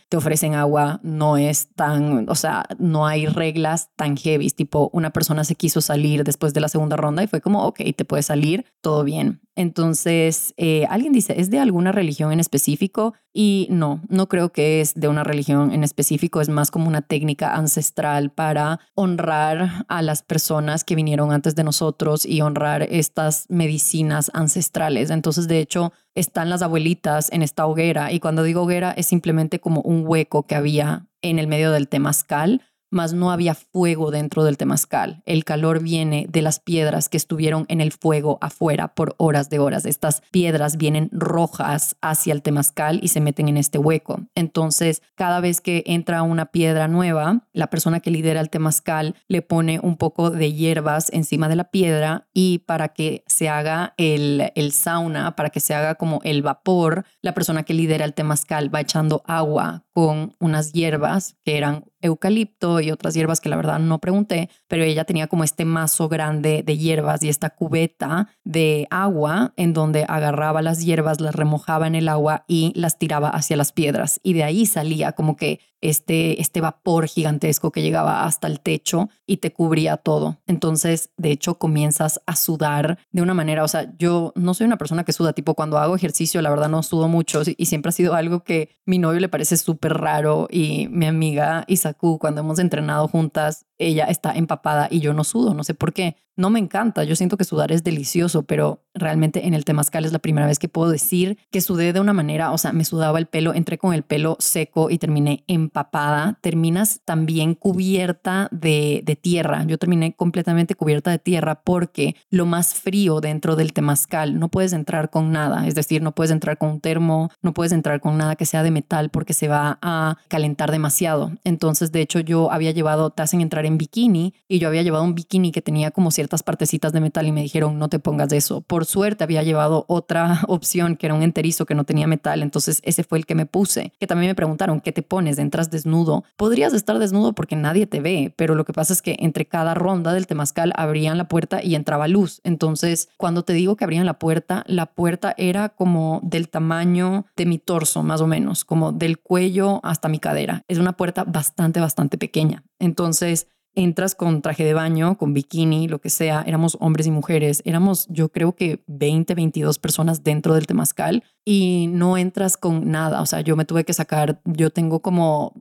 te 0.09 0.17
ofrecen 0.17 0.55
agua, 0.55 0.99
no 1.03 1.37
es 1.37 1.73
tan, 1.75 2.27
o 2.29 2.35
sea, 2.35 2.65
no 2.79 3.05
hay 3.07 3.25
reglas 3.25 3.89
tan 3.95 4.17
heavy, 4.17 4.49
tipo 4.49 4.89
una 4.93 5.11
persona 5.11 5.43
se 5.43 5.55
quiso 5.55 5.81
salir 5.81 6.23
después 6.23 6.53
de 6.53 6.61
la 6.61 6.69
segunda 6.69 6.95
ronda 6.95 7.23
y 7.23 7.27
fue 7.27 7.41
como, 7.41 7.65
ok, 7.65 7.81
te 7.95 8.05
puedes 8.05 8.25
salir, 8.25 8.65
todo 8.81 9.03
bien. 9.03 9.41
Entonces, 9.55 10.53
eh, 10.57 10.85
alguien 10.89 11.13
dice, 11.13 11.39
¿es 11.39 11.49
de 11.49 11.59
alguna 11.59 11.91
religión 11.91 12.31
en 12.31 12.39
específico? 12.39 13.13
Y 13.39 13.67
no, 13.69 14.01
no 14.09 14.27
creo 14.27 14.51
que 14.51 14.81
es 14.81 14.95
de 14.95 15.07
una 15.07 15.23
religión 15.23 15.71
en 15.71 15.83
específico, 15.83 16.41
es 16.41 16.49
más 16.49 16.71
como 16.71 16.87
una 16.87 17.03
técnica 17.03 17.53
ancestral 17.53 18.31
para 18.31 18.79
honrar 18.95 19.85
a 19.87 20.01
las 20.01 20.23
personas 20.23 20.83
que 20.83 20.95
vinieron 20.95 21.31
antes 21.31 21.53
de 21.53 21.63
nosotros 21.63 22.25
y 22.25 22.41
honrar 22.41 22.81
estas 22.89 23.45
medicinas 23.47 24.31
ancestrales. 24.33 25.11
Entonces, 25.11 25.47
de 25.47 25.59
hecho, 25.59 25.93
están 26.15 26.49
las 26.49 26.63
abuelitas 26.63 27.31
en 27.31 27.43
esta 27.43 27.67
hoguera 27.67 28.11
y 28.11 28.19
cuando 28.19 28.41
digo 28.41 28.63
hoguera 28.63 28.91
es 28.97 29.05
simplemente 29.05 29.59
como 29.59 29.81
un 29.81 30.01
hueco 30.07 30.47
que 30.47 30.55
había 30.55 31.05
en 31.21 31.37
el 31.37 31.45
medio 31.45 31.71
del 31.71 31.89
temazcal 31.89 32.63
mas 32.89 33.13
no 33.13 33.31
había 33.31 33.55
fuego 33.55 34.11
dentro 34.11 34.43
del 34.43 34.57
temazcal. 34.57 35.21
El 35.25 35.43
calor 35.43 35.81
viene 35.81 36.27
de 36.29 36.41
las 36.41 36.59
piedras 36.59 37.09
que 37.09 37.17
estuvieron 37.17 37.65
en 37.69 37.81
el 37.81 37.91
fuego 37.91 38.37
afuera 38.41 38.89
por 38.89 39.15
horas 39.17 39.49
de 39.49 39.59
horas. 39.59 39.85
Estas 39.85 40.21
piedras 40.31 40.77
vienen 40.77 41.09
rojas 41.11 41.95
hacia 42.01 42.33
el 42.33 42.41
temazcal 42.41 42.99
y 43.01 43.09
se 43.09 43.21
meten 43.21 43.47
en 43.47 43.57
este 43.57 43.77
hueco. 43.77 44.21
Entonces, 44.35 45.01
cada 45.15 45.39
vez 45.39 45.61
que 45.61 45.83
entra 45.85 46.21
una 46.23 46.47
piedra 46.47 46.87
nueva, 46.87 47.43
la 47.53 47.67
persona 47.67 47.99
que 47.99 48.11
lidera 48.11 48.41
el 48.41 48.49
temazcal 48.49 49.15
le 49.27 49.41
pone 49.41 49.79
un 49.81 49.97
poco 49.97 50.29
de 50.29 50.53
hierbas 50.53 51.11
encima 51.11 51.49
de 51.49 51.55
la 51.55 51.65
piedra 51.65 52.27
y 52.33 52.59
para 52.59 52.89
que 52.89 53.23
se 53.27 53.49
haga 53.49 53.93
el, 53.97 54.71
sauna, 54.71 55.35
para 55.35 55.49
que 55.49 55.59
se 55.59 55.73
haga 55.73 55.95
como 55.95 56.19
el 56.23 56.41
vapor, 56.41 57.05
la 57.21 57.33
persona 57.33 57.63
que 57.63 57.73
lidera 57.73 58.05
el 58.05 58.13
temazcal 58.13 58.73
va 58.73 58.81
echando 58.81 59.23
agua 59.25 59.83
con 59.97 60.35
unas 60.37 60.73
hierbas 60.73 61.37
que 61.43 61.57
eran 61.57 61.85
eucalipto 62.01 62.81
y 62.81 62.91
otras 62.91 63.15
hierbas 63.15 63.41
que 63.41 63.49
la 63.49 63.55
verdad 63.55 63.79
no 63.79 63.97
pregunté, 63.97 64.49
pero 64.67 64.83
ella 64.83 65.05
tenía 65.05 65.25
como 65.25 65.43
este 65.43 65.65
mazo 65.65 66.07
grande 66.07 66.61
de 66.63 66.77
hierbas 66.77 67.23
y 67.23 67.29
esta 67.29 67.49
cubeta 67.49 68.29
de 68.43 68.87
agua 68.91 69.53
en 69.57 69.73
donde 69.73 70.05
agarraba 70.07 70.61
las 70.61 70.85
hierbas, 70.85 71.19
las 71.19 71.33
remojaba 71.33 71.87
en 71.87 71.95
el 71.95 72.09
agua 72.09 72.45
y 72.47 72.73
las 72.75 72.99
tiraba 72.99 73.29
hacia 73.29 73.57
las 73.57 73.71
piedras. 73.71 74.19
Y 74.21 74.33
de 74.33 74.43
ahí 74.43 74.67
salía 74.67 75.13
como 75.13 75.35
que 75.35 75.61
este, 75.81 76.41
este 76.41 76.59
vapor 76.59 77.07
gigantesco 77.07 77.71
que 77.71 77.83
llegaba 77.83 78.25
hasta 78.25 78.47
el 78.47 78.59
techo 78.59 79.09
y 79.27 79.37
te 79.37 79.53
cubría 79.53 79.97
todo. 79.97 80.37
Entonces, 80.47 81.11
de 81.17 81.31
hecho, 81.31 81.59
comienzas 81.59 82.19
a 82.25 82.35
sudar 82.35 82.97
de 83.11 83.21
una 83.21 83.35
manera, 83.35 83.63
o 83.63 83.67
sea, 83.67 83.93
yo 83.97 84.33
no 84.35 84.53
soy 84.55 84.65
una 84.65 84.77
persona 84.77 85.03
que 85.03 85.13
suda, 85.13 85.33
tipo 85.33 85.53
cuando 85.53 85.77
hago 85.77 85.95
ejercicio, 85.95 86.41
la 86.41 86.49
verdad 86.49 86.69
no 86.69 86.81
sudo 86.81 87.07
mucho 87.07 87.41
y 87.45 87.67
siempre 87.67 87.89
ha 87.89 87.93
sido 87.93 88.15
algo 88.15 88.43
que 88.43 88.69
mi 88.85 88.97
novio 88.97 89.19
le 89.19 89.29
parece 89.29 89.55
súper 89.55 89.86
raro 89.89 90.47
y 90.49 90.87
mi 90.89 91.05
amiga 91.05 91.63
Isaku, 91.67 92.17
cuando 92.17 92.41
hemos 92.41 92.59
entrenado 92.59 93.07
juntas, 93.07 93.66
ella 93.77 94.05
está 94.05 94.33
empapada 94.33 94.87
y 94.89 94.99
yo 94.99 95.13
no 95.13 95.23
sudo, 95.23 95.53
no 95.53 95.63
sé 95.63 95.73
por 95.73 95.93
qué. 95.93 96.17
No 96.37 96.51
me 96.51 96.59
encanta, 96.59 97.03
yo 97.03 97.15
siento 97.15 97.35
que 97.35 97.45
sudar 97.45 97.71
es 97.71 97.83
delicioso, 97.83 98.43
pero 98.43 98.83
realmente 98.93 99.47
en 99.47 99.55
el 99.55 99.65
temazcal 99.65 100.05
es 100.05 100.11
la 100.11 100.19
primera 100.19 100.45
vez 100.45 100.59
que 100.59 100.69
puedo 100.69 100.91
decir 100.91 101.39
que 101.49 101.61
sudé 101.61 101.93
de 101.93 101.99
una 101.99 102.13
manera, 102.13 102.51
o 102.51 102.59
sea, 102.59 102.73
me 102.73 102.85
sudaba 102.85 103.17
el 103.17 103.25
pelo, 103.25 103.55
entré 103.55 103.79
con 103.79 103.91
el 103.95 104.03
pelo 104.03 104.37
seco 104.39 104.91
y 104.91 104.99
terminé 104.99 105.43
empapada. 105.47 106.37
Terminas 106.41 107.01
también 107.05 107.55
cubierta 107.55 108.49
de, 108.51 109.01
de 109.03 109.15
tierra. 109.15 109.63
Yo 109.65 109.79
terminé 109.79 110.13
completamente 110.13 110.75
cubierta 110.75 111.09
de 111.09 111.17
tierra 111.17 111.63
porque 111.63 112.15
lo 112.29 112.45
más 112.45 112.75
frío 112.75 113.19
dentro 113.19 113.55
del 113.55 113.73
temazcal, 113.73 114.37
no 114.37 114.49
puedes 114.49 114.73
entrar 114.73 115.09
con 115.09 115.31
nada, 115.31 115.65
es 115.65 115.73
decir, 115.73 116.03
no 116.03 116.13
puedes 116.13 116.31
entrar 116.31 116.59
con 116.59 116.69
un 116.69 116.81
termo, 116.81 117.31
no 117.41 117.55
puedes 117.55 117.71
entrar 117.71 117.99
con 117.99 118.15
nada 118.15 118.35
que 118.35 118.45
sea 118.45 118.61
de 118.61 118.69
metal 118.69 119.09
porque 119.09 119.33
se 119.33 119.47
va 119.47 119.79
a 119.81 120.17
calentar 120.27 120.69
demasiado. 120.69 121.31
Entonces, 121.43 121.91
de 121.91 122.01
hecho, 122.01 122.19
yo 122.19 122.51
había 122.51 122.69
llevado, 122.69 123.09
te 123.09 123.23
hacen 123.23 123.41
entrar 123.41 123.65
en 123.67 123.77
bikini 123.77 124.33
y 124.47 124.59
yo 124.59 124.67
había 124.67 124.81
llevado 124.81 125.03
un 125.03 125.15
bikini 125.15 125.51
que 125.51 125.61
tenía 125.61 125.91
como 125.91 126.11
ciertas 126.11 126.43
partecitas 126.43 126.93
de 126.93 127.01
metal 127.01 127.27
y 127.27 127.31
me 127.31 127.41
dijeron 127.41 127.77
no 127.77 127.89
te 127.89 127.99
pongas 127.99 128.31
eso. 128.31 128.61
Por 128.61 128.85
suerte 128.85 129.23
había 129.23 129.43
llevado 129.43 129.85
otra 129.87 130.41
opción 130.47 130.95
que 130.95 131.07
era 131.07 131.15
un 131.15 131.23
enterizo 131.23 131.65
que 131.65 131.75
no 131.75 131.83
tenía 131.83 132.07
metal, 132.07 132.41
entonces 132.41 132.81
ese 132.83 133.03
fue 133.03 133.17
el 133.19 133.25
que 133.25 133.35
me 133.35 133.45
puse. 133.45 133.93
Que 133.99 134.07
también 134.07 134.29
me 134.31 134.35
preguntaron, 134.35 134.81
¿qué 134.81 134.91
te 134.91 135.01
pones? 135.01 135.37
¿Entras 135.37 135.69
desnudo? 135.69 136.23
Podrías 136.35 136.73
estar 136.73 136.99
desnudo 136.99 137.33
porque 137.33 137.55
nadie 137.55 137.87
te 137.87 137.99
ve, 137.99 138.33
pero 138.35 138.55
lo 138.55 138.65
que 138.65 138.73
pasa 138.73 138.93
es 138.93 139.01
que 139.01 139.17
entre 139.19 139.45
cada 139.45 139.73
ronda 139.73 140.13
del 140.13 140.27
temazcal 140.27 140.73
abrían 140.75 141.17
la 141.17 141.27
puerta 141.27 141.63
y 141.63 141.75
entraba 141.75 142.07
luz. 142.07 142.41
Entonces, 142.43 143.09
cuando 143.17 143.43
te 143.43 143.53
digo 143.53 143.75
que 143.75 143.83
abrían 143.83 144.05
la 144.05 144.19
puerta, 144.19 144.63
la 144.67 144.87
puerta 144.87 145.33
era 145.37 145.69
como 145.69 146.19
del 146.23 146.49
tamaño 146.49 147.25
de 147.35 147.45
mi 147.45 147.59
torso, 147.59 148.03
más 148.03 148.21
o 148.21 148.27
menos, 148.27 148.65
como 148.65 148.91
del 148.91 149.19
cuello 149.19 149.79
hasta 149.83 150.09
mi 150.09 150.19
cadera. 150.19 150.63
Es 150.67 150.77
una 150.77 150.93
puerta 150.93 151.23
bastante, 151.23 151.79
bastante 151.79 152.17
pequeña. 152.17 152.63
Entonces, 152.79 153.47
entras 153.77 154.15
con 154.15 154.41
traje 154.41 154.65
de 154.65 154.73
baño, 154.73 155.17
con 155.19 155.35
bikini, 155.35 155.87
lo 155.87 156.01
que 156.01 156.09
sea, 156.09 156.43
éramos 156.47 156.77
hombres 156.79 157.05
y 157.05 157.11
mujeres, 157.11 157.61
éramos 157.63 158.07
yo 158.09 158.29
creo 158.29 158.55
que 158.55 158.83
20, 158.87 159.35
22 159.35 159.77
personas 159.77 160.23
dentro 160.23 160.55
del 160.55 160.65
temazcal 160.65 161.23
y 161.45 161.87
no 161.91 162.17
entras 162.17 162.57
con 162.57 162.89
nada, 162.89 163.21
o 163.21 163.27
sea, 163.27 163.41
yo 163.41 163.55
me 163.55 163.65
tuve 163.65 163.83
que 163.83 163.93
sacar, 163.93 164.41
yo 164.45 164.71
tengo 164.71 165.01
como 165.01 165.53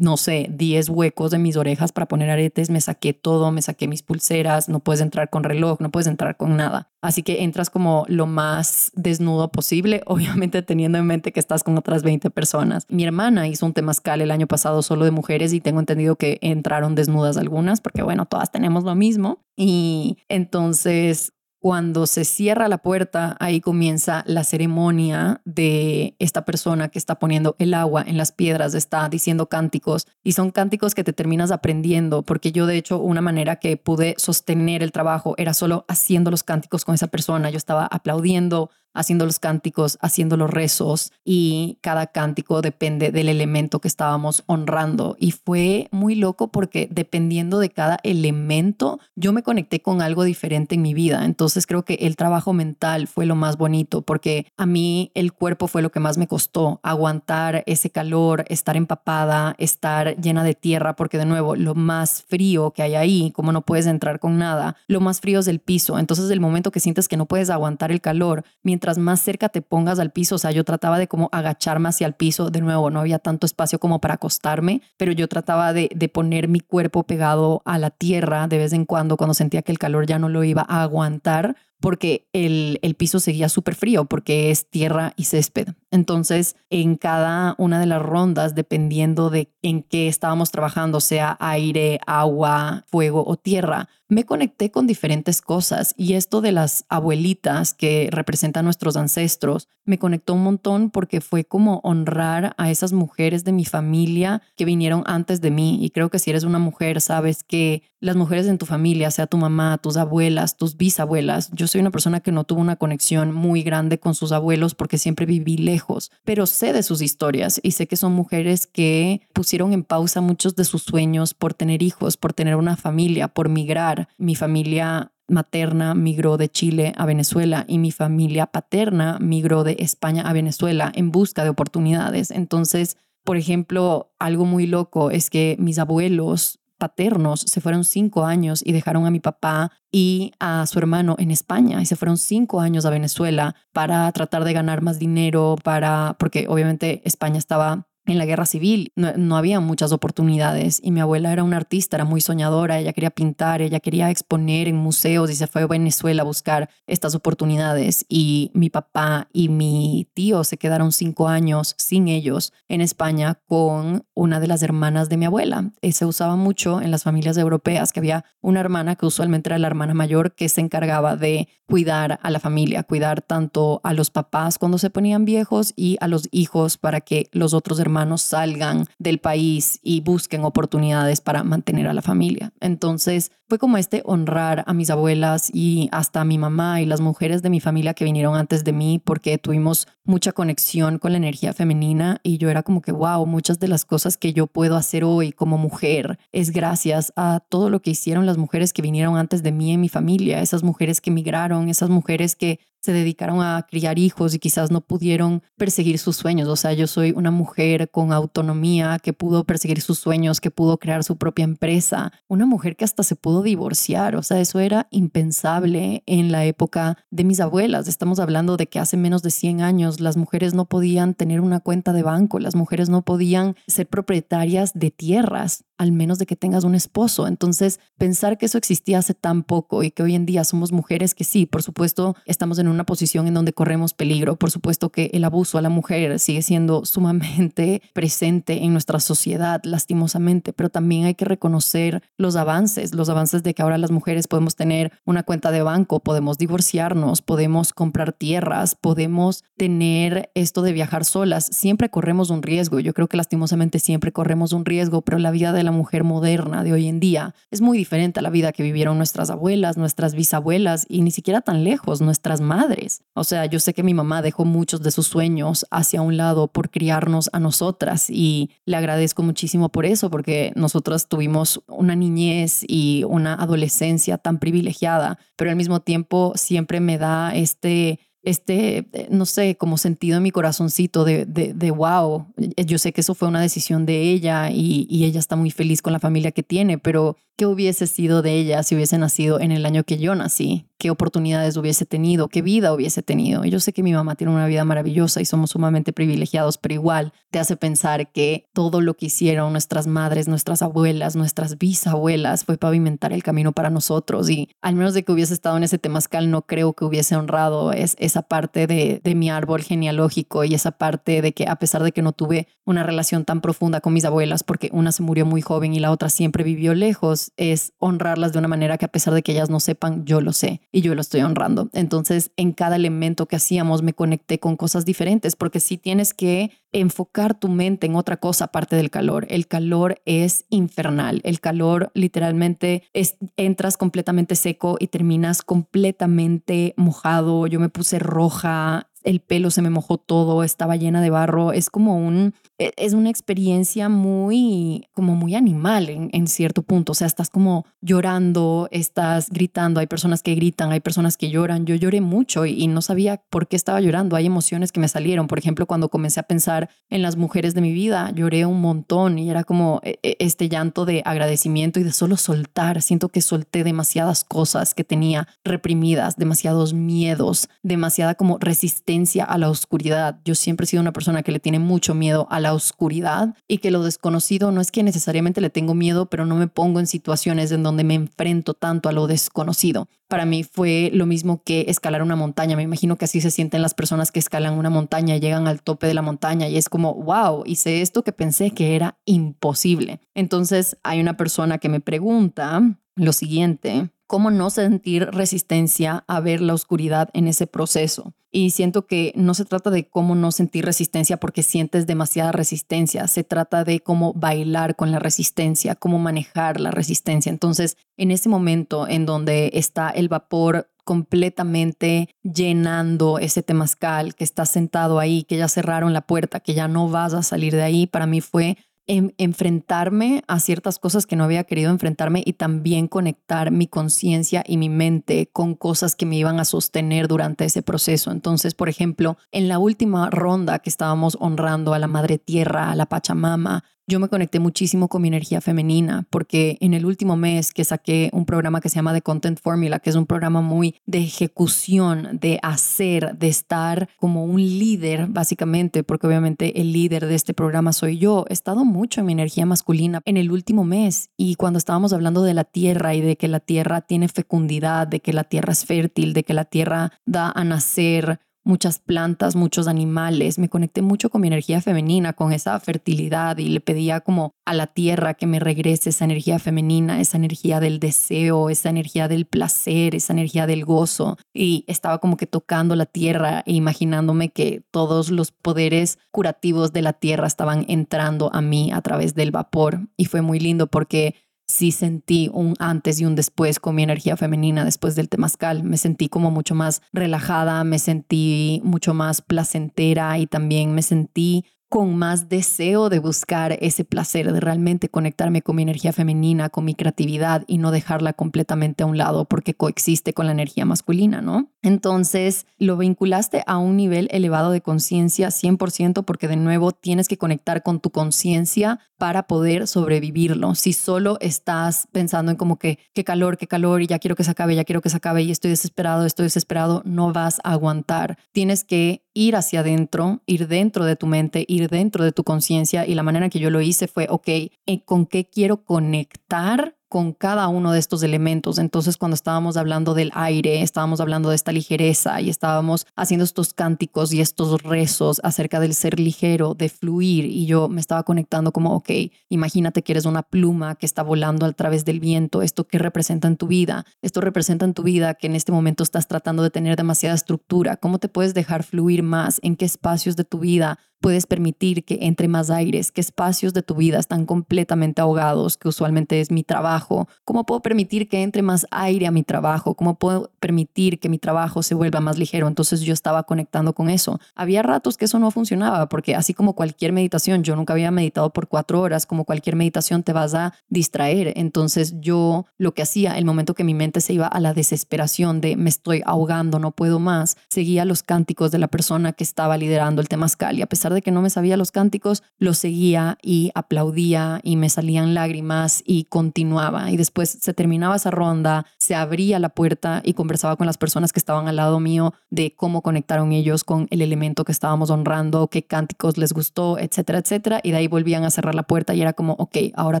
no 0.02 0.16
sé, 0.16 0.48
10 0.50 0.88
huecos 0.88 1.30
de 1.30 1.38
mis 1.38 1.56
orejas 1.56 1.92
para 1.92 2.06
poner 2.06 2.28
aretes, 2.28 2.70
me 2.70 2.80
saqué 2.80 3.12
todo, 3.12 3.52
me 3.52 3.62
saqué 3.62 3.86
mis 3.86 4.02
pulseras, 4.02 4.68
no 4.68 4.80
puedes 4.80 5.00
entrar 5.00 5.30
con 5.30 5.44
reloj, 5.44 5.78
no 5.80 5.90
puedes 5.90 6.08
entrar 6.08 6.36
con 6.36 6.56
nada. 6.56 6.90
Así 7.00 7.22
que 7.22 7.44
entras 7.44 7.70
como 7.70 8.04
lo 8.08 8.26
más 8.26 8.90
desnudo 8.96 9.52
posible, 9.52 10.02
obviamente 10.06 10.62
teniendo 10.62 10.98
en 10.98 11.06
mente 11.06 11.30
que 11.30 11.38
estás 11.38 11.62
con 11.62 11.78
otras 11.78 12.02
20 12.02 12.30
personas. 12.30 12.84
Mi 12.88 13.04
hermana 13.04 13.46
hizo 13.46 13.64
un 13.64 13.74
temazcal 13.74 14.20
el 14.20 14.32
año 14.32 14.48
pasado 14.48 14.82
solo 14.82 15.04
de 15.04 15.12
mujeres 15.12 15.52
y 15.52 15.60
tengo 15.60 15.78
entendido 15.78 16.16
que 16.16 16.38
entraron 16.42 16.96
desnudas 16.96 17.36
algunas, 17.36 17.80
porque 17.80 18.02
bueno, 18.02 18.26
todas 18.26 18.50
tenemos 18.50 18.82
lo 18.82 18.96
mismo. 18.96 19.38
Y 19.56 20.18
entonces 20.28 21.32
cuando 21.62 22.08
se 22.08 22.24
cierra 22.24 22.66
la 22.66 22.78
puerta, 22.78 23.36
ahí 23.38 23.60
comienza 23.60 24.24
la 24.26 24.42
ceremonia 24.42 25.40
de 25.44 26.16
esta 26.18 26.44
persona 26.44 26.88
que 26.88 26.98
está 26.98 27.20
poniendo 27.20 27.54
el 27.60 27.72
agua 27.74 28.02
en 28.04 28.16
las 28.16 28.32
piedras, 28.32 28.74
está 28.74 29.08
diciendo 29.08 29.48
cánticos 29.48 30.08
y 30.24 30.32
son 30.32 30.50
cánticos 30.50 30.96
que 30.96 31.04
te 31.04 31.12
terminas 31.12 31.52
aprendiendo, 31.52 32.24
porque 32.24 32.50
yo 32.50 32.66
de 32.66 32.76
hecho 32.76 32.98
una 32.98 33.20
manera 33.20 33.60
que 33.60 33.76
pude 33.76 34.16
sostener 34.18 34.82
el 34.82 34.90
trabajo 34.90 35.34
era 35.38 35.54
solo 35.54 35.84
haciendo 35.86 36.32
los 36.32 36.42
cánticos 36.42 36.84
con 36.84 36.96
esa 36.96 37.06
persona, 37.06 37.48
yo 37.48 37.58
estaba 37.58 37.86
aplaudiendo, 37.86 38.70
haciendo 38.94 39.26
los 39.26 39.38
cánticos, 39.38 39.98
haciendo 40.00 40.36
los 40.36 40.50
rezos 40.50 41.12
y 41.24 41.78
cada 41.80 42.06
cántico 42.06 42.62
depende 42.62 43.10
del 43.10 43.28
elemento 43.28 43.80
que 43.80 43.88
estábamos 43.88 44.44
honrando. 44.46 45.16
Y 45.18 45.32
fue 45.32 45.88
muy 45.90 46.14
loco 46.14 46.48
porque 46.48 46.88
dependiendo 46.90 47.58
de 47.58 47.70
cada 47.70 47.98
elemento, 48.02 49.00
yo 49.16 49.32
me 49.32 49.42
conecté 49.42 49.80
con 49.80 50.02
algo 50.02 50.24
diferente 50.24 50.74
en 50.74 50.82
mi 50.82 50.94
vida. 50.94 51.24
Entonces 51.24 51.66
creo 51.66 51.84
que 51.84 51.94
el 51.94 52.16
trabajo 52.16 52.52
mental 52.52 53.06
fue 53.06 53.26
lo 53.26 53.36
más 53.36 53.56
bonito 53.56 54.02
porque 54.02 54.46
a 54.56 54.66
mí 54.66 55.10
el 55.14 55.32
cuerpo 55.32 55.68
fue 55.68 55.82
lo 55.82 55.90
que 55.90 56.00
más 56.00 56.18
me 56.18 56.26
costó, 56.26 56.80
aguantar 56.82 57.62
ese 57.66 57.90
calor, 57.90 58.44
estar 58.48 58.76
empapada, 58.76 59.54
estar 59.58 60.16
llena 60.20 60.44
de 60.44 60.54
tierra, 60.54 60.96
porque 60.96 61.18
de 61.18 61.26
nuevo, 61.26 61.56
lo 61.56 61.74
más 61.74 62.22
frío 62.22 62.70
que 62.70 62.82
hay 62.82 62.94
ahí, 62.94 63.30
como 63.32 63.52
no 63.52 63.62
puedes 63.62 63.86
entrar 63.86 64.18
con 64.18 64.38
nada, 64.38 64.76
lo 64.86 65.00
más 65.00 65.20
frío 65.20 65.40
es 65.40 65.48
el 65.48 65.60
piso. 65.60 65.98
Entonces 65.98 66.30
el 66.30 66.40
momento 66.40 66.70
que 66.70 66.80
sientes 66.80 67.08
que 67.08 67.16
no 67.16 67.26
puedes 67.26 67.50
aguantar 67.50 67.92
el 67.92 68.00
calor, 68.00 68.44
mientras 68.82 68.98
más 68.98 69.20
cerca 69.20 69.48
te 69.48 69.62
pongas 69.62 70.00
al 70.00 70.10
piso, 70.10 70.34
o 70.34 70.38
sea, 70.38 70.50
yo 70.50 70.64
trataba 70.64 70.98
de 70.98 71.06
como 71.06 71.28
agacharme 71.30 71.88
hacia 71.88 72.04
el 72.04 72.14
piso, 72.14 72.50
de 72.50 72.60
nuevo, 72.60 72.90
no 72.90 72.98
había 72.98 73.20
tanto 73.20 73.46
espacio 73.46 73.78
como 73.78 74.00
para 74.00 74.14
acostarme, 74.14 74.82
pero 74.96 75.12
yo 75.12 75.28
trataba 75.28 75.72
de, 75.72 75.88
de 75.94 76.08
poner 76.08 76.48
mi 76.48 76.58
cuerpo 76.58 77.04
pegado 77.04 77.62
a 77.64 77.78
la 77.78 77.90
tierra 77.90 78.48
de 78.48 78.58
vez 78.58 78.72
en 78.72 78.84
cuando, 78.84 79.16
cuando 79.16 79.34
sentía 79.34 79.62
que 79.62 79.70
el 79.70 79.78
calor 79.78 80.06
ya 80.06 80.18
no 80.18 80.28
lo 80.28 80.42
iba 80.42 80.66
a 80.68 80.82
aguantar, 80.82 81.54
porque 81.78 82.26
el, 82.32 82.80
el 82.82 82.96
piso 82.96 83.20
seguía 83.20 83.48
súper 83.48 83.76
frío, 83.76 84.06
porque 84.06 84.50
es 84.50 84.68
tierra 84.68 85.12
y 85.14 85.24
césped. 85.26 85.68
Entonces, 85.92 86.56
en 86.70 86.96
cada 86.96 87.54
una 87.58 87.78
de 87.78 87.86
las 87.86 88.02
rondas, 88.02 88.54
dependiendo 88.54 89.28
de 89.28 89.52
en 89.60 89.82
qué 89.82 90.08
estábamos 90.08 90.50
trabajando, 90.50 91.00
sea 91.00 91.36
aire, 91.38 92.00
agua, 92.06 92.84
fuego 92.88 93.22
o 93.26 93.36
tierra, 93.36 93.88
me 94.08 94.24
conecté 94.24 94.70
con 94.70 94.86
diferentes 94.86 95.40
cosas. 95.40 95.94
Y 95.96 96.14
esto 96.14 96.40
de 96.40 96.52
las 96.52 96.84
abuelitas 96.88 97.74
que 97.74 98.08
representan 98.10 98.64
nuestros 98.64 98.96
ancestros 98.96 99.68
me 99.84 99.98
conectó 99.98 100.34
un 100.34 100.44
montón 100.44 100.90
porque 100.90 101.20
fue 101.20 101.44
como 101.44 101.80
honrar 101.82 102.54
a 102.56 102.70
esas 102.70 102.92
mujeres 102.92 103.44
de 103.44 103.52
mi 103.52 103.64
familia 103.64 104.42
que 104.56 104.64
vinieron 104.64 105.02
antes 105.06 105.40
de 105.40 105.50
mí. 105.50 105.78
Y 105.82 105.90
creo 105.90 106.10
que 106.10 106.18
si 106.18 106.30
eres 106.30 106.44
una 106.44 106.58
mujer 106.58 107.00
sabes 107.00 107.42
que 107.42 107.82
las 108.00 108.16
mujeres 108.16 108.46
en 108.46 108.58
tu 108.58 108.66
familia, 108.66 109.10
sea 109.10 109.26
tu 109.26 109.38
mamá, 109.38 109.78
tus 109.78 109.96
abuelas, 109.96 110.56
tus 110.56 110.76
bisabuelas, 110.76 111.50
yo 111.52 111.66
soy 111.66 111.80
una 111.80 111.90
persona 111.90 112.20
que 112.20 112.32
no 112.32 112.44
tuvo 112.44 112.60
una 112.60 112.76
conexión 112.76 113.32
muy 113.32 113.62
grande 113.62 113.98
con 113.98 114.14
sus 114.14 114.32
abuelos 114.32 114.74
porque 114.74 114.98
siempre 114.98 115.24
viví 115.24 115.56
lejos, 115.56 115.81
pero 116.24 116.46
sé 116.46 116.72
de 116.72 116.82
sus 116.82 117.02
historias 117.02 117.60
y 117.62 117.72
sé 117.72 117.86
que 117.86 117.96
son 117.96 118.12
mujeres 118.12 118.66
que 118.66 119.22
pusieron 119.32 119.72
en 119.72 119.84
pausa 119.84 120.20
muchos 120.20 120.56
de 120.56 120.64
sus 120.64 120.82
sueños 120.82 121.34
por 121.34 121.54
tener 121.54 121.82
hijos, 121.82 122.16
por 122.16 122.32
tener 122.32 122.56
una 122.56 122.76
familia, 122.76 123.28
por 123.28 123.48
migrar. 123.48 124.08
Mi 124.18 124.34
familia 124.34 125.12
materna 125.28 125.94
migró 125.94 126.36
de 126.36 126.48
Chile 126.48 126.92
a 126.96 127.06
Venezuela 127.06 127.64
y 127.68 127.78
mi 127.78 127.90
familia 127.90 128.46
paterna 128.46 129.18
migró 129.20 129.64
de 129.64 129.76
España 129.78 130.22
a 130.22 130.32
Venezuela 130.32 130.92
en 130.94 131.10
busca 131.10 131.44
de 131.44 131.50
oportunidades. 131.50 132.30
Entonces, 132.30 132.96
por 133.24 133.36
ejemplo, 133.36 134.12
algo 134.18 134.44
muy 134.44 134.66
loco 134.66 135.10
es 135.10 135.30
que 135.30 135.56
mis 135.58 135.78
abuelos 135.78 136.60
paternos 136.82 137.42
se 137.42 137.60
fueron 137.60 137.84
cinco 137.84 138.24
años 138.24 138.60
y 138.66 138.72
dejaron 138.72 139.06
a 139.06 139.12
mi 139.12 139.20
papá 139.20 139.70
y 139.92 140.32
a 140.40 140.66
su 140.66 140.80
hermano 140.80 141.14
en 141.16 141.30
España 141.30 141.80
y 141.80 141.86
se 141.86 141.94
fueron 141.94 142.18
cinco 142.18 142.60
años 142.60 142.84
a 142.84 142.90
Venezuela 142.90 143.54
para 143.72 144.10
tratar 144.10 144.42
de 144.42 144.52
ganar 144.52 144.82
más 144.82 144.98
dinero, 144.98 145.54
para, 145.62 146.16
porque 146.18 146.46
obviamente 146.48 147.00
España 147.04 147.38
estaba 147.38 147.86
en 148.06 148.18
la 148.18 148.26
guerra 148.26 148.46
civil 148.46 148.92
no, 148.96 149.36
había 149.36 149.60
muchas 149.60 149.92
oportunidades 149.92 150.80
y 150.82 150.90
mi 150.90 151.00
abuela 151.00 151.32
era 151.32 151.44
una 151.44 151.56
artista, 151.56 151.96
era 151.96 152.04
muy 152.04 152.20
soñadora, 152.20 152.78
ella 152.78 152.92
quería 152.92 153.10
pintar, 153.10 153.62
ella 153.62 153.80
quería 153.80 154.10
exponer 154.10 154.66
en 154.68 154.76
museos 154.76 155.30
y 155.30 155.36
se 155.36 155.46
fue 155.46 155.62
a 155.62 155.66
Venezuela 155.66 156.22
a 156.22 156.24
buscar 156.24 156.68
estas 156.86 157.14
oportunidades 157.14 158.04
y 158.08 158.50
mi 158.54 158.70
papá 158.70 159.28
y 159.32 159.48
mi 159.48 160.08
tío 160.14 160.42
se 160.42 160.56
quedaron 160.56 160.90
cinco 160.90 161.28
años 161.28 161.74
sin 161.78 162.08
ellos 162.08 162.52
en 162.68 162.80
España 162.80 163.38
con 163.46 164.04
una 164.14 164.40
de 164.40 164.48
las 164.48 164.62
hermanas 164.62 165.08
de 165.08 165.16
mi 165.16 165.26
abuela. 165.26 165.70
Y 165.80 165.92
se 165.92 166.04
usaba 166.04 166.36
mucho 166.36 166.80
en 166.80 166.90
las 166.90 167.04
familias 167.04 167.36
europeas 167.36 167.92
que 167.92 168.00
había 168.00 168.24
una 168.40 168.60
hermana 168.60 168.96
que 168.96 169.06
usualmente 169.06 169.48
era 169.48 169.58
la 169.58 169.68
hermana 169.68 169.94
mayor 169.94 170.34
que 170.34 170.48
se 170.48 170.60
encargaba 170.60 171.16
de 171.16 171.48
cuidar 171.66 172.18
a 172.22 172.30
la 172.30 172.40
familia, 172.40 172.82
cuidar 172.82 173.22
tanto 173.22 173.80
a 173.84 173.94
los 173.94 174.10
papás 174.10 174.58
cuando 174.58 174.78
se 174.78 174.90
ponían 174.90 175.24
viejos 175.24 175.72
y 175.76 175.96
a 176.00 176.08
los 176.08 176.28
hijos 176.32 176.76
para 176.76 177.00
que 177.00 177.28
los 177.32 177.54
otros 177.54 177.78
hermanos 177.78 177.91
hermanos 177.92 178.22
salgan 178.22 178.86
del 178.98 179.18
país 179.18 179.78
y 179.82 180.00
busquen 180.00 180.44
oportunidades 180.44 181.20
para 181.20 181.44
mantener 181.44 181.86
a 181.86 181.92
la 181.92 182.00
familia. 182.00 182.52
Entonces 182.60 183.32
fue 183.50 183.58
como 183.58 183.76
este 183.76 184.00
honrar 184.06 184.64
a 184.66 184.72
mis 184.72 184.88
abuelas 184.88 185.50
y 185.52 185.90
hasta 185.92 186.22
a 186.22 186.24
mi 186.24 186.38
mamá 186.38 186.80
y 186.80 186.86
las 186.86 187.02
mujeres 187.02 187.42
de 187.42 187.50
mi 187.50 187.60
familia 187.60 187.92
que 187.92 188.06
vinieron 188.06 188.34
antes 188.34 188.64
de 188.64 188.72
mí 188.72 188.98
porque 188.98 189.36
tuvimos 189.36 189.86
mucha 190.04 190.32
conexión 190.32 190.98
con 190.98 191.12
la 191.12 191.18
energía 191.18 191.52
femenina 191.52 192.18
y 192.22 192.38
yo 192.38 192.48
era 192.48 192.62
como 192.62 192.80
que, 192.80 192.92
wow, 192.92 193.26
muchas 193.26 193.60
de 193.60 193.68
las 193.68 193.84
cosas 193.84 194.16
que 194.16 194.32
yo 194.32 194.46
puedo 194.46 194.74
hacer 194.76 195.04
hoy 195.04 195.32
como 195.32 195.58
mujer 195.58 196.18
es 196.32 196.50
gracias 196.50 197.12
a 197.14 197.40
todo 197.46 197.68
lo 197.68 197.82
que 197.82 197.90
hicieron 197.90 198.24
las 198.24 198.38
mujeres 198.38 198.72
que 198.72 198.80
vinieron 198.80 199.18
antes 199.18 199.42
de 199.42 199.52
mí 199.52 199.72
en 199.72 199.82
mi 199.82 199.90
familia, 199.90 200.40
esas 200.40 200.62
mujeres 200.62 201.02
que 201.02 201.10
emigraron, 201.10 201.68
esas 201.68 201.90
mujeres 201.90 202.36
que 202.36 202.58
se 202.82 202.92
dedicaron 202.92 203.40
a 203.40 203.64
criar 203.70 203.98
hijos 203.98 204.34
y 204.34 204.40
quizás 204.40 204.72
no 204.72 204.80
pudieron 204.80 205.42
perseguir 205.56 205.98
sus 205.98 206.16
sueños. 206.16 206.48
O 206.48 206.56
sea, 206.56 206.72
yo 206.72 206.88
soy 206.88 207.12
una 207.12 207.30
mujer 207.30 207.81
con 207.86 208.12
autonomía 208.12 208.98
que 208.98 209.12
pudo 209.12 209.44
perseguir 209.44 209.80
sus 209.80 209.98
sueños, 209.98 210.40
que 210.40 210.50
pudo 210.50 210.78
crear 210.78 211.04
su 211.04 211.16
propia 211.16 211.44
empresa, 211.44 212.12
una 212.28 212.46
mujer 212.46 212.76
que 212.76 212.84
hasta 212.84 213.02
se 213.02 213.16
pudo 213.16 213.42
divorciar. 213.42 214.16
O 214.16 214.22
sea, 214.22 214.40
eso 214.40 214.60
era 214.60 214.88
impensable 214.90 216.02
en 216.06 216.32
la 216.32 216.44
época 216.44 216.98
de 217.10 217.24
mis 217.24 217.40
abuelas. 217.40 217.88
Estamos 217.88 218.18
hablando 218.18 218.56
de 218.56 218.66
que 218.66 218.78
hace 218.78 218.96
menos 218.96 219.22
de 219.22 219.30
100 219.30 219.60
años 219.62 220.00
las 220.00 220.16
mujeres 220.16 220.54
no 220.54 220.66
podían 220.66 221.14
tener 221.14 221.40
una 221.40 221.60
cuenta 221.60 221.92
de 221.92 222.02
banco, 222.02 222.38
las 222.38 222.54
mujeres 222.54 222.88
no 222.88 223.02
podían 223.02 223.56
ser 223.66 223.88
propietarias 223.88 224.72
de 224.74 224.90
tierras 224.90 225.64
al 225.82 225.90
menos 225.90 226.18
de 226.18 226.26
que 226.26 226.36
tengas 226.36 226.62
un 226.62 226.76
esposo. 226.76 227.26
Entonces, 227.26 227.80
pensar 227.98 228.38
que 228.38 228.46
eso 228.46 228.56
existía 228.56 228.98
hace 228.98 229.14
tan 229.14 229.42
poco 229.42 229.82
y 229.82 229.90
que 229.90 230.04
hoy 230.04 230.14
en 230.14 230.26
día 230.26 230.44
somos 230.44 230.70
mujeres 230.70 231.12
que 231.12 231.24
sí, 231.24 231.44
por 231.44 231.64
supuesto, 231.64 232.14
estamos 232.24 232.60
en 232.60 232.68
una 232.68 232.84
posición 232.84 233.26
en 233.26 233.34
donde 233.34 233.52
corremos 233.52 233.92
peligro. 233.92 234.36
Por 234.36 234.52
supuesto 234.52 234.90
que 234.90 235.10
el 235.12 235.24
abuso 235.24 235.58
a 235.58 235.62
la 235.62 235.70
mujer 235.70 236.20
sigue 236.20 236.42
siendo 236.42 236.84
sumamente 236.84 237.82
presente 237.94 238.62
en 238.62 238.72
nuestra 238.72 239.00
sociedad, 239.00 239.60
lastimosamente, 239.64 240.52
pero 240.52 240.70
también 240.70 241.04
hay 241.06 241.16
que 241.16 241.24
reconocer 241.24 242.00
los 242.16 242.36
avances, 242.36 242.94
los 242.94 243.08
avances 243.08 243.42
de 243.42 243.52
que 243.52 243.62
ahora 243.62 243.76
las 243.76 243.90
mujeres 243.90 244.28
podemos 244.28 244.54
tener 244.54 244.92
una 245.04 245.24
cuenta 245.24 245.50
de 245.50 245.62
banco, 245.62 245.98
podemos 245.98 246.38
divorciarnos, 246.38 247.22
podemos 247.22 247.72
comprar 247.72 248.12
tierras, 248.12 248.76
podemos 248.76 249.42
tener 249.56 250.30
esto 250.36 250.62
de 250.62 250.72
viajar 250.72 251.04
solas. 251.04 251.46
Siempre 251.46 251.88
corremos 251.88 252.30
un 252.30 252.42
riesgo. 252.42 252.78
Yo 252.78 252.94
creo 252.94 253.08
que 253.08 253.16
lastimosamente 253.16 253.80
siempre 253.80 254.12
corremos 254.12 254.52
un 254.52 254.64
riesgo, 254.64 255.02
pero 255.02 255.18
la 255.18 255.32
vida 255.32 255.52
de 255.52 255.64
la 255.64 255.71
mujer 255.72 256.04
moderna 256.04 256.62
de 256.62 256.72
hoy 256.72 256.86
en 256.86 257.00
día 257.00 257.34
es 257.50 257.60
muy 257.60 257.76
diferente 257.76 258.20
a 258.20 258.22
la 258.22 258.30
vida 258.30 258.52
que 258.52 258.62
vivieron 258.62 258.96
nuestras 258.96 259.30
abuelas, 259.30 259.76
nuestras 259.76 260.14
bisabuelas 260.14 260.86
y 260.88 261.02
ni 261.02 261.10
siquiera 261.10 261.40
tan 261.40 261.64
lejos, 261.64 262.00
nuestras 262.00 262.40
madres. 262.40 263.02
O 263.14 263.24
sea, 263.24 263.46
yo 263.46 263.58
sé 263.58 263.74
que 263.74 263.82
mi 263.82 263.94
mamá 263.94 264.22
dejó 264.22 264.44
muchos 264.44 264.82
de 264.82 264.90
sus 264.90 265.06
sueños 265.06 265.66
hacia 265.70 266.02
un 266.02 266.16
lado 266.16 266.48
por 266.48 266.70
criarnos 266.70 267.30
a 267.32 267.40
nosotras 267.40 268.08
y 268.08 268.50
le 268.64 268.76
agradezco 268.76 269.22
muchísimo 269.22 269.70
por 269.70 269.86
eso, 269.86 270.10
porque 270.10 270.52
nosotras 270.54 271.08
tuvimos 271.08 271.62
una 271.66 271.96
niñez 271.96 272.64
y 272.66 273.04
una 273.08 273.34
adolescencia 273.34 274.18
tan 274.18 274.38
privilegiada, 274.38 275.18
pero 275.36 275.50
al 275.50 275.56
mismo 275.56 275.80
tiempo 275.80 276.32
siempre 276.36 276.80
me 276.80 276.98
da 276.98 277.34
este 277.34 277.98
este, 278.22 278.86
eh, 278.92 279.08
no 279.10 279.26
sé, 279.26 279.56
como 279.56 279.76
sentido 279.78 280.16
en 280.16 280.22
mi 280.22 280.30
corazoncito 280.30 281.04
de, 281.04 281.26
de, 281.26 281.54
de, 281.54 281.70
wow, 281.70 282.26
yo 282.56 282.78
sé 282.78 282.92
que 282.92 283.00
eso 283.00 283.14
fue 283.14 283.28
una 283.28 283.40
decisión 283.40 283.84
de 283.84 284.10
ella 284.10 284.50
y, 284.50 284.86
y, 284.88 285.04
ella 285.04 285.18
está 285.18 285.34
muy 285.34 285.50
feliz 285.50 285.82
con 285.82 285.92
la 285.92 285.98
familia 285.98 286.30
que 286.30 286.42
tiene, 286.42 286.78
pero 286.78 287.16
¿Qué 287.42 287.46
hubiese 287.46 287.88
sido 287.88 288.22
de 288.22 288.34
ella 288.34 288.62
si 288.62 288.76
hubiese 288.76 288.98
nacido 288.98 289.40
en 289.40 289.50
el 289.50 289.66
año 289.66 289.82
que 289.82 289.98
yo 289.98 290.14
nací? 290.14 290.64
qué 290.82 290.90
oportunidades 290.90 291.56
hubiese 291.56 291.86
tenido, 291.86 292.26
qué 292.26 292.42
vida 292.42 292.74
hubiese 292.74 293.04
tenido. 293.04 293.44
Yo 293.44 293.60
sé 293.60 293.72
que 293.72 293.84
mi 293.84 293.92
mamá 293.92 294.16
tiene 294.16 294.32
una 294.32 294.48
vida 294.48 294.64
maravillosa 294.64 295.20
y 295.20 295.24
somos 295.24 295.50
sumamente 295.50 295.92
privilegiados, 295.92 296.58
pero 296.58 296.74
igual 296.74 297.12
te 297.30 297.38
hace 297.38 297.56
pensar 297.56 298.10
que 298.10 298.46
todo 298.52 298.80
lo 298.80 298.94
que 298.94 299.06
hicieron 299.06 299.52
nuestras 299.52 299.86
madres, 299.86 300.26
nuestras 300.26 300.60
abuelas, 300.60 301.14
nuestras 301.14 301.56
bisabuelas 301.56 302.44
fue 302.44 302.58
pavimentar 302.58 303.12
el 303.12 303.22
camino 303.22 303.52
para 303.52 303.70
nosotros. 303.70 304.28
Y 304.28 304.48
al 304.60 304.74
menos 304.74 304.92
de 304.92 305.04
que 305.04 305.12
hubiese 305.12 305.34
estado 305.34 305.56
en 305.56 305.62
ese 305.62 305.78
temazcal, 305.78 306.32
no 306.32 306.42
creo 306.42 306.72
que 306.72 306.84
hubiese 306.84 307.14
honrado 307.14 307.72
es, 307.72 307.94
esa 308.00 308.22
parte 308.22 308.66
de, 308.66 309.00
de 309.04 309.14
mi 309.14 309.30
árbol 309.30 309.62
genealógico 309.62 310.42
y 310.42 310.54
esa 310.54 310.72
parte 310.72 311.22
de 311.22 311.32
que 311.32 311.46
a 311.46 311.54
pesar 311.54 311.84
de 311.84 311.92
que 311.92 312.02
no 312.02 312.10
tuve 312.10 312.48
una 312.64 312.82
relación 312.82 313.24
tan 313.24 313.40
profunda 313.40 313.80
con 313.80 313.92
mis 313.92 314.04
abuelas, 314.04 314.42
porque 314.42 314.68
una 314.72 314.90
se 314.90 315.04
murió 315.04 315.26
muy 315.26 315.42
joven 315.42 315.74
y 315.74 315.78
la 315.78 315.92
otra 315.92 316.08
siempre 316.08 316.42
vivió 316.42 316.74
lejos, 316.74 317.31
es 317.36 317.72
honrarlas 317.78 318.32
de 318.32 318.38
una 318.38 318.48
manera 318.48 318.78
que 318.78 318.84
a 318.84 318.92
pesar 318.92 319.14
de 319.14 319.22
que 319.22 319.32
ellas 319.32 319.50
no 319.50 319.60
sepan, 319.60 320.04
yo 320.04 320.20
lo 320.20 320.32
sé 320.32 320.60
y 320.70 320.80
yo 320.80 320.94
lo 320.94 321.00
estoy 321.00 321.22
honrando. 321.22 321.70
Entonces, 321.72 322.30
en 322.36 322.52
cada 322.52 322.76
elemento 322.76 323.26
que 323.26 323.36
hacíamos 323.36 323.82
me 323.82 323.94
conecté 323.94 324.38
con 324.38 324.56
cosas 324.56 324.84
diferentes, 324.84 325.36
porque 325.36 325.60
si 325.60 325.78
tienes 325.78 326.14
que 326.14 326.50
enfocar 326.72 327.38
tu 327.38 327.48
mente 327.48 327.86
en 327.86 327.96
otra 327.96 328.16
cosa 328.16 328.46
aparte 328.46 328.76
del 328.76 328.90
calor. 328.90 329.26
El 329.28 329.46
calor 329.46 330.00
es 330.06 330.46
infernal. 330.48 331.20
El 331.24 331.40
calor 331.40 331.90
literalmente 331.94 332.82
es, 332.92 333.16
entras 333.36 333.76
completamente 333.76 334.34
seco 334.34 334.76
y 334.80 334.88
terminas 334.88 335.42
completamente 335.42 336.74
mojado. 336.76 337.46
Yo 337.46 337.60
me 337.60 337.68
puse 337.68 337.98
roja, 337.98 338.90
el 339.04 339.20
pelo 339.20 339.50
se 339.50 339.62
me 339.62 339.70
mojó 339.70 339.98
todo, 339.98 340.42
estaba 340.42 340.76
llena 340.76 341.00
de 341.00 341.10
barro. 341.10 341.52
Es 341.52 341.70
como 341.70 341.96
un, 341.96 342.34
e, 342.58 342.72
es 342.76 342.92
una 342.92 343.10
experiencia 343.10 343.88
muy, 343.88 344.86
como 344.92 345.14
muy 345.14 345.34
animal 345.34 345.88
en, 345.88 346.10
en, 346.12 346.26
cierto 346.26 346.62
punto. 346.62 346.92
O 346.92 346.94
sea, 346.94 347.06
estás 347.06 347.30
como 347.30 347.66
llorando, 347.80 348.68
estás 348.70 349.30
gritando. 349.30 349.80
Hay 349.80 349.86
personas 349.86 350.22
que 350.22 350.34
gritan, 350.34 350.72
hay 350.72 350.80
personas 350.80 351.16
que 351.16 351.30
lloran. 351.30 351.66
Yo 351.66 351.74
lloré 351.74 352.00
mucho 352.00 352.46
y, 352.46 352.62
y 352.62 352.66
no 352.68 352.82
sabía 352.82 353.22
por 353.30 353.48
qué 353.48 353.56
estaba 353.56 353.80
llorando. 353.80 354.16
Hay 354.16 354.26
emociones 354.26 354.72
que 354.72 354.80
me 354.80 354.88
salieron. 354.88 355.26
Por 355.26 355.38
ejemplo, 355.38 355.66
cuando 355.66 355.88
comencé 355.88 356.20
a 356.20 356.24
pensar 356.24 356.70
en 356.88 357.02
las 357.02 357.16
mujeres 357.16 357.54
de 357.54 357.60
mi 357.60 357.72
vida, 357.72 358.12
lloré 358.14 358.46
un 358.46 358.60
montón 358.60 359.18
y 359.18 359.30
era 359.30 359.44
como 359.44 359.80
e, 359.82 359.98
e, 360.02 360.16
este 360.20 360.48
llanto 360.48 360.84
de 360.84 361.02
agradecimiento 361.04 361.80
y 361.80 361.82
de 361.82 361.92
solo 361.92 362.16
soltar. 362.16 362.82
Siento 362.82 363.08
que 363.08 363.20
solté 363.20 363.64
demasiadas 363.64 364.24
cosas 364.24 364.74
que 364.74 364.84
tenía 364.84 365.26
reprimidas, 365.44 366.16
demasiados 366.16 366.72
miedos, 366.74 367.48
demasiada 367.62 368.14
como 368.14 368.38
resistencia 368.38 368.91
a 369.26 369.38
la 369.38 369.48
oscuridad. 369.48 370.20
Yo 370.24 370.34
siempre 370.34 370.64
he 370.64 370.66
sido 370.66 370.82
una 370.82 370.92
persona 370.92 371.22
que 371.22 371.32
le 371.32 371.40
tiene 371.40 371.58
mucho 371.58 371.94
miedo 371.94 372.26
a 372.30 372.40
la 372.40 372.52
oscuridad 372.52 373.34
y 373.48 373.58
que 373.58 373.70
lo 373.70 373.82
desconocido 373.82 374.52
no 374.52 374.60
es 374.60 374.70
que 374.70 374.82
necesariamente 374.82 375.40
le 375.40 375.48
tengo 375.48 375.74
miedo, 375.74 376.06
pero 376.06 376.26
no 376.26 376.36
me 376.36 376.46
pongo 376.46 376.78
en 376.78 376.86
situaciones 376.86 377.52
en 377.52 377.62
donde 377.62 377.84
me 377.84 377.94
enfrento 377.94 378.52
tanto 378.52 378.90
a 378.90 378.92
lo 378.92 379.06
desconocido. 379.06 379.88
Para 380.08 380.26
mí 380.26 380.44
fue 380.44 380.90
lo 380.92 381.06
mismo 381.06 381.42
que 381.42 381.64
escalar 381.68 382.02
una 382.02 382.16
montaña. 382.16 382.54
Me 382.54 382.64
imagino 382.64 382.96
que 382.96 383.06
así 383.06 383.22
se 383.22 383.30
sienten 383.30 383.62
las 383.62 383.72
personas 383.72 384.12
que 384.12 384.18
escalan 384.18 384.58
una 384.58 384.68
montaña 384.68 385.16
llegan 385.16 385.48
al 385.48 385.62
tope 385.62 385.86
de 385.86 385.94
la 385.94 386.02
montaña 386.02 386.48
y 386.48 386.58
es 386.58 386.68
como, 386.68 386.94
wow, 386.94 387.44
hice 387.46 387.80
esto 387.80 388.04
que 388.04 388.12
pensé 388.12 388.50
que 388.50 388.76
era 388.76 388.98
imposible. 389.06 390.00
Entonces 390.14 390.76
hay 390.82 391.00
una 391.00 391.16
persona 391.16 391.56
que 391.56 391.70
me 391.70 391.80
pregunta 391.80 392.60
lo 392.94 393.12
siguiente, 393.14 393.90
cómo 394.12 394.30
no 394.30 394.50
sentir 394.50 395.08
resistencia 395.10 396.04
a 396.06 396.20
ver 396.20 396.42
la 396.42 396.52
oscuridad 396.52 397.08
en 397.14 397.28
ese 397.28 397.46
proceso. 397.46 398.12
Y 398.30 398.50
siento 398.50 398.86
que 398.86 399.14
no 399.16 399.32
se 399.32 399.46
trata 399.46 399.70
de 399.70 399.88
cómo 399.88 400.14
no 400.14 400.32
sentir 400.32 400.66
resistencia 400.66 401.16
porque 401.16 401.42
sientes 401.42 401.86
demasiada 401.86 402.30
resistencia, 402.30 403.08
se 403.08 403.24
trata 403.24 403.64
de 403.64 403.80
cómo 403.80 404.12
bailar 404.12 404.76
con 404.76 404.90
la 404.90 404.98
resistencia, 404.98 405.76
cómo 405.76 405.98
manejar 405.98 406.60
la 406.60 406.70
resistencia. 406.70 407.30
Entonces, 407.30 407.78
en 407.96 408.10
ese 408.10 408.28
momento 408.28 408.86
en 408.86 409.06
donde 409.06 409.50
está 409.54 409.88
el 409.88 410.10
vapor 410.10 410.70
completamente 410.84 412.10
llenando 412.22 413.18
ese 413.18 413.42
temazcal, 413.42 414.14
que 414.14 414.24
está 414.24 414.44
sentado 414.44 414.98
ahí, 414.98 415.22
que 415.22 415.38
ya 415.38 415.48
cerraron 415.48 415.94
la 415.94 416.02
puerta, 416.02 416.40
que 416.40 416.52
ya 416.52 416.68
no 416.68 416.90
vas 416.90 417.14
a 417.14 417.22
salir 417.22 417.54
de 417.54 417.62
ahí, 417.62 417.86
para 417.86 418.06
mí 418.06 418.20
fue 418.20 418.58
enfrentarme 418.86 420.24
a 420.26 420.40
ciertas 420.40 420.78
cosas 420.78 421.06
que 421.06 421.16
no 421.16 421.24
había 421.24 421.44
querido 421.44 421.70
enfrentarme 421.70 422.22
y 422.26 422.32
también 422.32 422.88
conectar 422.88 423.50
mi 423.50 423.66
conciencia 423.66 424.42
y 424.46 424.56
mi 424.56 424.68
mente 424.68 425.28
con 425.32 425.54
cosas 425.54 425.94
que 425.94 426.06
me 426.06 426.16
iban 426.16 426.40
a 426.40 426.44
sostener 426.44 427.08
durante 427.08 427.44
ese 427.44 427.62
proceso. 427.62 428.10
Entonces, 428.10 428.54
por 428.54 428.68
ejemplo, 428.68 429.16
en 429.30 429.48
la 429.48 429.58
última 429.58 430.10
ronda 430.10 430.58
que 430.58 430.70
estábamos 430.70 431.16
honrando 431.20 431.74
a 431.74 431.78
la 431.78 431.86
Madre 431.86 432.18
Tierra, 432.18 432.70
a 432.70 432.76
la 432.76 432.86
Pachamama, 432.86 433.64
yo 433.92 434.00
me 434.00 434.08
conecté 434.08 434.40
muchísimo 434.40 434.88
con 434.88 435.02
mi 435.02 435.08
energía 435.08 435.42
femenina 435.42 436.06
porque 436.08 436.56
en 436.60 436.72
el 436.72 436.86
último 436.86 437.14
mes 437.14 437.52
que 437.52 437.62
saqué 437.62 438.08
un 438.14 438.24
programa 438.24 438.62
que 438.62 438.70
se 438.70 438.76
llama 438.76 438.94
The 438.94 439.02
Content 439.02 439.38
Formula, 439.38 439.80
que 439.80 439.90
es 439.90 439.96
un 439.96 440.06
programa 440.06 440.40
muy 440.40 440.76
de 440.86 441.00
ejecución, 441.00 442.18
de 442.18 442.38
hacer, 442.42 443.18
de 443.18 443.28
estar 443.28 443.90
como 443.98 444.24
un 444.24 444.40
líder, 444.40 445.08
básicamente, 445.08 445.84
porque 445.84 446.06
obviamente 446.06 446.58
el 446.62 446.72
líder 446.72 447.04
de 447.06 447.14
este 447.14 447.34
programa 447.34 447.74
soy 447.74 447.98
yo. 447.98 448.24
He 448.30 448.32
estado 448.32 448.64
mucho 448.64 449.00
en 449.00 449.06
mi 449.06 449.12
energía 449.12 449.44
masculina 449.44 450.00
en 450.06 450.16
el 450.16 450.32
último 450.32 450.64
mes 450.64 451.10
y 451.18 451.34
cuando 451.34 451.58
estábamos 451.58 451.92
hablando 451.92 452.22
de 452.22 452.32
la 452.32 452.44
tierra 452.44 452.94
y 452.94 453.02
de 453.02 453.16
que 453.16 453.28
la 453.28 453.40
tierra 453.40 453.82
tiene 453.82 454.08
fecundidad, 454.08 454.86
de 454.86 455.00
que 455.00 455.12
la 455.12 455.24
tierra 455.24 455.52
es 455.52 455.66
fértil, 455.66 456.14
de 456.14 456.24
que 456.24 456.32
la 456.32 456.46
tierra 456.46 456.92
da 457.04 457.30
a 457.30 457.44
nacer 457.44 458.20
muchas 458.44 458.78
plantas, 458.78 459.36
muchos 459.36 459.68
animales. 459.68 460.38
Me 460.38 460.48
conecté 460.48 460.82
mucho 460.82 461.10
con 461.10 461.20
mi 461.20 461.28
energía 461.28 461.60
femenina, 461.60 462.12
con 462.12 462.32
esa 462.32 462.58
fertilidad 462.60 463.38
y 463.38 463.48
le 463.48 463.60
pedía 463.60 464.00
como 464.00 464.34
a 464.44 464.54
la 464.54 464.66
tierra 464.66 465.14
que 465.14 465.26
me 465.26 465.38
regrese 465.38 465.90
esa 465.90 466.04
energía 466.04 466.38
femenina, 466.38 467.00
esa 467.00 467.16
energía 467.16 467.60
del 467.60 467.78
deseo, 467.78 468.50
esa 468.50 468.70
energía 468.70 469.08
del 469.08 469.26
placer, 469.26 469.94
esa 469.94 470.12
energía 470.12 470.46
del 470.46 470.64
gozo. 470.64 471.16
Y 471.32 471.64
estaba 471.68 471.98
como 471.98 472.16
que 472.16 472.26
tocando 472.26 472.76
la 472.76 472.86
tierra 472.86 473.42
e 473.46 473.52
imaginándome 473.52 474.30
que 474.30 474.62
todos 474.70 475.10
los 475.10 475.30
poderes 475.30 475.98
curativos 476.10 476.72
de 476.72 476.82
la 476.82 476.92
tierra 476.92 477.26
estaban 477.26 477.64
entrando 477.68 478.30
a 478.32 478.40
mí 478.40 478.72
a 478.72 478.80
través 478.82 479.14
del 479.14 479.30
vapor. 479.30 479.88
Y 479.96 480.06
fue 480.06 480.22
muy 480.22 480.40
lindo 480.40 480.66
porque 480.66 481.14
sí 481.52 481.70
sentí 481.70 482.30
un 482.32 482.54
antes 482.58 483.00
y 483.00 483.04
un 483.04 483.14
después 483.14 483.60
con 483.60 483.74
mi 483.74 483.82
energía 483.82 484.16
femenina 484.16 484.64
después 484.64 484.94
del 484.94 485.08
temazcal. 485.08 485.62
Me 485.62 485.76
sentí 485.76 486.08
como 486.08 486.30
mucho 486.30 486.54
más 486.54 486.82
relajada, 486.92 487.62
me 487.64 487.78
sentí 487.78 488.60
mucho 488.64 488.94
más 488.94 489.20
placentera 489.20 490.18
y 490.18 490.26
también 490.26 490.74
me 490.74 490.82
sentí 490.82 491.44
con 491.72 491.96
más 491.96 492.28
deseo 492.28 492.90
de 492.90 492.98
buscar 492.98 493.56
ese 493.62 493.86
placer, 493.86 494.30
de 494.30 494.40
realmente 494.40 494.90
conectarme 494.90 495.40
con 495.40 495.56
mi 495.56 495.62
energía 495.62 495.94
femenina, 495.94 496.50
con 496.50 496.66
mi 496.66 496.74
creatividad 496.74 497.44
y 497.46 497.56
no 497.56 497.70
dejarla 497.70 498.12
completamente 498.12 498.82
a 498.82 498.86
un 498.86 498.98
lado 498.98 499.24
porque 499.24 499.54
coexiste 499.54 500.12
con 500.12 500.26
la 500.26 500.32
energía 500.32 500.66
masculina, 500.66 501.22
¿no? 501.22 501.48
Entonces, 501.62 502.44
lo 502.58 502.76
vinculaste 502.76 503.42
a 503.46 503.56
un 503.56 503.78
nivel 503.78 504.08
elevado 504.10 504.50
de 504.50 504.60
conciencia 504.60 505.28
100% 505.28 506.04
porque 506.04 506.28
de 506.28 506.36
nuevo 506.36 506.72
tienes 506.72 507.08
que 507.08 507.16
conectar 507.16 507.62
con 507.62 507.80
tu 507.80 507.88
conciencia 507.88 508.78
para 508.98 509.22
poder 509.22 509.66
sobrevivirlo. 509.66 510.54
Si 510.54 510.74
solo 510.74 511.16
estás 511.20 511.88
pensando 511.90 512.30
en 512.30 512.36
como 512.36 512.58
que 512.58 512.78
qué 512.92 513.02
calor, 513.02 513.38
qué 513.38 513.46
calor 513.46 513.80
y 513.80 513.86
ya 513.86 513.98
quiero 513.98 514.14
que 514.14 514.24
se 514.24 514.30
acabe, 514.30 514.54
ya 514.54 514.64
quiero 514.64 514.82
que 514.82 514.90
se 514.90 514.98
acabe 514.98 515.22
y 515.22 515.30
estoy 515.30 515.50
desesperado, 515.50 516.04
estoy 516.04 516.24
desesperado, 516.24 516.82
no 516.84 517.14
vas 517.14 517.40
a 517.44 517.52
aguantar. 517.52 518.18
Tienes 518.32 518.62
que 518.62 519.02
ir 519.14 519.36
hacia 519.36 519.60
adentro, 519.60 520.22
ir 520.26 520.48
dentro 520.48 520.84
de 520.84 520.96
tu 520.96 521.06
mente, 521.06 521.44
ir 521.48 521.68
dentro 521.68 522.04
de 522.04 522.12
tu 522.12 522.24
conciencia 522.24 522.86
y 522.86 522.94
la 522.94 523.02
manera 523.02 523.28
que 523.28 523.38
yo 523.38 523.50
lo 523.50 523.60
hice 523.60 523.88
fue, 523.88 524.06
ok, 524.08 524.28
eh, 524.28 524.50
¿con 524.84 525.06
qué 525.06 525.24
quiero 525.24 525.64
conectar? 525.64 526.76
Con 526.92 527.14
cada 527.14 527.48
uno 527.48 527.72
de 527.72 527.78
estos 527.78 528.02
elementos. 528.02 528.58
Entonces, 528.58 528.98
cuando 528.98 529.14
estábamos 529.14 529.56
hablando 529.56 529.94
del 529.94 530.10
aire, 530.12 530.60
estábamos 530.60 531.00
hablando 531.00 531.30
de 531.30 531.36
esta 531.36 531.50
ligereza 531.50 532.20
y 532.20 532.28
estábamos 532.28 532.86
haciendo 532.96 533.24
estos 533.24 533.54
cánticos 533.54 534.12
y 534.12 534.20
estos 534.20 534.62
rezos 534.62 535.18
acerca 535.24 535.58
del 535.58 535.72
ser 535.72 535.98
ligero, 535.98 536.52
de 536.52 536.68
fluir. 536.68 537.24
Y 537.24 537.46
yo 537.46 537.70
me 537.70 537.80
estaba 537.80 538.02
conectando 538.02 538.52
como, 538.52 538.74
ok, 538.74 538.90
imagínate 539.30 539.82
que 539.82 539.92
eres 539.92 540.04
una 540.04 540.22
pluma 540.22 540.74
que 540.74 540.84
está 540.84 541.02
volando 541.02 541.46
a 541.46 541.52
través 541.52 541.86
del 541.86 541.98
viento. 541.98 542.42
¿Esto 542.42 542.66
qué 542.68 542.78
representa 542.78 543.26
en 543.26 543.38
tu 543.38 543.46
vida? 543.46 543.86
Esto 544.02 544.20
representa 544.20 544.66
en 544.66 544.74
tu 544.74 544.82
vida 544.82 545.14
que 545.14 545.28
en 545.28 545.34
este 545.34 545.50
momento 545.50 545.82
estás 545.84 546.08
tratando 546.08 546.42
de 546.42 546.50
tener 546.50 546.76
demasiada 546.76 547.14
estructura. 547.14 547.78
¿Cómo 547.78 548.00
te 548.00 548.08
puedes 548.08 548.34
dejar 548.34 548.64
fluir 548.64 549.02
más? 549.02 549.40
¿En 549.42 549.56
qué 549.56 549.64
espacios 549.64 550.14
de 550.14 550.24
tu 550.24 550.40
vida 550.40 550.78
puedes 551.02 551.26
permitir 551.26 551.84
que 551.84 551.98
entre 552.02 552.28
más 552.28 552.48
aires? 552.48 552.92
¿Qué 552.92 553.02
espacios 553.02 553.52
de 553.52 553.62
tu 553.62 553.74
vida 553.74 553.98
están 553.98 554.24
completamente 554.24 555.02
ahogados, 555.02 555.58
que 555.58 555.68
usualmente 555.68 556.20
es 556.20 556.30
mi 556.30 556.44
trabajo? 556.44 556.81
¿Cómo 557.24 557.44
puedo 557.44 557.60
permitir 557.60 558.08
que 558.08 558.22
entre 558.22 558.42
más 558.42 558.66
aire 558.70 559.06
a 559.06 559.10
mi 559.10 559.22
trabajo? 559.22 559.74
¿Cómo 559.74 559.94
puedo 559.94 560.30
permitir 560.40 560.98
que 560.98 561.08
mi 561.08 561.18
trabajo 561.18 561.62
se 561.62 561.74
vuelva 561.74 562.00
más 562.00 562.18
ligero? 562.18 562.48
Entonces 562.48 562.80
yo 562.80 562.92
estaba 562.92 563.22
conectando 563.22 563.72
con 563.72 563.90
eso. 563.90 564.20
Había 564.34 564.62
ratos 564.62 564.96
que 564.96 565.04
eso 565.04 565.18
no 565.18 565.30
funcionaba 565.30 565.88
porque 565.88 566.14
así 566.14 566.34
como 566.34 566.54
cualquier 566.54 566.92
meditación, 566.92 567.42
yo 567.42 567.56
nunca 567.56 567.72
había 567.72 567.90
meditado 567.90 568.30
por 568.30 568.48
cuatro 568.48 568.80
horas, 568.80 569.06
como 569.06 569.24
cualquier 569.24 569.56
meditación 569.56 570.02
te 570.02 570.12
vas 570.12 570.34
a 570.34 570.54
distraer. 570.68 571.32
Entonces 571.36 571.94
yo 572.00 572.46
lo 572.58 572.74
que 572.74 572.82
hacía, 572.82 573.16
el 573.18 573.24
momento 573.24 573.54
que 573.54 573.64
mi 573.64 573.74
mente 573.74 574.00
se 574.00 574.12
iba 574.14 574.26
a 574.26 574.40
la 574.40 574.54
desesperación 574.54 575.40
de 575.40 575.56
me 575.56 575.70
estoy 575.70 576.02
ahogando, 576.06 576.58
no 576.58 576.72
puedo 576.72 576.98
más, 576.98 577.36
seguía 577.48 577.84
los 577.84 578.02
cánticos 578.02 578.50
de 578.50 578.58
la 578.58 578.68
persona 578.68 579.12
que 579.12 579.24
estaba 579.24 579.56
liderando 579.56 580.00
el 580.00 580.08
temazcal 580.08 580.58
y 580.58 580.62
a 580.62 580.66
pesar 580.66 580.92
de 580.92 581.02
que 581.02 581.10
no 581.10 581.22
me 581.22 581.30
sabía 581.30 581.56
los 581.56 581.70
cánticos, 581.70 582.22
los 582.38 582.58
seguía 582.58 583.18
y 583.22 583.50
aplaudía 583.54 584.40
y 584.42 584.56
me 584.56 584.68
salían 584.68 585.14
lágrimas 585.14 585.82
y 585.84 586.04
continuaba 586.04 586.71
y 586.90 586.96
después 586.96 587.38
se 587.40 587.54
terminaba 587.54 587.96
esa 587.96 588.10
ronda, 588.10 588.66
se 588.78 588.94
abría 588.94 589.38
la 589.38 589.50
puerta 589.50 590.02
y 590.04 590.14
conversaba 590.14 590.56
con 590.56 590.66
las 590.66 590.78
personas 590.78 591.12
que 591.12 591.18
estaban 591.18 591.48
al 591.48 591.56
lado 591.56 591.80
mío 591.80 592.14
de 592.30 592.54
cómo 592.54 592.82
conectaron 592.82 593.32
ellos 593.32 593.64
con 593.64 593.86
el 593.90 594.02
elemento 594.02 594.44
que 594.44 594.52
estábamos 594.52 594.90
honrando, 594.90 595.48
qué 595.48 595.64
cánticos 595.64 596.18
les 596.18 596.32
gustó, 596.32 596.78
etcétera, 596.78 597.18
etcétera. 597.18 597.60
Y 597.62 597.70
de 597.70 597.78
ahí 597.78 597.88
volvían 597.88 598.24
a 598.24 598.30
cerrar 598.30 598.54
la 598.54 598.62
puerta 598.64 598.94
y 598.94 599.02
era 599.02 599.12
como, 599.12 599.34
ok, 599.34 599.56
ahora 599.74 600.00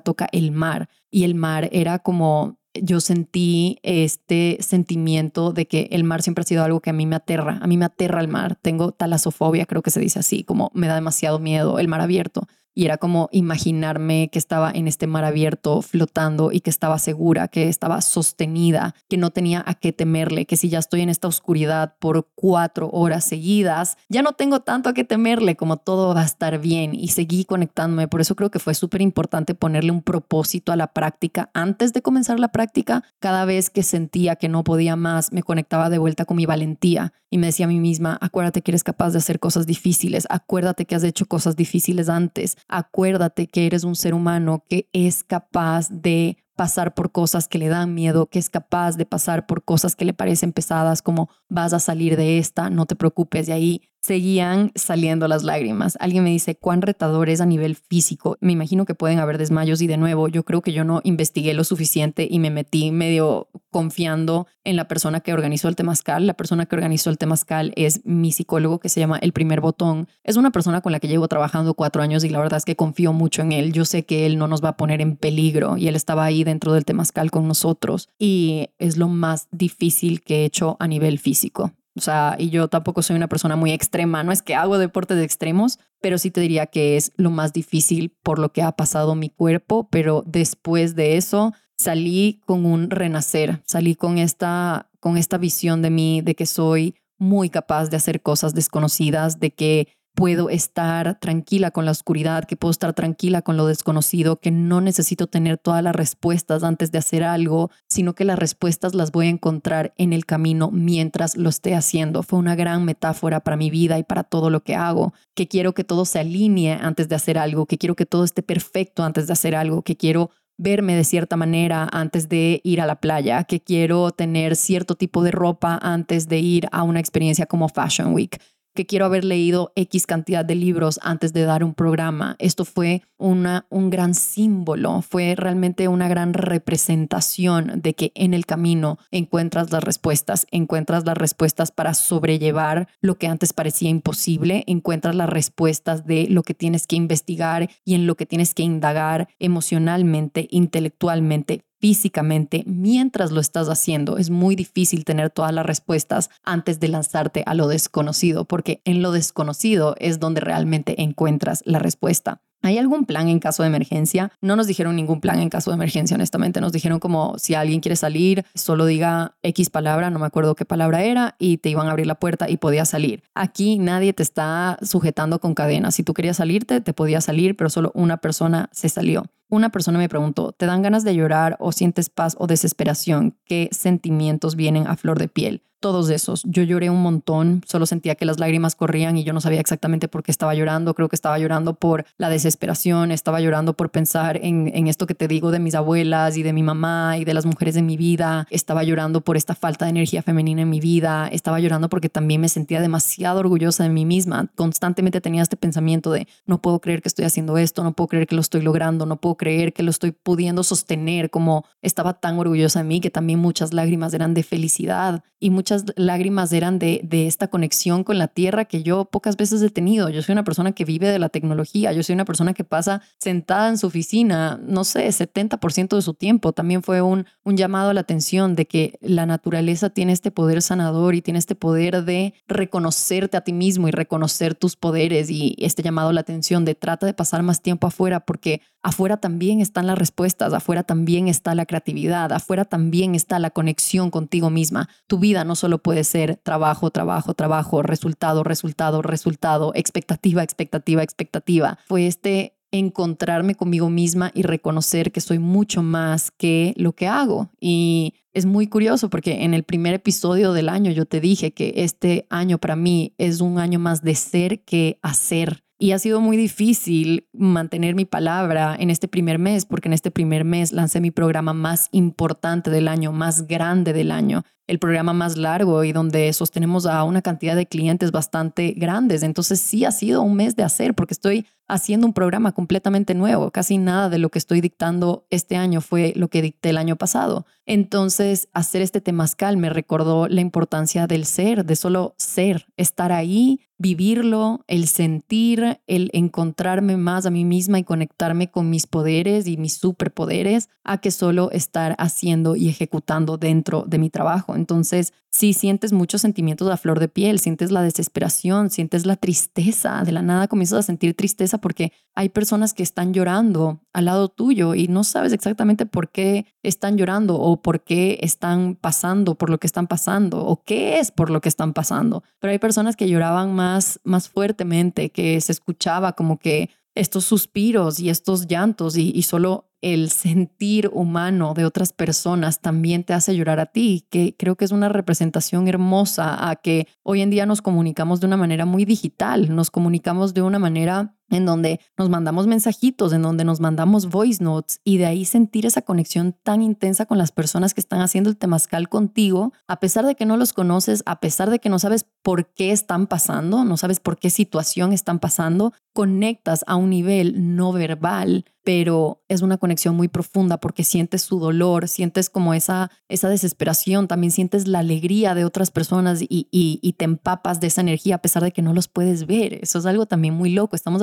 toca 0.00 0.28
el 0.32 0.52
mar. 0.52 0.88
Y 1.10 1.24
el 1.24 1.34
mar 1.34 1.68
era 1.72 1.98
como 1.98 2.58
yo 2.74 3.00
sentí 3.00 3.78
este 3.82 4.56
sentimiento 4.60 5.52
de 5.52 5.66
que 5.66 5.88
el 5.90 6.04
mar 6.04 6.22
siempre 6.22 6.42
ha 6.42 6.46
sido 6.46 6.64
algo 6.64 6.80
que 6.80 6.90
a 6.90 6.94
mí 6.94 7.06
me 7.06 7.16
aterra. 7.16 7.58
A 7.60 7.66
mí 7.66 7.76
me 7.76 7.84
aterra 7.84 8.20
el 8.20 8.28
mar. 8.28 8.56
Tengo 8.60 8.92
talasofobia, 8.92 9.66
creo 9.66 9.82
que 9.82 9.90
se 9.90 10.00
dice 10.00 10.18
así, 10.18 10.42
como 10.42 10.70
me 10.74 10.86
da 10.86 10.94
demasiado 10.94 11.38
miedo 11.38 11.78
el 11.78 11.88
mar 11.88 12.00
abierto 12.00 12.46
y 12.74 12.84
era 12.84 12.98
como 12.98 13.28
imaginarme 13.32 14.28
que 14.30 14.38
estaba 14.38 14.70
en 14.70 14.88
este 14.88 15.06
mar 15.06 15.24
abierto 15.24 15.82
flotando 15.82 16.52
y 16.52 16.60
que 16.60 16.70
estaba 16.70 16.98
segura, 16.98 17.48
que 17.48 17.68
estaba 17.68 18.00
sostenida, 18.00 18.94
que 19.08 19.16
no 19.16 19.30
tenía 19.30 19.62
a 19.66 19.74
qué 19.74 19.92
temerle, 19.92 20.46
que 20.46 20.56
si 20.56 20.68
ya 20.68 20.78
estoy 20.78 21.02
en 21.02 21.08
esta 21.08 21.28
oscuridad 21.28 21.94
por 21.98 22.28
cuatro 22.34 22.88
horas 22.90 23.24
seguidas, 23.24 23.96
ya 24.08 24.22
no 24.22 24.32
tengo 24.32 24.60
tanto 24.60 24.88
a 24.88 24.94
qué 24.94 25.04
temerle, 25.04 25.56
como 25.56 25.76
todo 25.76 26.14
va 26.14 26.22
a 26.22 26.26
estar 26.26 26.58
bien 26.58 26.94
y 26.94 27.08
seguí 27.08 27.44
conectándome. 27.44 28.08
Por 28.08 28.20
eso 28.20 28.36
creo 28.36 28.50
que 28.50 28.58
fue 28.58 28.74
súper 28.74 29.02
importante 29.02 29.54
ponerle 29.54 29.90
un 29.90 30.02
propósito 30.02 30.72
a 30.72 30.76
la 30.76 30.88
práctica 30.88 31.50
antes 31.54 31.92
de 31.92 32.02
comenzar 32.02 32.40
la 32.40 32.52
práctica. 32.52 33.04
Cada 33.18 33.44
vez 33.44 33.70
que 33.70 33.82
sentía 33.82 34.36
que 34.36 34.48
no 34.48 34.64
podía 34.64 34.96
más, 34.96 35.32
me 35.32 35.42
conectaba 35.42 35.90
de 35.90 35.98
vuelta 35.98 36.24
con 36.24 36.36
mi 36.36 36.46
valentía 36.46 37.12
y 37.30 37.38
me 37.38 37.46
decía 37.46 37.64
a 37.64 37.68
mí 37.68 37.80
misma, 37.80 38.18
acuérdate 38.20 38.60
que 38.60 38.72
eres 38.72 38.84
capaz 38.84 39.12
de 39.12 39.18
hacer 39.18 39.40
cosas 39.40 39.66
difíciles, 39.66 40.26
acuérdate 40.28 40.84
que 40.84 40.94
has 40.94 41.02
hecho 41.02 41.24
cosas 41.24 41.56
difíciles 41.56 42.10
antes 42.10 42.58
acuérdate 42.68 43.46
que 43.46 43.66
eres 43.66 43.84
un 43.84 43.96
ser 43.96 44.14
humano 44.14 44.64
que 44.68 44.88
es 44.92 45.24
capaz 45.24 45.88
de 45.90 46.38
pasar 46.56 46.94
por 46.94 47.12
cosas 47.12 47.48
que 47.48 47.58
le 47.58 47.68
dan 47.68 47.94
miedo, 47.94 48.26
que 48.26 48.38
es 48.38 48.50
capaz 48.50 48.96
de 48.96 49.06
pasar 49.06 49.46
por 49.46 49.64
cosas 49.64 49.96
que 49.96 50.04
le 50.04 50.14
parecen 50.14 50.52
pesadas, 50.52 51.02
como 51.02 51.28
vas 51.48 51.72
a 51.72 51.80
salir 51.80 52.16
de 52.16 52.38
esta, 52.38 52.70
no 52.70 52.86
te 52.86 52.96
preocupes, 52.96 53.46
de 53.46 53.52
ahí 53.52 53.82
seguían 54.02 54.72
saliendo 54.74 55.28
las 55.28 55.44
lágrimas. 55.44 55.96
Alguien 56.00 56.24
me 56.24 56.30
dice, 56.30 56.56
¿cuán 56.56 56.82
retador 56.82 57.28
es 57.28 57.40
a 57.40 57.46
nivel 57.46 57.76
físico? 57.76 58.36
Me 58.40 58.52
imagino 58.52 58.84
que 58.84 58.96
pueden 58.96 59.20
haber 59.20 59.38
desmayos 59.38 59.80
y 59.80 59.86
de 59.86 59.96
nuevo, 59.96 60.26
yo 60.28 60.44
creo 60.44 60.60
que 60.60 60.72
yo 60.72 60.82
no 60.84 61.00
investigué 61.04 61.54
lo 61.54 61.62
suficiente 61.62 62.26
y 62.28 62.40
me 62.40 62.50
metí 62.50 62.90
medio 62.90 63.48
confiando 63.70 64.48
en 64.64 64.76
la 64.76 64.88
persona 64.88 65.20
que 65.20 65.32
organizó 65.32 65.68
el 65.68 65.76
temazcal. 65.76 66.26
La 66.26 66.34
persona 66.34 66.66
que 66.66 66.74
organizó 66.74 67.10
el 67.10 67.18
temazcal 67.18 67.72
es 67.76 68.04
mi 68.04 68.32
psicólogo 68.32 68.80
que 68.80 68.88
se 68.88 68.98
llama 68.98 69.18
El 69.18 69.32
Primer 69.32 69.60
Botón. 69.60 70.08
Es 70.24 70.36
una 70.36 70.50
persona 70.50 70.80
con 70.80 70.90
la 70.90 70.98
que 70.98 71.08
llevo 71.08 71.28
trabajando 71.28 71.74
cuatro 71.74 72.02
años 72.02 72.24
y 72.24 72.28
la 72.28 72.40
verdad 72.40 72.58
es 72.58 72.64
que 72.64 72.76
confío 72.76 73.12
mucho 73.12 73.42
en 73.42 73.52
él. 73.52 73.72
Yo 73.72 73.84
sé 73.84 74.04
que 74.04 74.26
él 74.26 74.36
no 74.36 74.48
nos 74.48 74.64
va 74.64 74.70
a 74.70 74.76
poner 74.76 75.00
en 75.00 75.16
peligro 75.16 75.76
y 75.76 75.86
él 75.86 75.94
estaba 75.94 76.24
ahí 76.24 76.42
dentro 76.42 76.72
del 76.72 76.84
temazcal 76.84 77.30
con 77.30 77.46
nosotros 77.46 78.08
y 78.18 78.70
es 78.80 78.96
lo 78.96 79.06
más 79.06 79.46
difícil 79.52 80.22
que 80.22 80.40
he 80.40 80.44
hecho 80.44 80.76
a 80.80 80.88
nivel 80.88 81.20
físico. 81.20 81.72
O 81.94 82.00
sea, 82.00 82.36
y 82.38 82.50
yo 82.50 82.68
tampoco 82.68 83.02
soy 83.02 83.16
una 83.16 83.28
persona 83.28 83.56
muy 83.56 83.72
extrema, 83.72 84.22
no 84.24 84.32
es 84.32 84.40
que 84.42 84.54
hago 84.54 84.78
deportes 84.78 85.18
de 85.18 85.24
extremos, 85.24 85.78
pero 86.00 86.16
sí 86.18 86.30
te 86.30 86.40
diría 86.40 86.66
que 86.66 86.96
es 86.96 87.12
lo 87.16 87.30
más 87.30 87.52
difícil 87.52 88.16
por 88.22 88.38
lo 88.38 88.52
que 88.52 88.62
ha 88.62 88.72
pasado 88.72 89.14
mi 89.14 89.28
cuerpo, 89.28 89.88
pero 89.90 90.22
después 90.26 90.94
de 90.94 91.16
eso 91.16 91.52
salí 91.76 92.40
con 92.46 92.64
un 92.64 92.90
renacer, 92.90 93.62
salí 93.66 93.94
con 93.94 94.18
esta, 94.18 94.90
con 95.00 95.18
esta 95.18 95.36
visión 95.36 95.82
de 95.82 95.90
mí, 95.90 96.22
de 96.22 96.34
que 96.34 96.46
soy 96.46 96.94
muy 97.18 97.50
capaz 97.50 97.88
de 97.88 97.96
hacer 97.96 98.22
cosas 98.22 98.54
desconocidas, 98.54 99.38
de 99.38 99.52
que 99.52 99.88
puedo 100.14 100.50
estar 100.50 101.18
tranquila 101.20 101.70
con 101.70 101.84
la 101.84 101.90
oscuridad, 101.90 102.44
que 102.44 102.56
puedo 102.56 102.70
estar 102.70 102.92
tranquila 102.92 103.42
con 103.42 103.56
lo 103.56 103.66
desconocido, 103.66 104.36
que 104.36 104.50
no 104.50 104.80
necesito 104.80 105.26
tener 105.26 105.58
todas 105.58 105.82
las 105.82 105.94
respuestas 105.94 106.62
antes 106.62 106.92
de 106.92 106.98
hacer 106.98 107.24
algo, 107.24 107.70
sino 107.88 108.14
que 108.14 108.24
las 108.24 108.38
respuestas 108.38 108.94
las 108.94 109.12
voy 109.12 109.26
a 109.26 109.30
encontrar 109.30 109.94
en 109.96 110.12
el 110.12 110.26
camino 110.26 110.70
mientras 110.70 111.36
lo 111.36 111.48
esté 111.48 111.74
haciendo. 111.74 112.22
Fue 112.22 112.38
una 112.38 112.54
gran 112.54 112.84
metáfora 112.84 113.40
para 113.40 113.56
mi 113.56 113.70
vida 113.70 113.98
y 113.98 114.04
para 114.04 114.24
todo 114.24 114.50
lo 114.50 114.62
que 114.62 114.74
hago, 114.74 115.14
que 115.34 115.48
quiero 115.48 115.72
que 115.72 115.84
todo 115.84 116.04
se 116.04 116.18
alinee 116.18 116.72
antes 116.72 117.08
de 117.08 117.14
hacer 117.14 117.38
algo, 117.38 117.66
que 117.66 117.78
quiero 117.78 117.96
que 117.96 118.06
todo 118.06 118.24
esté 118.24 118.42
perfecto 118.42 119.04
antes 119.04 119.26
de 119.26 119.32
hacer 119.32 119.54
algo, 119.54 119.82
que 119.82 119.96
quiero 119.96 120.30
verme 120.58 120.94
de 120.94 121.04
cierta 121.04 121.36
manera 121.36 121.88
antes 121.92 122.28
de 122.28 122.60
ir 122.62 122.80
a 122.80 122.86
la 122.86 123.00
playa, 123.00 123.44
que 123.44 123.60
quiero 123.60 124.12
tener 124.12 124.56
cierto 124.56 124.94
tipo 124.94 125.22
de 125.22 125.30
ropa 125.30 125.78
antes 125.82 126.28
de 126.28 126.38
ir 126.38 126.68
a 126.72 126.82
una 126.82 127.00
experiencia 127.00 127.46
como 127.46 127.68
Fashion 127.68 128.12
Week, 128.12 128.40
que 128.74 128.86
quiero 128.86 129.04
haber 129.04 129.24
leído 129.24 129.72
X 129.76 130.06
cantidad 130.06 130.44
de 130.44 130.54
libros 130.54 130.98
antes 131.02 131.32
de 131.32 131.42
dar 131.42 131.64
un 131.64 131.74
programa. 131.74 132.36
Esto 132.38 132.64
fue 132.64 133.02
una, 133.18 133.66
un 133.70 133.90
gran 133.90 134.14
símbolo, 134.14 135.02
fue 135.02 135.34
realmente 135.36 135.88
una 135.88 136.08
gran 136.08 136.34
representación 136.34 137.80
de 137.82 137.94
que 137.94 138.12
en 138.14 138.34
el 138.34 138.46
camino 138.46 138.98
encuentras 139.10 139.70
las 139.70 139.84
respuestas, 139.84 140.46
encuentras 140.50 141.04
las 141.04 141.16
respuestas 141.16 141.70
para 141.70 141.94
sobrellevar 141.94 142.88
lo 143.00 143.16
que 143.16 143.26
antes 143.26 143.52
parecía 143.52 143.90
imposible, 143.90 144.64
encuentras 144.66 145.14
las 145.14 145.28
respuestas 145.28 146.06
de 146.06 146.26
lo 146.28 146.42
que 146.42 146.54
tienes 146.54 146.86
que 146.86 146.96
investigar 146.96 147.70
y 147.84 147.94
en 147.94 148.06
lo 148.06 148.16
que 148.16 148.26
tienes 148.26 148.54
que 148.54 148.62
indagar 148.62 149.28
emocionalmente, 149.38 150.48
intelectualmente, 150.50 151.64
físicamente 151.82 152.62
mientras 152.64 153.32
lo 153.32 153.40
estás 153.40 153.68
haciendo. 153.68 154.16
Es 154.16 154.30
muy 154.30 154.54
difícil 154.54 155.04
tener 155.04 155.30
todas 155.30 155.52
las 155.52 155.66
respuestas 155.66 156.30
antes 156.44 156.78
de 156.78 156.86
lanzarte 156.86 157.42
a 157.44 157.54
lo 157.54 157.66
desconocido, 157.66 158.44
porque 158.44 158.80
en 158.84 159.02
lo 159.02 159.10
desconocido 159.10 159.96
es 159.98 160.20
donde 160.20 160.40
realmente 160.40 161.02
encuentras 161.02 161.64
la 161.66 161.80
respuesta. 161.80 162.40
¿Hay 162.64 162.78
algún 162.78 163.04
plan 163.04 163.28
en 163.28 163.40
caso 163.40 163.64
de 163.64 163.68
emergencia? 163.68 164.30
No 164.40 164.54
nos 164.54 164.68
dijeron 164.68 164.94
ningún 164.94 165.20
plan 165.20 165.40
en 165.40 165.48
caso 165.48 165.72
de 165.72 165.74
emergencia, 165.74 166.14
honestamente. 166.14 166.60
Nos 166.60 166.70
dijeron 166.70 167.00
como 167.00 167.34
si 167.36 167.54
alguien 167.54 167.80
quiere 167.80 167.96
salir, 167.96 168.44
solo 168.54 168.86
diga 168.86 169.34
X 169.42 169.68
palabra, 169.68 170.10
no 170.10 170.20
me 170.20 170.26
acuerdo 170.26 170.54
qué 170.54 170.64
palabra 170.64 171.02
era, 171.02 171.34
y 171.40 171.56
te 171.56 171.70
iban 171.70 171.88
a 171.88 171.90
abrir 171.90 172.06
la 172.06 172.14
puerta 172.14 172.48
y 172.48 172.58
podías 172.58 172.88
salir. 172.88 173.24
Aquí 173.34 173.78
nadie 173.78 174.12
te 174.12 174.22
está 174.22 174.78
sujetando 174.82 175.40
con 175.40 175.54
cadenas. 175.54 175.96
Si 175.96 176.04
tú 176.04 176.14
querías 176.14 176.36
salirte, 176.36 176.80
te 176.80 176.92
podías 176.92 177.24
salir, 177.24 177.56
pero 177.56 177.68
solo 177.68 177.90
una 177.96 178.18
persona 178.18 178.70
se 178.70 178.88
salió. 178.88 179.24
Una 179.52 179.68
persona 179.68 179.98
me 179.98 180.08
preguntó, 180.08 180.52
¿te 180.52 180.64
dan 180.64 180.80
ganas 180.80 181.04
de 181.04 181.14
llorar 181.14 181.58
o 181.60 181.72
sientes 181.72 182.08
paz 182.08 182.36
o 182.38 182.46
desesperación? 182.46 183.36
¿Qué 183.44 183.68
sentimientos 183.70 184.56
vienen 184.56 184.86
a 184.86 184.96
flor 184.96 185.18
de 185.18 185.28
piel? 185.28 185.62
todos 185.82 186.08
esos. 186.08 186.42
Yo 186.44 186.62
lloré 186.62 186.88
un 186.88 187.02
montón, 187.02 187.62
solo 187.66 187.84
sentía 187.84 188.14
que 188.14 188.24
las 188.24 188.38
lágrimas 188.38 188.74
corrían 188.74 189.18
y 189.18 189.24
yo 189.24 189.34
no 189.34 189.42
sabía 189.42 189.60
exactamente 189.60 190.08
por 190.08 190.22
qué 190.22 190.30
estaba 190.30 190.54
llorando. 190.54 190.94
Creo 190.94 191.10
que 191.10 191.16
estaba 191.16 191.38
llorando 191.38 191.74
por 191.74 192.06
la 192.16 192.30
desesperación, 192.30 193.10
estaba 193.10 193.40
llorando 193.40 193.74
por 193.74 193.90
pensar 193.90 194.38
en, 194.42 194.86
esto 194.86 195.06
que 195.06 195.14
te 195.14 195.28
digo 195.28 195.50
de 195.50 195.58
mis 195.58 195.74
abuelas 195.74 196.36
y 196.36 196.42
de 196.42 196.52
mi 196.52 196.62
mamá 196.62 197.18
y 197.18 197.24
de 197.24 197.34
las 197.34 197.44
mujeres 197.44 197.74
de 197.74 197.82
mi 197.82 197.96
vida. 197.96 198.46
Estaba 198.48 198.84
llorando 198.84 199.20
por 199.20 199.36
esta 199.36 199.54
falta 199.54 199.84
de 199.84 199.90
energía 199.90 200.22
femenina 200.22 200.62
en 200.62 200.70
mi 200.70 200.80
vida. 200.80 201.28
Estaba 201.28 201.58
llorando 201.58 201.88
porque 201.88 202.08
también 202.08 202.40
me 202.40 202.48
sentía 202.48 202.80
demasiado 202.80 203.40
orgullosa 203.40 203.82
de 203.82 203.90
mí 203.90 204.06
misma. 204.06 204.48
Constantemente 204.54 205.20
tenía 205.20 205.42
este 205.42 205.56
pensamiento 205.56 206.12
de 206.12 206.28
no 206.46 206.62
puedo 206.62 206.80
creer 206.80 207.02
que 207.02 207.08
estoy 207.08 207.24
haciendo 207.24 207.58
esto, 207.58 207.82
no 207.82 207.92
puedo 207.92 208.06
creer 208.06 208.28
que 208.28 208.36
lo 208.36 208.40
estoy 208.40 208.62
logrando, 208.62 209.04
no 209.04 209.16
puedo 209.16 209.34
creer 209.42 209.72
que 209.72 209.82
lo 209.82 209.90
estoy 209.90 210.12
pudiendo 210.12 210.62
sostener 210.62 211.28
como 211.28 211.64
estaba 211.80 212.14
tan 212.14 212.38
orgullosa 212.38 212.78
de 212.78 212.84
mí 212.84 213.00
que 213.00 213.10
también 213.10 213.40
muchas 213.40 213.74
lágrimas 213.74 214.14
eran 214.14 214.34
de 214.34 214.44
felicidad 214.44 215.24
y 215.40 215.50
muchas 215.50 215.84
lágrimas 215.96 216.52
eran 216.52 216.78
de, 216.78 217.00
de 217.02 217.26
esta 217.26 217.48
conexión 217.48 218.04
con 218.04 218.18
la 218.18 218.28
tierra 218.28 218.66
que 218.66 218.84
yo 218.84 219.06
pocas 219.06 219.36
veces 219.36 219.60
he 219.62 219.70
tenido. 219.70 220.08
Yo 220.10 220.22
soy 220.22 220.34
una 220.34 220.44
persona 220.44 220.70
que 220.70 220.84
vive 220.84 221.08
de 221.08 221.18
la 221.18 221.28
tecnología, 221.28 221.92
yo 221.92 222.04
soy 222.04 222.14
una 222.14 222.24
persona 222.24 222.54
que 222.54 222.62
pasa 222.62 223.02
sentada 223.18 223.68
en 223.68 223.78
su 223.78 223.88
oficina, 223.88 224.60
no 224.62 224.84
sé, 224.84 225.08
70% 225.08 225.96
de 225.96 226.02
su 226.02 226.14
tiempo. 226.14 226.52
También 226.52 226.84
fue 226.84 227.02
un, 227.02 227.26
un 227.42 227.56
llamado 227.56 227.90
a 227.90 227.94
la 227.94 228.02
atención 228.02 228.54
de 228.54 228.66
que 228.66 229.00
la 229.00 229.26
naturaleza 229.26 229.90
tiene 229.90 230.12
este 230.12 230.30
poder 230.30 230.62
sanador 230.62 231.16
y 231.16 231.22
tiene 231.22 231.40
este 231.40 231.56
poder 231.56 232.04
de 232.04 232.34
reconocerte 232.46 233.36
a 233.36 233.40
ti 233.40 233.52
mismo 233.52 233.88
y 233.88 233.90
reconocer 233.90 234.54
tus 234.54 234.76
poderes 234.76 235.28
y 235.28 235.56
este 235.58 235.82
llamado 235.82 236.10
a 236.10 236.12
la 236.12 236.20
atención 236.20 236.64
de 236.64 236.76
trata 236.76 237.06
de 237.06 237.14
pasar 237.14 237.42
más 237.42 237.62
tiempo 237.62 237.88
afuera 237.88 238.20
porque 238.20 238.60
afuera 238.82 239.16
también 239.16 239.60
están 239.60 239.86
las 239.86 239.98
respuestas, 239.98 240.52
afuera 240.52 240.82
también 240.82 241.28
está 241.28 241.54
la 241.54 241.66
creatividad, 241.66 242.32
afuera 242.32 242.64
también 242.64 243.14
está 243.14 243.38
la 243.38 243.50
conexión 243.50 244.10
contigo 244.10 244.50
misma. 244.50 244.88
Tu 245.06 245.18
vida 245.18 245.44
no 245.44 245.54
solo 245.54 245.78
puede 245.78 246.04
ser 246.04 246.36
trabajo, 246.42 246.90
trabajo, 246.90 247.34
trabajo, 247.34 247.82
resultado, 247.82 248.42
resultado, 248.44 249.02
resultado, 249.02 249.72
expectativa, 249.74 250.42
expectativa, 250.42 251.02
expectativa. 251.02 251.78
Fue 251.86 252.06
este 252.06 252.54
encontrarme 252.72 253.54
conmigo 253.54 253.90
misma 253.90 254.32
y 254.34 254.42
reconocer 254.42 255.12
que 255.12 255.20
soy 255.20 255.38
mucho 255.38 255.82
más 255.82 256.30
que 256.30 256.72
lo 256.76 256.92
que 256.92 257.06
hago. 257.06 257.50
Y 257.60 258.14
es 258.32 258.46
muy 258.46 258.66
curioso 258.66 259.10
porque 259.10 259.44
en 259.44 259.52
el 259.52 259.62
primer 259.62 259.94
episodio 259.94 260.52
del 260.54 260.70
año 260.70 260.90
yo 260.90 261.04
te 261.04 261.20
dije 261.20 261.52
que 261.52 261.74
este 261.76 262.26
año 262.30 262.58
para 262.58 262.74
mí 262.74 263.14
es 263.18 263.42
un 263.42 263.58
año 263.58 263.78
más 263.78 264.02
de 264.02 264.14
ser 264.14 264.60
que 264.64 264.98
hacer. 265.02 265.62
Y 265.82 265.90
ha 265.90 265.98
sido 265.98 266.20
muy 266.20 266.36
difícil 266.36 267.26
mantener 267.32 267.96
mi 267.96 268.04
palabra 268.04 268.76
en 268.78 268.88
este 268.88 269.08
primer 269.08 269.40
mes, 269.40 269.66
porque 269.66 269.88
en 269.88 269.94
este 269.94 270.12
primer 270.12 270.44
mes 270.44 270.70
lancé 270.70 271.00
mi 271.00 271.10
programa 271.10 271.54
más 271.54 271.88
importante 271.90 272.70
del 272.70 272.86
año, 272.86 273.10
más 273.10 273.48
grande 273.48 273.92
del 273.92 274.12
año. 274.12 274.44
El 274.66 274.78
programa 274.78 275.12
más 275.12 275.36
largo 275.36 275.84
y 275.84 275.92
donde 275.92 276.32
sostenemos 276.32 276.86
a 276.86 277.02
una 277.04 277.22
cantidad 277.22 277.56
de 277.56 277.66
clientes 277.66 278.12
bastante 278.12 278.72
grandes. 278.72 279.22
Entonces 279.22 279.60
sí 279.60 279.84
ha 279.84 279.92
sido 279.92 280.22
un 280.22 280.36
mes 280.36 280.56
de 280.56 280.62
hacer 280.62 280.94
porque 280.94 281.14
estoy 281.14 281.46
haciendo 281.68 282.06
un 282.06 282.12
programa 282.12 282.52
completamente 282.52 283.14
nuevo. 283.14 283.50
Casi 283.50 283.78
nada 283.78 284.08
de 284.08 284.18
lo 284.18 284.28
que 284.28 284.38
estoy 284.38 284.60
dictando 284.60 285.26
este 285.30 285.56
año 285.56 285.80
fue 285.80 286.12
lo 286.16 286.28
que 286.28 286.42
dicté 286.42 286.70
el 286.70 286.76
año 286.76 286.96
pasado. 286.96 287.46
Entonces, 287.64 288.48
hacer 288.52 288.82
este 288.82 289.00
temazcal 289.00 289.56
me 289.56 289.70
recordó 289.70 290.28
la 290.28 290.40
importancia 290.40 291.06
del 291.06 291.24
ser, 291.24 291.64
de 291.64 291.76
solo 291.76 292.14
ser, 292.18 292.66
estar 292.76 293.12
ahí, 293.12 293.60
vivirlo, 293.78 294.64
el 294.66 294.86
sentir, 294.86 295.80
el 295.86 296.10
encontrarme 296.12 296.96
más 296.96 297.24
a 297.24 297.30
mí 297.30 297.44
misma 297.44 297.78
y 297.78 297.84
conectarme 297.84 298.50
con 298.50 298.68
mis 298.68 298.86
poderes 298.86 299.46
y 299.46 299.56
mis 299.56 299.74
superpoderes, 299.74 300.68
a 300.84 300.98
que 300.98 301.10
solo 301.10 301.50
estar 301.52 301.94
haciendo 301.98 302.54
y 302.54 302.68
ejecutando 302.68 303.38
dentro 303.38 303.84
de 303.86 303.98
mi 303.98 304.10
trabajo. 304.10 304.56
Entonces, 304.62 305.12
si 305.28 305.54
sientes 305.54 305.92
muchos 305.92 306.20
sentimientos 306.20 306.70
a 306.70 306.76
flor 306.76 307.00
de 307.00 307.08
piel, 307.08 307.40
sientes 307.40 307.72
la 307.72 307.82
desesperación, 307.82 308.70
sientes 308.70 309.06
la 309.06 309.16
tristeza, 309.16 310.04
de 310.04 310.12
la 310.12 310.22
nada 310.22 310.46
comienzas 310.46 310.78
a 310.78 310.82
sentir 310.82 311.16
tristeza 311.16 311.58
porque 311.58 311.92
hay 312.14 312.28
personas 312.28 312.74
que 312.74 312.84
están 312.84 313.12
llorando 313.12 313.80
al 313.92 314.04
lado 314.04 314.28
tuyo 314.28 314.76
y 314.76 314.86
no 314.86 315.02
sabes 315.02 315.32
exactamente 315.32 315.84
por 315.84 316.10
qué 316.10 316.46
están 316.62 316.96
llorando 316.96 317.40
o 317.40 317.60
por 317.60 317.82
qué 317.82 318.20
están 318.22 318.76
pasando 318.76 319.34
por 319.34 319.50
lo 319.50 319.58
que 319.58 319.66
están 319.66 319.88
pasando 319.88 320.46
o 320.46 320.62
qué 320.62 321.00
es 321.00 321.10
por 321.10 321.30
lo 321.30 321.40
que 321.40 321.48
están 321.48 321.72
pasando. 321.72 322.22
Pero 322.38 322.52
hay 322.52 322.60
personas 322.60 322.94
que 322.94 323.08
lloraban 323.08 323.52
más, 323.52 323.98
más 324.04 324.28
fuertemente, 324.28 325.10
que 325.10 325.40
se 325.40 325.50
escuchaba 325.50 326.12
como 326.12 326.38
que 326.38 326.70
estos 326.94 327.24
suspiros 327.24 327.98
y 327.98 328.10
estos 328.10 328.46
llantos 328.46 328.96
y 328.96 329.22
solo 329.22 329.71
el 329.82 330.10
sentir 330.10 330.88
humano 330.92 331.54
de 331.54 331.64
otras 331.64 331.92
personas 331.92 332.60
también 332.60 333.04
te 333.04 333.12
hace 333.12 333.36
llorar 333.36 333.60
a 333.60 333.66
ti, 333.66 334.06
que 334.10 334.34
creo 334.36 334.56
que 334.56 334.64
es 334.64 334.70
una 334.70 334.88
representación 334.88 335.68
hermosa 335.68 336.48
a 336.48 336.56
que 336.56 336.86
hoy 337.02 337.20
en 337.20 337.30
día 337.30 337.44
nos 337.46 337.60
comunicamos 337.60 338.20
de 338.20 338.26
una 338.28 338.36
manera 338.36 338.64
muy 338.64 338.84
digital, 338.84 339.54
nos 339.54 339.70
comunicamos 339.70 340.34
de 340.34 340.42
una 340.42 340.60
manera 340.60 341.16
en 341.36 341.46
donde 341.46 341.80
nos 341.98 342.08
mandamos 342.08 342.46
mensajitos, 342.46 343.12
en 343.12 343.22
donde 343.22 343.44
nos 343.44 343.60
mandamos 343.60 344.06
voice 344.08 344.42
notes 344.42 344.80
y 344.84 344.98
de 344.98 345.06
ahí 345.06 345.24
sentir 345.24 345.66
esa 345.66 345.82
conexión 345.82 346.36
tan 346.42 346.62
intensa 346.62 347.06
con 347.06 347.18
las 347.18 347.32
personas 347.32 347.74
que 347.74 347.80
están 347.80 348.00
haciendo 348.00 348.30
el 348.30 348.36
temazcal 348.36 348.88
contigo, 348.88 349.52
a 349.66 349.80
pesar 349.80 350.06
de 350.06 350.14
que 350.14 350.26
no 350.26 350.36
los 350.36 350.52
conoces, 350.52 351.02
a 351.06 351.20
pesar 351.20 351.50
de 351.50 351.58
que 351.58 351.68
no 351.68 351.78
sabes 351.78 352.06
por 352.22 352.52
qué 352.52 352.72
están 352.72 353.06
pasando, 353.06 353.64
no 353.64 353.76
sabes 353.76 354.00
por 354.00 354.18
qué 354.18 354.30
situación 354.30 354.92
están 354.92 355.18
pasando, 355.18 355.72
conectas 355.92 356.64
a 356.66 356.76
un 356.76 356.90
nivel 356.90 357.56
no 357.56 357.72
verbal 357.72 358.44
pero 358.64 359.22
es 359.28 359.42
una 359.42 359.58
conexión 359.58 359.96
muy 359.96 360.08
profunda 360.08 360.58
porque 360.58 360.84
sientes 360.84 361.22
su 361.22 361.40
dolor, 361.40 361.88
sientes 361.88 362.30
como 362.30 362.54
esa, 362.54 362.90
esa 363.08 363.28
desesperación, 363.28 364.06
también 364.06 364.30
sientes 364.30 364.68
la 364.68 364.78
alegría 364.80 365.34
de 365.34 365.44
otras 365.44 365.70
personas 365.70 366.22
y, 366.22 366.48
y, 366.50 366.92
te 366.92 367.04
empapas 367.04 367.58
de 367.58 367.66
esa 367.66 367.80
energía 367.80 368.16
a 368.16 368.22
pesar 368.22 368.44
de 368.44 368.52
que 368.52 368.62
no 368.62 368.72
los 368.72 368.86
puedes 368.86 369.26
ver. 369.26 369.54
Eso 369.54 369.78
es 369.78 369.86
algo 369.86 370.06
también 370.06 370.34
muy 370.34 370.50
loco. 370.50 370.76
Estamos 370.76 371.02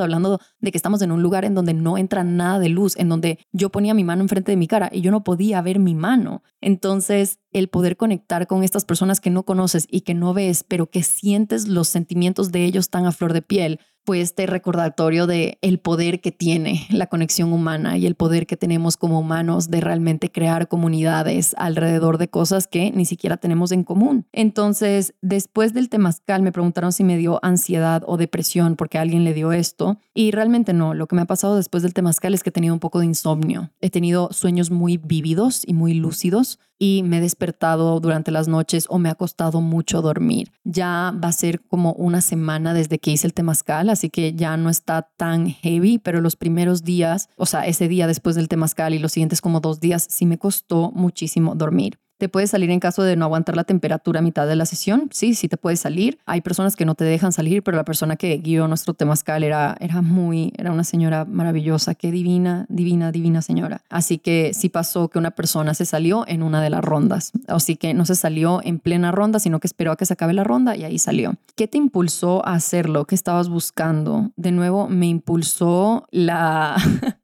de 0.60 0.72
que 0.72 0.78
estamos 0.78 1.02
en 1.02 1.12
un 1.12 1.22
lugar 1.22 1.46
en 1.46 1.56
donde 1.56 1.74
no 1.74 1.98
entra 1.98 2.24
nada 2.24 2.60
de 2.60 2.70
luz, 2.70 2.98
en 2.98 3.10
donde 3.10 3.40
yo 3.52 3.70
ponía 3.70 3.94
mi 3.94 4.04
mano 4.04 4.22
enfrente 4.22 4.52
de 4.52 4.58
mi 4.58 4.68
cara 4.68 4.90
y 4.92 5.02
yo 5.02 5.12
no 5.12 5.24
podía 5.24 5.62
ver 5.62 5.80
mi 5.80 5.96
mano. 5.96 6.44
Entonces, 6.62 7.40
el 7.52 7.70
poder 7.70 7.98
conectar 7.98 8.48
con 8.48 8.64
estas 8.64 8.86
personas 8.86 9.20
que 9.20 9.30
no 9.30 9.44
conoces 9.44 9.88
y 9.90 10.02
que 10.02 10.14
no 10.14 10.34
ves, 10.34 10.64
pero 10.64 10.90
que 10.90 11.04
sientes 11.04 11.68
los 11.68 11.88
sentimientos 11.88 12.52
de 12.52 12.66
ellos 12.66 12.90
tan 12.90 13.06
a 13.06 13.12
flor 13.12 13.34
de 13.34 13.42
piel, 13.42 13.80
fue 14.06 14.22
este 14.22 14.46
recordatorio 14.48 15.28
de 15.28 15.58
el 15.62 15.80
poder 15.80 16.22
que 16.22 16.32
tiene 16.32 16.88
la 16.90 17.08
conexión 17.08 17.54
humana 17.54 17.98
y 17.98 18.06
el 18.06 18.16
poder 18.16 18.48
que 18.48 18.58
tenemos 18.58 18.98
como 18.98 19.20
humanos 19.20 19.70
de 19.70 19.82
realmente 19.82 20.32
crear 20.32 20.68
comunidades 20.68 21.56
alrededor 21.58 22.18
de 22.18 22.30
cosas 22.30 22.68
que 22.68 22.92
ni 22.92 23.06
siquiera 23.06 23.38
tenemos 23.38 23.72
en 23.72 23.84
común. 23.84 24.26
Entonces, 24.32 25.14
después 25.22 25.74
del 25.74 25.90
temazcal 25.90 26.42
me 26.42 26.52
preguntaron 26.52 26.92
si 26.92 27.04
me 27.04 27.18
dio 27.18 27.40
ansiedad 27.44 28.04
o 28.06 28.18
depresión 28.18 28.76
porque 28.76 28.98
alguien 28.98 29.24
le 29.24 29.34
dio 29.34 29.52
esto 29.52 29.98
y 30.14 30.32
realmente 30.32 30.74
no. 30.74 30.94
Lo 30.94 31.08
que 31.08 31.16
me 31.16 31.22
ha 31.22 31.26
pasado 31.26 31.56
después 31.56 31.84
del 31.84 31.94
temazcal 31.94 32.34
es 32.34 32.44
que 32.44 32.50
he 32.50 32.54
tenido 32.54 32.74
un 32.74 32.80
poco 32.80 33.00
de 33.00 33.06
insomnio. 33.06 33.72
He 33.82 33.90
tenido 33.90 34.30
sueños 34.32 34.72
muy 34.72 34.98
vívidos 34.98 35.64
y 35.66 35.74
muy 35.74 35.94
lúcidos 35.94 36.60
y 36.80 37.04
me 37.04 37.18
he 37.18 37.22
despertado 37.22 38.00
durante 38.00 38.32
las 38.32 38.48
noches 38.48 38.86
o 38.90 38.98
me 38.98 39.10
ha 39.10 39.16
costado 39.16 39.62
mucho 39.62 40.02
dormir. 40.02 40.52
Ya 40.64 41.14
va 41.22 41.28
a 41.28 41.34
ser 41.34 41.62
como 41.62 41.92
una 41.94 42.22
semana 42.22 42.74
desde 42.74 42.98
que 42.98 43.12
hice 43.12 43.28
el 43.28 43.34
temazcal, 43.34 43.90
así 43.90 44.10
que 44.10 44.34
ya 44.34 44.56
no 44.58 44.70
está 44.70 45.04
tan 45.18 45.48
heavy, 45.48 46.00
pero 46.00 46.22
los 46.22 46.38
primeros 46.38 46.84
días, 46.84 47.30
o 47.36 47.46
sea, 47.46 47.68
ese 47.68 47.90
día 47.90 48.08
después 48.08 48.36
del 48.36 48.48
temazcal 48.48 48.94
y 48.94 49.00
los 49.00 49.12
siguientes 49.12 49.42
como 49.42 49.60
dos 49.60 49.82
días, 49.82 50.08
sí 50.10 50.26
me 50.26 50.40
costó 50.40 50.92
muchísimo 50.96 51.54
dormir. 51.54 52.00
¿Te 52.20 52.28
puede 52.28 52.48
salir 52.48 52.70
en 52.70 52.82
caso 52.82 53.02
de 53.04 53.16
no 53.16 53.24
aguantar 53.24 53.56
la 53.56 53.64
temperatura 53.64 54.20
a 54.20 54.22
mitad 54.22 54.46
de 54.46 54.58
la 54.58 54.66
sesión? 54.66 55.08
Sí, 55.10 55.36
sí 55.36 55.48
te 55.48 55.56
puede 55.56 55.78
salir. 55.78 56.20
Hay 56.26 56.42
personas 56.42 56.76
que 56.76 56.84
no 56.84 56.94
te 56.94 57.06
dejan 57.06 57.32
salir, 57.32 57.64
pero 57.64 57.78
la 57.78 57.86
persona 57.86 58.18
que 58.18 58.38
guió 58.40 58.68
nuestro 58.68 58.94
temazcal 58.94 59.42
era, 59.42 59.78
era 59.80 60.02
muy, 60.02 60.52
era 60.58 60.74
una 60.74 60.84
señora 60.84 61.24
maravillosa, 61.24 61.96
qué 61.96 62.12
divina, 62.12 62.66
divina, 62.68 63.14
divina 63.14 63.42
señora. 63.42 63.84
Así 63.90 64.18
que 64.18 64.52
sí 64.54 64.68
pasó 64.68 65.08
que 65.08 65.18
una 65.18 65.32
persona 65.32 65.74
se 65.74 65.86
salió 65.86 66.26
en 66.28 66.44
una 66.44 66.62
de 66.62 66.70
las 66.70 66.84
rondas. 66.84 67.32
Así 67.48 67.78
que 67.78 67.94
no 67.94 68.06
se 68.06 68.16
salió 68.16 68.60
en 68.66 68.80
plena 68.80 69.14
ronda, 69.14 69.40
sino 69.40 69.62
que 69.62 69.68
esperó 69.68 69.94
a 69.94 69.96
que 69.96 70.06
se 70.06 70.12
acabe 70.12 70.34
la 70.34 70.44
ronda 70.44 70.76
y 70.76 70.84
ahí 70.84 71.00
salió. 71.00 71.36
¿Qué 71.56 71.70
te 71.70 71.78
impulsó 71.78 72.46
a 72.46 72.56
hacerlo? 72.56 73.06
¿Qué 73.06 73.16
estabas 73.16 73.48
buscando? 73.48 74.32
De 74.36 74.52
nuevo, 74.52 74.90
me 74.90 75.08
impulsó 75.08 76.06
la... 76.12 76.76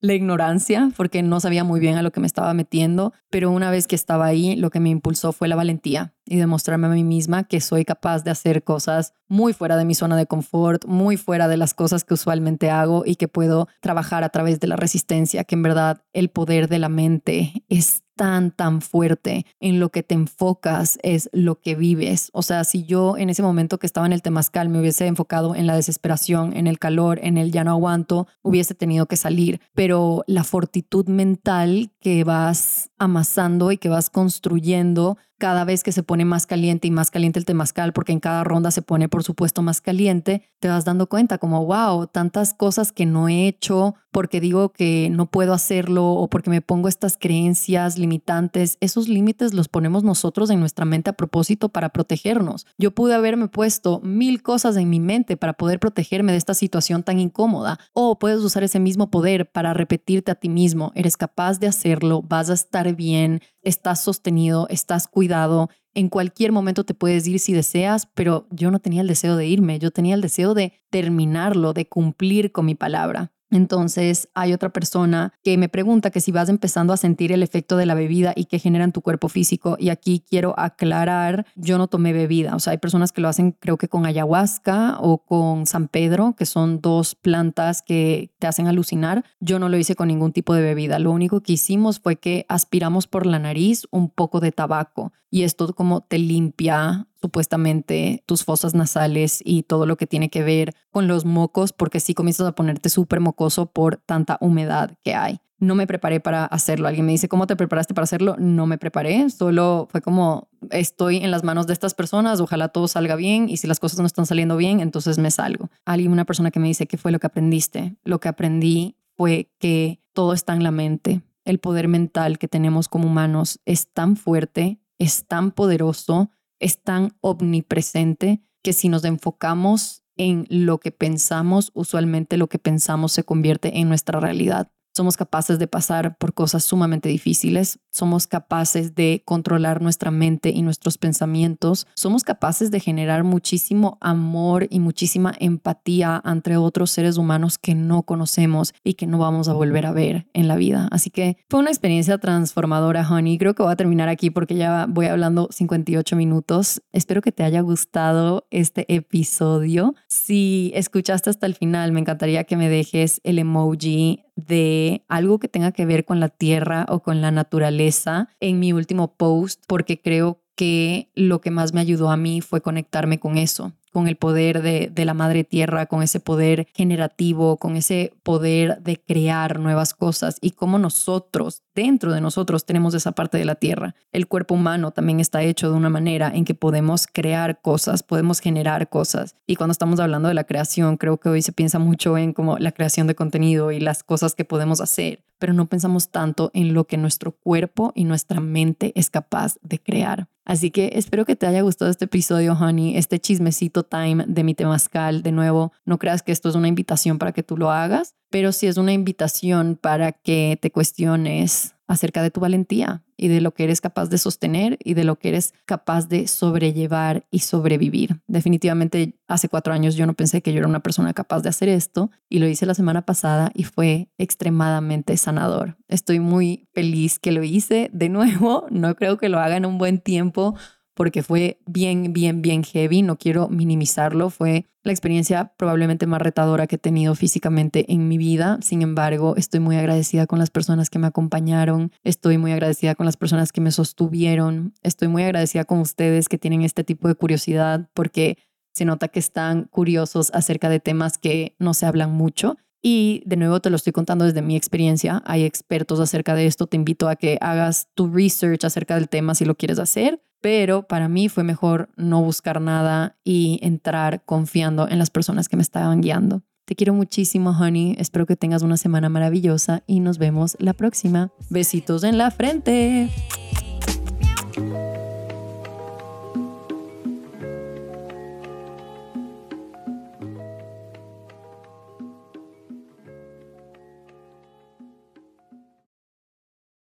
la 0.00 0.14
ignorancia, 0.14 0.90
porque 0.96 1.22
no 1.22 1.40
sabía 1.40 1.64
muy 1.64 1.80
bien 1.80 1.96
a 1.96 2.02
lo 2.02 2.10
que 2.10 2.20
me 2.20 2.26
estaba 2.26 2.52
metiendo, 2.54 3.12
pero 3.30 3.50
una 3.50 3.70
vez 3.70 3.86
que 3.86 3.94
estaba 3.96 4.26
ahí, 4.26 4.56
lo 4.56 4.70
que 4.70 4.80
me 4.80 4.90
impulsó 4.90 5.32
fue 5.32 5.48
la 5.48 5.56
valentía 5.56 6.12
y 6.24 6.36
demostrarme 6.36 6.86
a 6.86 6.90
mí 6.90 7.04
misma 7.04 7.44
que 7.44 7.60
soy 7.60 7.84
capaz 7.84 8.24
de 8.24 8.30
hacer 8.30 8.62
cosas 8.62 9.14
muy 9.28 9.52
fuera 9.54 9.76
de 9.76 9.84
mi 9.84 9.94
zona 9.94 10.16
de 10.16 10.26
confort, 10.26 10.84
muy 10.84 11.16
fuera 11.16 11.48
de 11.48 11.56
las 11.56 11.74
cosas 11.74 12.04
que 12.04 12.14
usualmente 12.14 12.70
hago 12.70 13.02
y 13.06 13.16
que 13.16 13.28
puedo 13.28 13.66
trabajar 13.80 14.24
a 14.24 14.28
través 14.28 14.60
de 14.60 14.66
la 14.66 14.76
resistencia, 14.76 15.44
que 15.44 15.54
en 15.54 15.62
verdad 15.62 16.02
el 16.12 16.28
poder 16.28 16.68
de 16.68 16.78
la 16.78 16.90
mente 16.90 17.64
es 17.68 18.02
tan, 18.14 18.50
tan 18.50 18.82
fuerte. 18.82 19.46
En 19.58 19.80
lo 19.80 19.88
que 19.88 20.02
te 20.02 20.14
enfocas 20.14 20.98
es 21.02 21.30
lo 21.32 21.60
que 21.60 21.74
vives. 21.74 22.30
O 22.32 22.42
sea, 22.42 22.64
si 22.64 22.84
yo 22.84 23.16
en 23.16 23.30
ese 23.30 23.42
momento 23.42 23.78
que 23.78 23.86
estaba 23.86 24.06
en 24.06 24.12
el 24.12 24.22
temazcal 24.22 24.68
me 24.68 24.80
hubiese 24.80 25.06
enfocado 25.06 25.54
en 25.54 25.66
la 25.66 25.76
desesperación, 25.76 26.54
en 26.56 26.66
el 26.66 26.78
calor, 26.78 27.18
en 27.22 27.38
el 27.38 27.52
ya 27.52 27.64
no 27.64 27.70
aguanto, 27.70 28.26
hubiese 28.42 28.74
tenido 28.74 29.06
que 29.06 29.16
salir. 29.16 29.60
Pero 29.74 30.24
la 30.26 30.44
fortitud 30.44 31.06
mental 31.08 31.90
que 32.00 32.22
vas 32.24 32.90
amasando 32.98 33.72
y 33.72 33.78
que 33.78 33.88
vas 33.88 34.10
construyendo 34.10 35.16
cada 35.42 35.64
vez 35.64 35.82
que 35.82 35.90
se 35.90 36.04
pone 36.04 36.24
más 36.24 36.46
caliente 36.46 36.86
y 36.86 36.92
más 36.92 37.10
caliente 37.10 37.40
el 37.40 37.44
temazcal, 37.44 37.92
porque 37.92 38.12
en 38.12 38.20
cada 38.20 38.44
ronda 38.44 38.70
se 38.70 38.80
pone, 38.80 39.08
por 39.08 39.24
supuesto, 39.24 39.60
más 39.60 39.80
caliente, 39.80 40.48
te 40.60 40.68
vas 40.68 40.84
dando 40.84 41.08
cuenta 41.08 41.38
como, 41.38 41.66
wow, 41.66 42.06
tantas 42.06 42.54
cosas 42.54 42.92
que 42.92 43.06
no 43.06 43.28
he 43.28 43.48
hecho 43.48 43.96
porque 44.12 44.40
digo 44.40 44.68
que 44.68 45.08
no 45.10 45.26
puedo 45.26 45.54
hacerlo 45.54 46.12
o 46.12 46.28
porque 46.28 46.50
me 46.50 46.60
pongo 46.60 46.88
estas 46.88 47.16
creencias 47.16 47.98
limitantes. 47.98 48.76
Esos 48.80 49.08
límites 49.08 49.54
los 49.54 49.68
ponemos 49.68 50.04
nosotros 50.04 50.50
en 50.50 50.60
nuestra 50.60 50.84
mente 50.84 51.10
a 51.10 51.14
propósito 51.14 51.70
para 51.70 51.88
protegernos. 51.88 52.66
Yo 52.78 52.92
pude 52.92 53.14
haberme 53.14 53.48
puesto 53.48 54.00
mil 54.04 54.42
cosas 54.42 54.76
en 54.76 54.90
mi 54.90 55.00
mente 55.00 55.36
para 55.36 55.54
poder 55.54 55.80
protegerme 55.80 56.32
de 56.32 56.38
esta 56.38 56.54
situación 56.54 57.02
tan 57.02 57.18
incómoda. 57.18 57.80
O 57.94 58.18
puedes 58.18 58.40
usar 58.40 58.62
ese 58.62 58.78
mismo 58.78 59.10
poder 59.10 59.50
para 59.50 59.72
repetirte 59.72 60.30
a 60.30 60.34
ti 60.34 60.50
mismo, 60.50 60.92
eres 60.94 61.16
capaz 61.16 61.58
de 61.58 61.66
hacerlo, 61.66 62.22
vas 62.22 62.50
a 62.50 62.54
estar 62.54 62.94
bien, 62.94 63.40
estás 63.62 64.02
sostenido, 64.02 64.66
estás 64.68 65.08
cuidado. 65.08 65.70
En 65.94 66.08
cualquier 66.08 66.52
momento 66.52 66.84
te 66.84 66.94
puedes 66.94 67.26
ir 67.26 67.38
si 67.38 67.52
deseas, 67.52 68.06
pero 68.14 68.46
yo 68.50 68.70
no 68.70 68.78
tenía 68.78 69.02
el 69.02 69.08
deseo 69.08 69.36
de 69.36 69.46
irme, 69.46 69.78
yo 69.78 69.90
tenía 69.90 70.14
el 70.14 70.20
deseo 70.20 70.54
de 70.54 70.80
terminarlo, 70.90 71.72
de 71.72 71.88
cumplir 71.88 72.52
con 72.52 72.66
mi 72.66 72.74
palabra. 72.74 73.32
Entonces 73.52 74.28
hay 74.34 74.52
otra 74.54 74.70
persona 74.70 75.32
que 75.44 75.58
me 75.58 75.68
pregunta 75.68 76.10
que 76.10 76.20
si 76.20 76.32
vas 76.32 76.48
empezando 76.48 76.92
a 76.92 76.96
sentir 76.96 77.32
el 77.32 77.42
efecto 77.42 77.76
de 77.76 77.86
la 77.86 77.94
bebida 77.94 78.32
y 78.34 78.46
que 78.46 78.58
genera 78.58 78.84
en 78.84 78.92
tu 78.92 79.02
cuerpo 79.02 79.28
físico. 79.28 79.76
Y 79.78 79.90
aquí 79.90 80.24
quiero 80.28 80.58
aclarar, 80.58 81.46
yo 81.54 81.76
no 81.78 81.86
tomé 81.86 82.12
bebida. 82.12 82.56
O 82.56 82.60
sea, 82.60 82.72
hay 82.72 82.78
personas 82.78 83.12
que 83.12 83.20
lo 83.20 83.28
hacen 83.28 83.52
creo 83.52 83.76
que 83.76 83.88
con 83.88 84.06
ayahuasca 84.06 84.96
o 85.00 85.18
con 85.18 85.66
San 85.66 85.88
Pedro, 85.88 86.34
que 86.36 86.46
son 86.46 86.80
dos 86.80 87.14
plantas 87.14 87.82
que 87.82 88.30
te 88.38 88.46
hacen 88.46 88.66
alucinar. 88.66 89.24
Yo 89.38 89.58
no 89.58 89.68
lo 89.68 89.76
hice 89.76 89.94
con 89.94 90.08
ningún 90.08 90.32
tipo 90.32 90.54
de 90.54 90.62
bebida. 90.62 90.98
Lo 90.98 91.12
único 91.12 91.42
que 91.42 91.52
hicimos 91.52 92.00
fue 92.00 92.16
que 92.16 92.46
aspiramos 92.48 93.06
por 93.06 93.26
la 93.26 93.38
nariz 93.38 93.86
un 93.90 94.08
poco 94.08 94.40
de 94.40 94.52
tabaco 94.52 95.12
y 95.30 95.42
esto 95.44 95.74
como 95.74 96.02
te 96.02 96.18
limpia 96.18 97.06
supuestamente 97.22 98.22
tus 98.26 98.44
fosas 98.44 98.74
nasales 98.74 99.40
y 99.44 99.62
todo 99.62 99.86
lo 99.86 99.96
que 99.96 100.06
tiene 100.06 100.28
que 100.28 100.42
ver 100.42 100.74
con 100.90 101.06
los 101.06 101.24
mocos, 101.24 101.72
porque 101.72 102.00
sí 102.00 102.14
comienzas 102.14 102.48
a 102.48 102.54
ponerte 102.54 102.88
súper 102.88 103.20
mocoso 103.20 103.66
por 103.66 103.96
tanta 103.96 104.38
humedad 104.40 104.98
que 105.02 105.14
hay. 105.14 105.40
No 105.58 105.76
me 105.76 105.86
preparé 105.86 106.18
para 106.18 106.44
hacerlo. 106.44 106.88
Alguien 106.88 107.06
me 107.06 107.12
dice, 107.12 107.28
¿cómo 107.28 107.46
te 107.46 107.54
preparaste 107.54 107.94
para 107.94 108.02
hacerlo? 108.02 108.34
No 108.40 108.66
me 108.66 108.78
preparé, 108.78 109.30
solo 109.30 109.86
fue 109.92 110.02
como, 110.02 110.48
estoy 110.70 111.18
en 111.18 111.30
las 111.30 111.44
manos 111.44 111.68
de 111.68 111.72
estas 111.72 111.94
personas, 111.94 112.40
ojalá 112.40 112.68
todo 112.68 112.88
salga 112.88 113.14
bien 113.14 113.48
y 113.48 113.58
si 113.58 113.68
las 113.68 113.78
cosas 113.78 114.00
no 114.00 114.06
están 114.06 114.26
saliendo 114.26 114.56
bien, 114.56 114.80
entonces 114.80 115.18
me 115.18 115.30
salgo. 115.30 115.70
Alguien, 115.84 116.10
una 116.10 116.24
persona 116.24 116.50
que 116.50 116.58
me 116.58 116.66
dice, 116.66 116.88
¿qué 116.88 116.96
fue 116.96 117.12
lo 117.12 117.20
que 117.20 117.28
aprendiste? 117.28 117.94
Lo 118.02 118.18
que 118.18 118.28
aprendí 118.28 118.96
fue 119.16 119.52
que 119.60 120.00
todo 120.12 120.32
está 120.32 120.52
en 120.54 120.64
la 120.64 120.72
mente. 120.72 121.22
El 121.44 121.60
poder 121.60 121.86
mental 121.86 122.38
que 122.38 122.48
tenemos 122.48 122.88
como 122.88 123.06
humanos 123.06 123.60
es 123.64 123.86
tan 123.92 124.16
fuerte 124.16 124.80
es 125.02 125.26
tan 125.26 125.50
poderoso, 125.50 126.30
es 126.62 126.80
tan 126.80 127.16
omnipresente, 127.20 128.42
que 128.62 128.72
si 128.72 128.88
nos 128.88 129.04
enfocamos 129.04 130.04
en 130.16 130.46
lo 130.48 130.78
que 130.78 130.92
pensamos, 130.92 131.72
usualmente 131.74 132.36
lo 132.36 132.48
que 132.48 132.58
pensamos 132.58 133.12
se 133.12 133.24
convierte 133.24 133.80
en 133.80 133.88
nuestra 133.88 134.20
realidad. 134.20 134.70
Somos 134.94 135.16
capaces 135.16 135.58
de 135.58 135.66
pasar 135.66 136.16
por 136.18 136.34
cosas 136.34 136.64
sumamente 136.64 137.08
difíciles, 137.08 137.78
somos 137.90 138.26
capaces 138.26 138.94
de 138.94 139.22
controlar 139.24 139.80
nuestra 139.80 140.10
mente 140.10 140.50
y 140.50 140.62
nuestros 140.62 140.98
pensamientos, 140.98 141.86
somos 141.94 142.24
capaces 142.24 142.70
de 142.70 142.80
generar 142.80 143.24
muchísimo 143.24 143.96
amor 144.00 144.66
y 144.68 144.80
muchísima 144.80 145.34
empatía 145.40 146.22
entre 146.24 146.56
otros 146.56 146.90
seres 146.90 147.16
humanos 147.16 147.58
que 147.58 147.74
no 147.74 148.02
conocemos 148.02 148.74
y 148.84 148.94
que 148.94 149.06
no 149.06 149.18
vamos 149.18 149.48
a 149.48 149.54
volver 149.54 149.86
a 149.86 149.92
ver 149.92 150.26
en 150.34 150.46
la 150.46 150.56
vida. 150.56 150.88
Así 150.90 151.10
que 151.10 151.38
fue 151.48 151.60
una 151.60 151.70
experiencia 151.70 152.18
transformadora, 152.18 153.08
honey. 153.08 153.38
Creo 153.38 153.54
que 153.54 153.62
voy 153.62 153.72
a 153.72 153.76
terminar 153.76 154.08
aquí 154.08 154.30
porque 154.30 154.56
ya 154.56 154.86
voy 154.88 155.06
hablando 155.06 155.48
58 155.50 156.16
minutos. 156.16 156.82
Espero 156.92 157.22
que 157.22 157.32
te 157.32 157.44
haya 157.44 157.60
gustado 157.60 158.46
este 158.50 158.84
episodio. 158.94 159.94
Si 160.08 160.70
escuchaste 160.74 161.30
hasta 161.30 161.46
el 161.46 161.54
final, 161.54 161.92
me 161.92 162.00
encantaría 162.00 162.44
que 162.44 162.56
me 162.56 162.68
dejes 162.68 163.20
el 163.24 163.38
emoji 163.38 164.24
de 164.36 165.04
algo 165.08 165.38
que 165.38 165.48
tenga 165.48 165.72
que 165.72 165.86
ver 165.86 166.04
con 166.04 166.20
la 166.20 166.28
tierra 166.28 166.86
o 166.88 167.00
con 167.00 167.20
la 167.20 167.30
naturaleza 167.30 168.28
en 168.40 168.58
mi 168.58 168.72
último 168.72 169.14
post 169.14 169.62
porque 169.66 170.00
creo 170.00 170.40
que 170.56 171.10
lo 171.14 171.40
que 171.40 171.50
más 171.50 171.72
me 171.72 171.80
ayudó 171.80 172.10
a 172.10 172.16
mí 172.16 172.40
fue 172.40 172.60
conectarme 172.60 173.18
con 173.18 173.38
eso 173.38 173.72
con 173.92 174.08
el 174.08 174.16
poder 174.16 174.62
de, 174.62 174.90
de, 174.92 175.04
la 175.04 175.14
madre 175.14 175.44
tierra, 175.44 175.86
con 175.86 176.02
ese 176.02 176.18
poder 176.18 176.66
generativo, 176.74 177.56
con 177.58 177.76
ese 177.76 178.12
poder 178.22 178.80
de 178.82 178.98
crear 178.98 179.60
nuevas 179.60 179.94
cosas 179.94 180.38
y 180.40 180.52
cómo 180.52 180.78
nosotros, 180.78 181.62
dentro 181.74 182.12
de 182.12 182.20
nosotros, 182.20 182.64
tenemos 182.64 182.94
esa 182.94 183.12
parte 183.12 183.38
de 183.38 183.44
la 183.44 183.54
tierra. 183.54 183.94
El 184.10 184.26
cuerpo 184.26 184.54
humano 184.54 184.90
también 184.90 185.20
está 185.20 185.42
hecho 185.42 185.70
de 185.70 185.76
una 185.76 185.90
manera 185.90 186.32
en 186.34 186.44
que 186.44 186.54
podemos 186.54 187.06
crear 187.06 187.60
cosas, 187.60 188.02
podemos 188.02 188.40
generar 188.40 188.88
cosas. 188.88 189.36
Y 189.46 189.56
cuando 189.56 189.72
estamos 189.72 190.00
hablando 190.00 190.28
de 190.28 190.34
la 190.34 190.44
creación, 190.44 190.96
creo 190.96 191.18
que 191.18 191.28
hoy 191.28 191.42
se 191.42 191.52
piensa 191.52 191.78
mucho 191.78 192.16
en 192.16 192.32
como 192.32 192.58
la 192.58 192.72
creación 192.72 193.06
de 193.06 193.14
contenido 193.14 193.72
y 193.72 193.80
las 193.80 194.02
cosas 194.02 194.34
que 194.34 194.44
podemos 194.44 194.80
hacer, 194.80 195.24
pero 195.38 195.52
no 195.52 195.66
pensamos 195.66 196.10
tanto 196.10 196.50
en 196.54 196.74
lo 196.74 196.84
que 196.84 196.96
nuestro 196.96 197.32
cuerpo 197.32 197.92
y 197.94 198.04
nuestra 198.04 198.40
mente 198.40 198.92
es 198.94 199.10
capaz 199.10 199.56
de 199.62 199.78
crear. 199.78 200.28
Así 200.44 200.70
que 200.70 200.92
espero 200.94 201.24
que 201.24 201.36
te 201.36 201.46
haya 201.46 201.62
gustado 201.62 201.90
este 201.90 202.06
episodio, 202.06 202.54
honey, 202.54 202.96
este 202.96 203.20
chismecito 203.20 203.84
time 203.84 204.24
de 204.26 204.44
mi 204.44 204.54
temazcal. 204.54 205.22
De 205.22 205.32
nuevo, 205.32 205.72
no 205.84 205.98
creas 205.98 206.22
que 206.22 206.32
esto 206.32 206.48
es 206.48 206.54
una 206.54 206.68
invitación 206.68 207.18
para 207.18 207.32
que 207.32 207.42
tú 207.42 207.56
lo 207.56 207.70
hagas, 207.70 208.16
pero 208.30 208.52
sí 208.52 208.66
es 208.66 208.76
una 208.76 208.92
invitación 208.92 209.76
para 209.80 210.12
que 210.12 210.58
te 210.60 210.70
cuestiones 210.72 211.74
acerca 211.92 212.22
de 212.22 212.30
tu 212.30 212.40
valentía 212.40 213.04
y 213.18 213.28
de 213.28 213.42
lo 213.42 213.52
que 213.52 213.64
eres 213.64 213.82
capaz 213.82 214.08
de 214.08 214.16
sostener 214.16 214.78
y 214.82 214.94
de 214.94 215.04
lo 215.04 215.16
que 215.16 215.28
eres 215.28 215.52
capaz 215.66 216.08
de 216.08 216.26
sobrellevar 216.26 217.26
y 217.30 217.40
sobrevivir. 217.40 218.22
Definitivamente 218.26 219.18
hace 219.28 219.50
cuatro 219.50 219.74
años 219.74 219.94
yo 219.94 220.06
no 220.06 220.14
pensé 220.14 220.40
que 220.40 220.52
yo 220.52 220.58
era 220.60 220.68
una 220.68 220.80
persona 220.80 221.12
capaz 221.12 221.42
de 221.42 221.50
hacer 221.50 221.68
esto 221.68 222.10
y 222.30 222.38
lo 222.38 222.48
hice 222.48 222.64
la 222.64 222.74
semana 222.74 223.02
pasada 223.02 223.50
y 223.54 223.64
fue 223.64 224.08
extremadamente 224.16 225.16
sanador. 225.18 225.76
Estoy 225.86 226.18
muy 226.18 226.66
feliz 226.72 227.18
que 227.18 227.30
lo 227.30 227.44
hice 227.44 227.90
de 227.92 228.08
nuevo, 228.08 228.66
no 228.70 228.96
creo 228.96 229.18
que 229.18 229.28
lo 229.28 229.38
haga 229.38 229.58
en 229.58 229.66
un 229.66 229.76
buen 229.76 230.00
tiempo 230.00 230.56
porque 230.94 231.22
fue 231.22 231.58
bien, 231.66 232.12
bien, 232.12 232.42
bien 232.42 232.62
heavy, 232.62 233.02
no 233.02 233.16
quiero 233.16 233.48
minimizarlo, 233.48 234.30
fue 234.30 234.66
la 234.82 234.92
experiencia 234.92 235.52
probablemente 235.56 236.06
más 236.06 236.20
retadora 236.20 236.66
que 236.66 236.76
he 236.76 236.78
tenido 236.78 237.14
físicamente 237.14 237.92
en 237.92 238.08
mi 238.08 238.18
vida, 238.18 238.58
sin 238.62 238.82
embargo, 238.82 239.34
estoy 239.36 239.60
muy 239.60 239.76
agradecida 239.76 240.26
con 240.26 240.38
las 240.38 240.50
personas 240.50 240.90
que 240.90 240.98
me 240.98 241.06
acompañaron, 241.06 241.92
estoy 242.02 242.38
muy 242.38 242.52
agradecida 242.52 242.94
con 242.94 243.06
las 243.06 243.16
personas 243.16 243.52
que 243.52 243.60
me 243.60 243.70
sostuvieron, 243.70 244.74
estoy 244.82 245.08
muy 245.08 245.22
agradecida 245.22 245.64
con 245.64 245.78
ustedes 245.78 246.28
que 246.28 246.38
tienen 246.38 246.62
este 246.62 246.84
tipo 246.84 247.08
de 247.08 247.14
curiosidad 247.14 247.88
porque 247.94 248.38
se 248.72 248.84
nota 248.84 249.08
que 249.08 249.18
están 249.18 249.64
curiosos 249.64 250.30
acerca 250.34 250.68
de 250.68 250.80
temas 250.80 251.18
que 251.18 251.54
no 251.58 251.74
se 251.74 251.86
hablan 251.86 252.12
mucho 252.12 252.56
y 252.82 253.22
de 253.24 253.36
nuevo 253.36 253.60
te 253.60 253.70
lo 253.70 253.76
estoy 253.76 253.92
contando 253.92 254.24
desde 254.24 254.42
mi 254.42 254.56
experiencia. 254.56 255.22
Hay 255.24 255.44
expertos 255.44 256.00
acerca 256.00 256.34
de 256.34 256.46
esto. 256.46 256.66
Te 256.66 256.76
invito 256.76 257.08
a 257.08 257.16
que 257.16 257.38
hagas 257.40 257.88
tu 257.94 258.12
research 258.12 258.64
acerca 258.64 258.96
del 258.96 259.08
tema 259.08 259.34
si 259.34 259.44
lo 259.44 259.54
quieres 259.54 259.78
hacer 259.78 260.20
pero 260.42 260.82
para 260.82 261.08
mí 261.08 261.30
fue 261.30 261.44
mejor 261.44 261.88
no 261.96 262.20
buscar 262.20 262.60
nada 262.60 263.16
y 263.24 263.58
entrar 263.62 264.24
confiando 264.26 264.88
en 264.88 264.98
las 264.98 265.08
personas 265.08 265.48
que 265.48 265.56
me 265.56 265.62
estaban 265.62 266.02
guiando. 266.02 266.42
Te 266.66 266.74
quiero 266.74 266.92
muchísimo, 266.94 267.50
honey. 267.50 267.94
Espero 267.98 268.26
que 268.26 268.36
tengas 268.36 268.62
una 268.62 268.76
semana 268.76 269.08
maravillosa 269.08 269.82
y 269.86 270.00
nos 270.00 270.18
vemos 270.18 270.56
la 270.58 270.74
próxima. 270.74 271.32
Besitos 271.48 272.04
en 272.04 272.18
la 272.18 272.30
frente. 272.30 273.08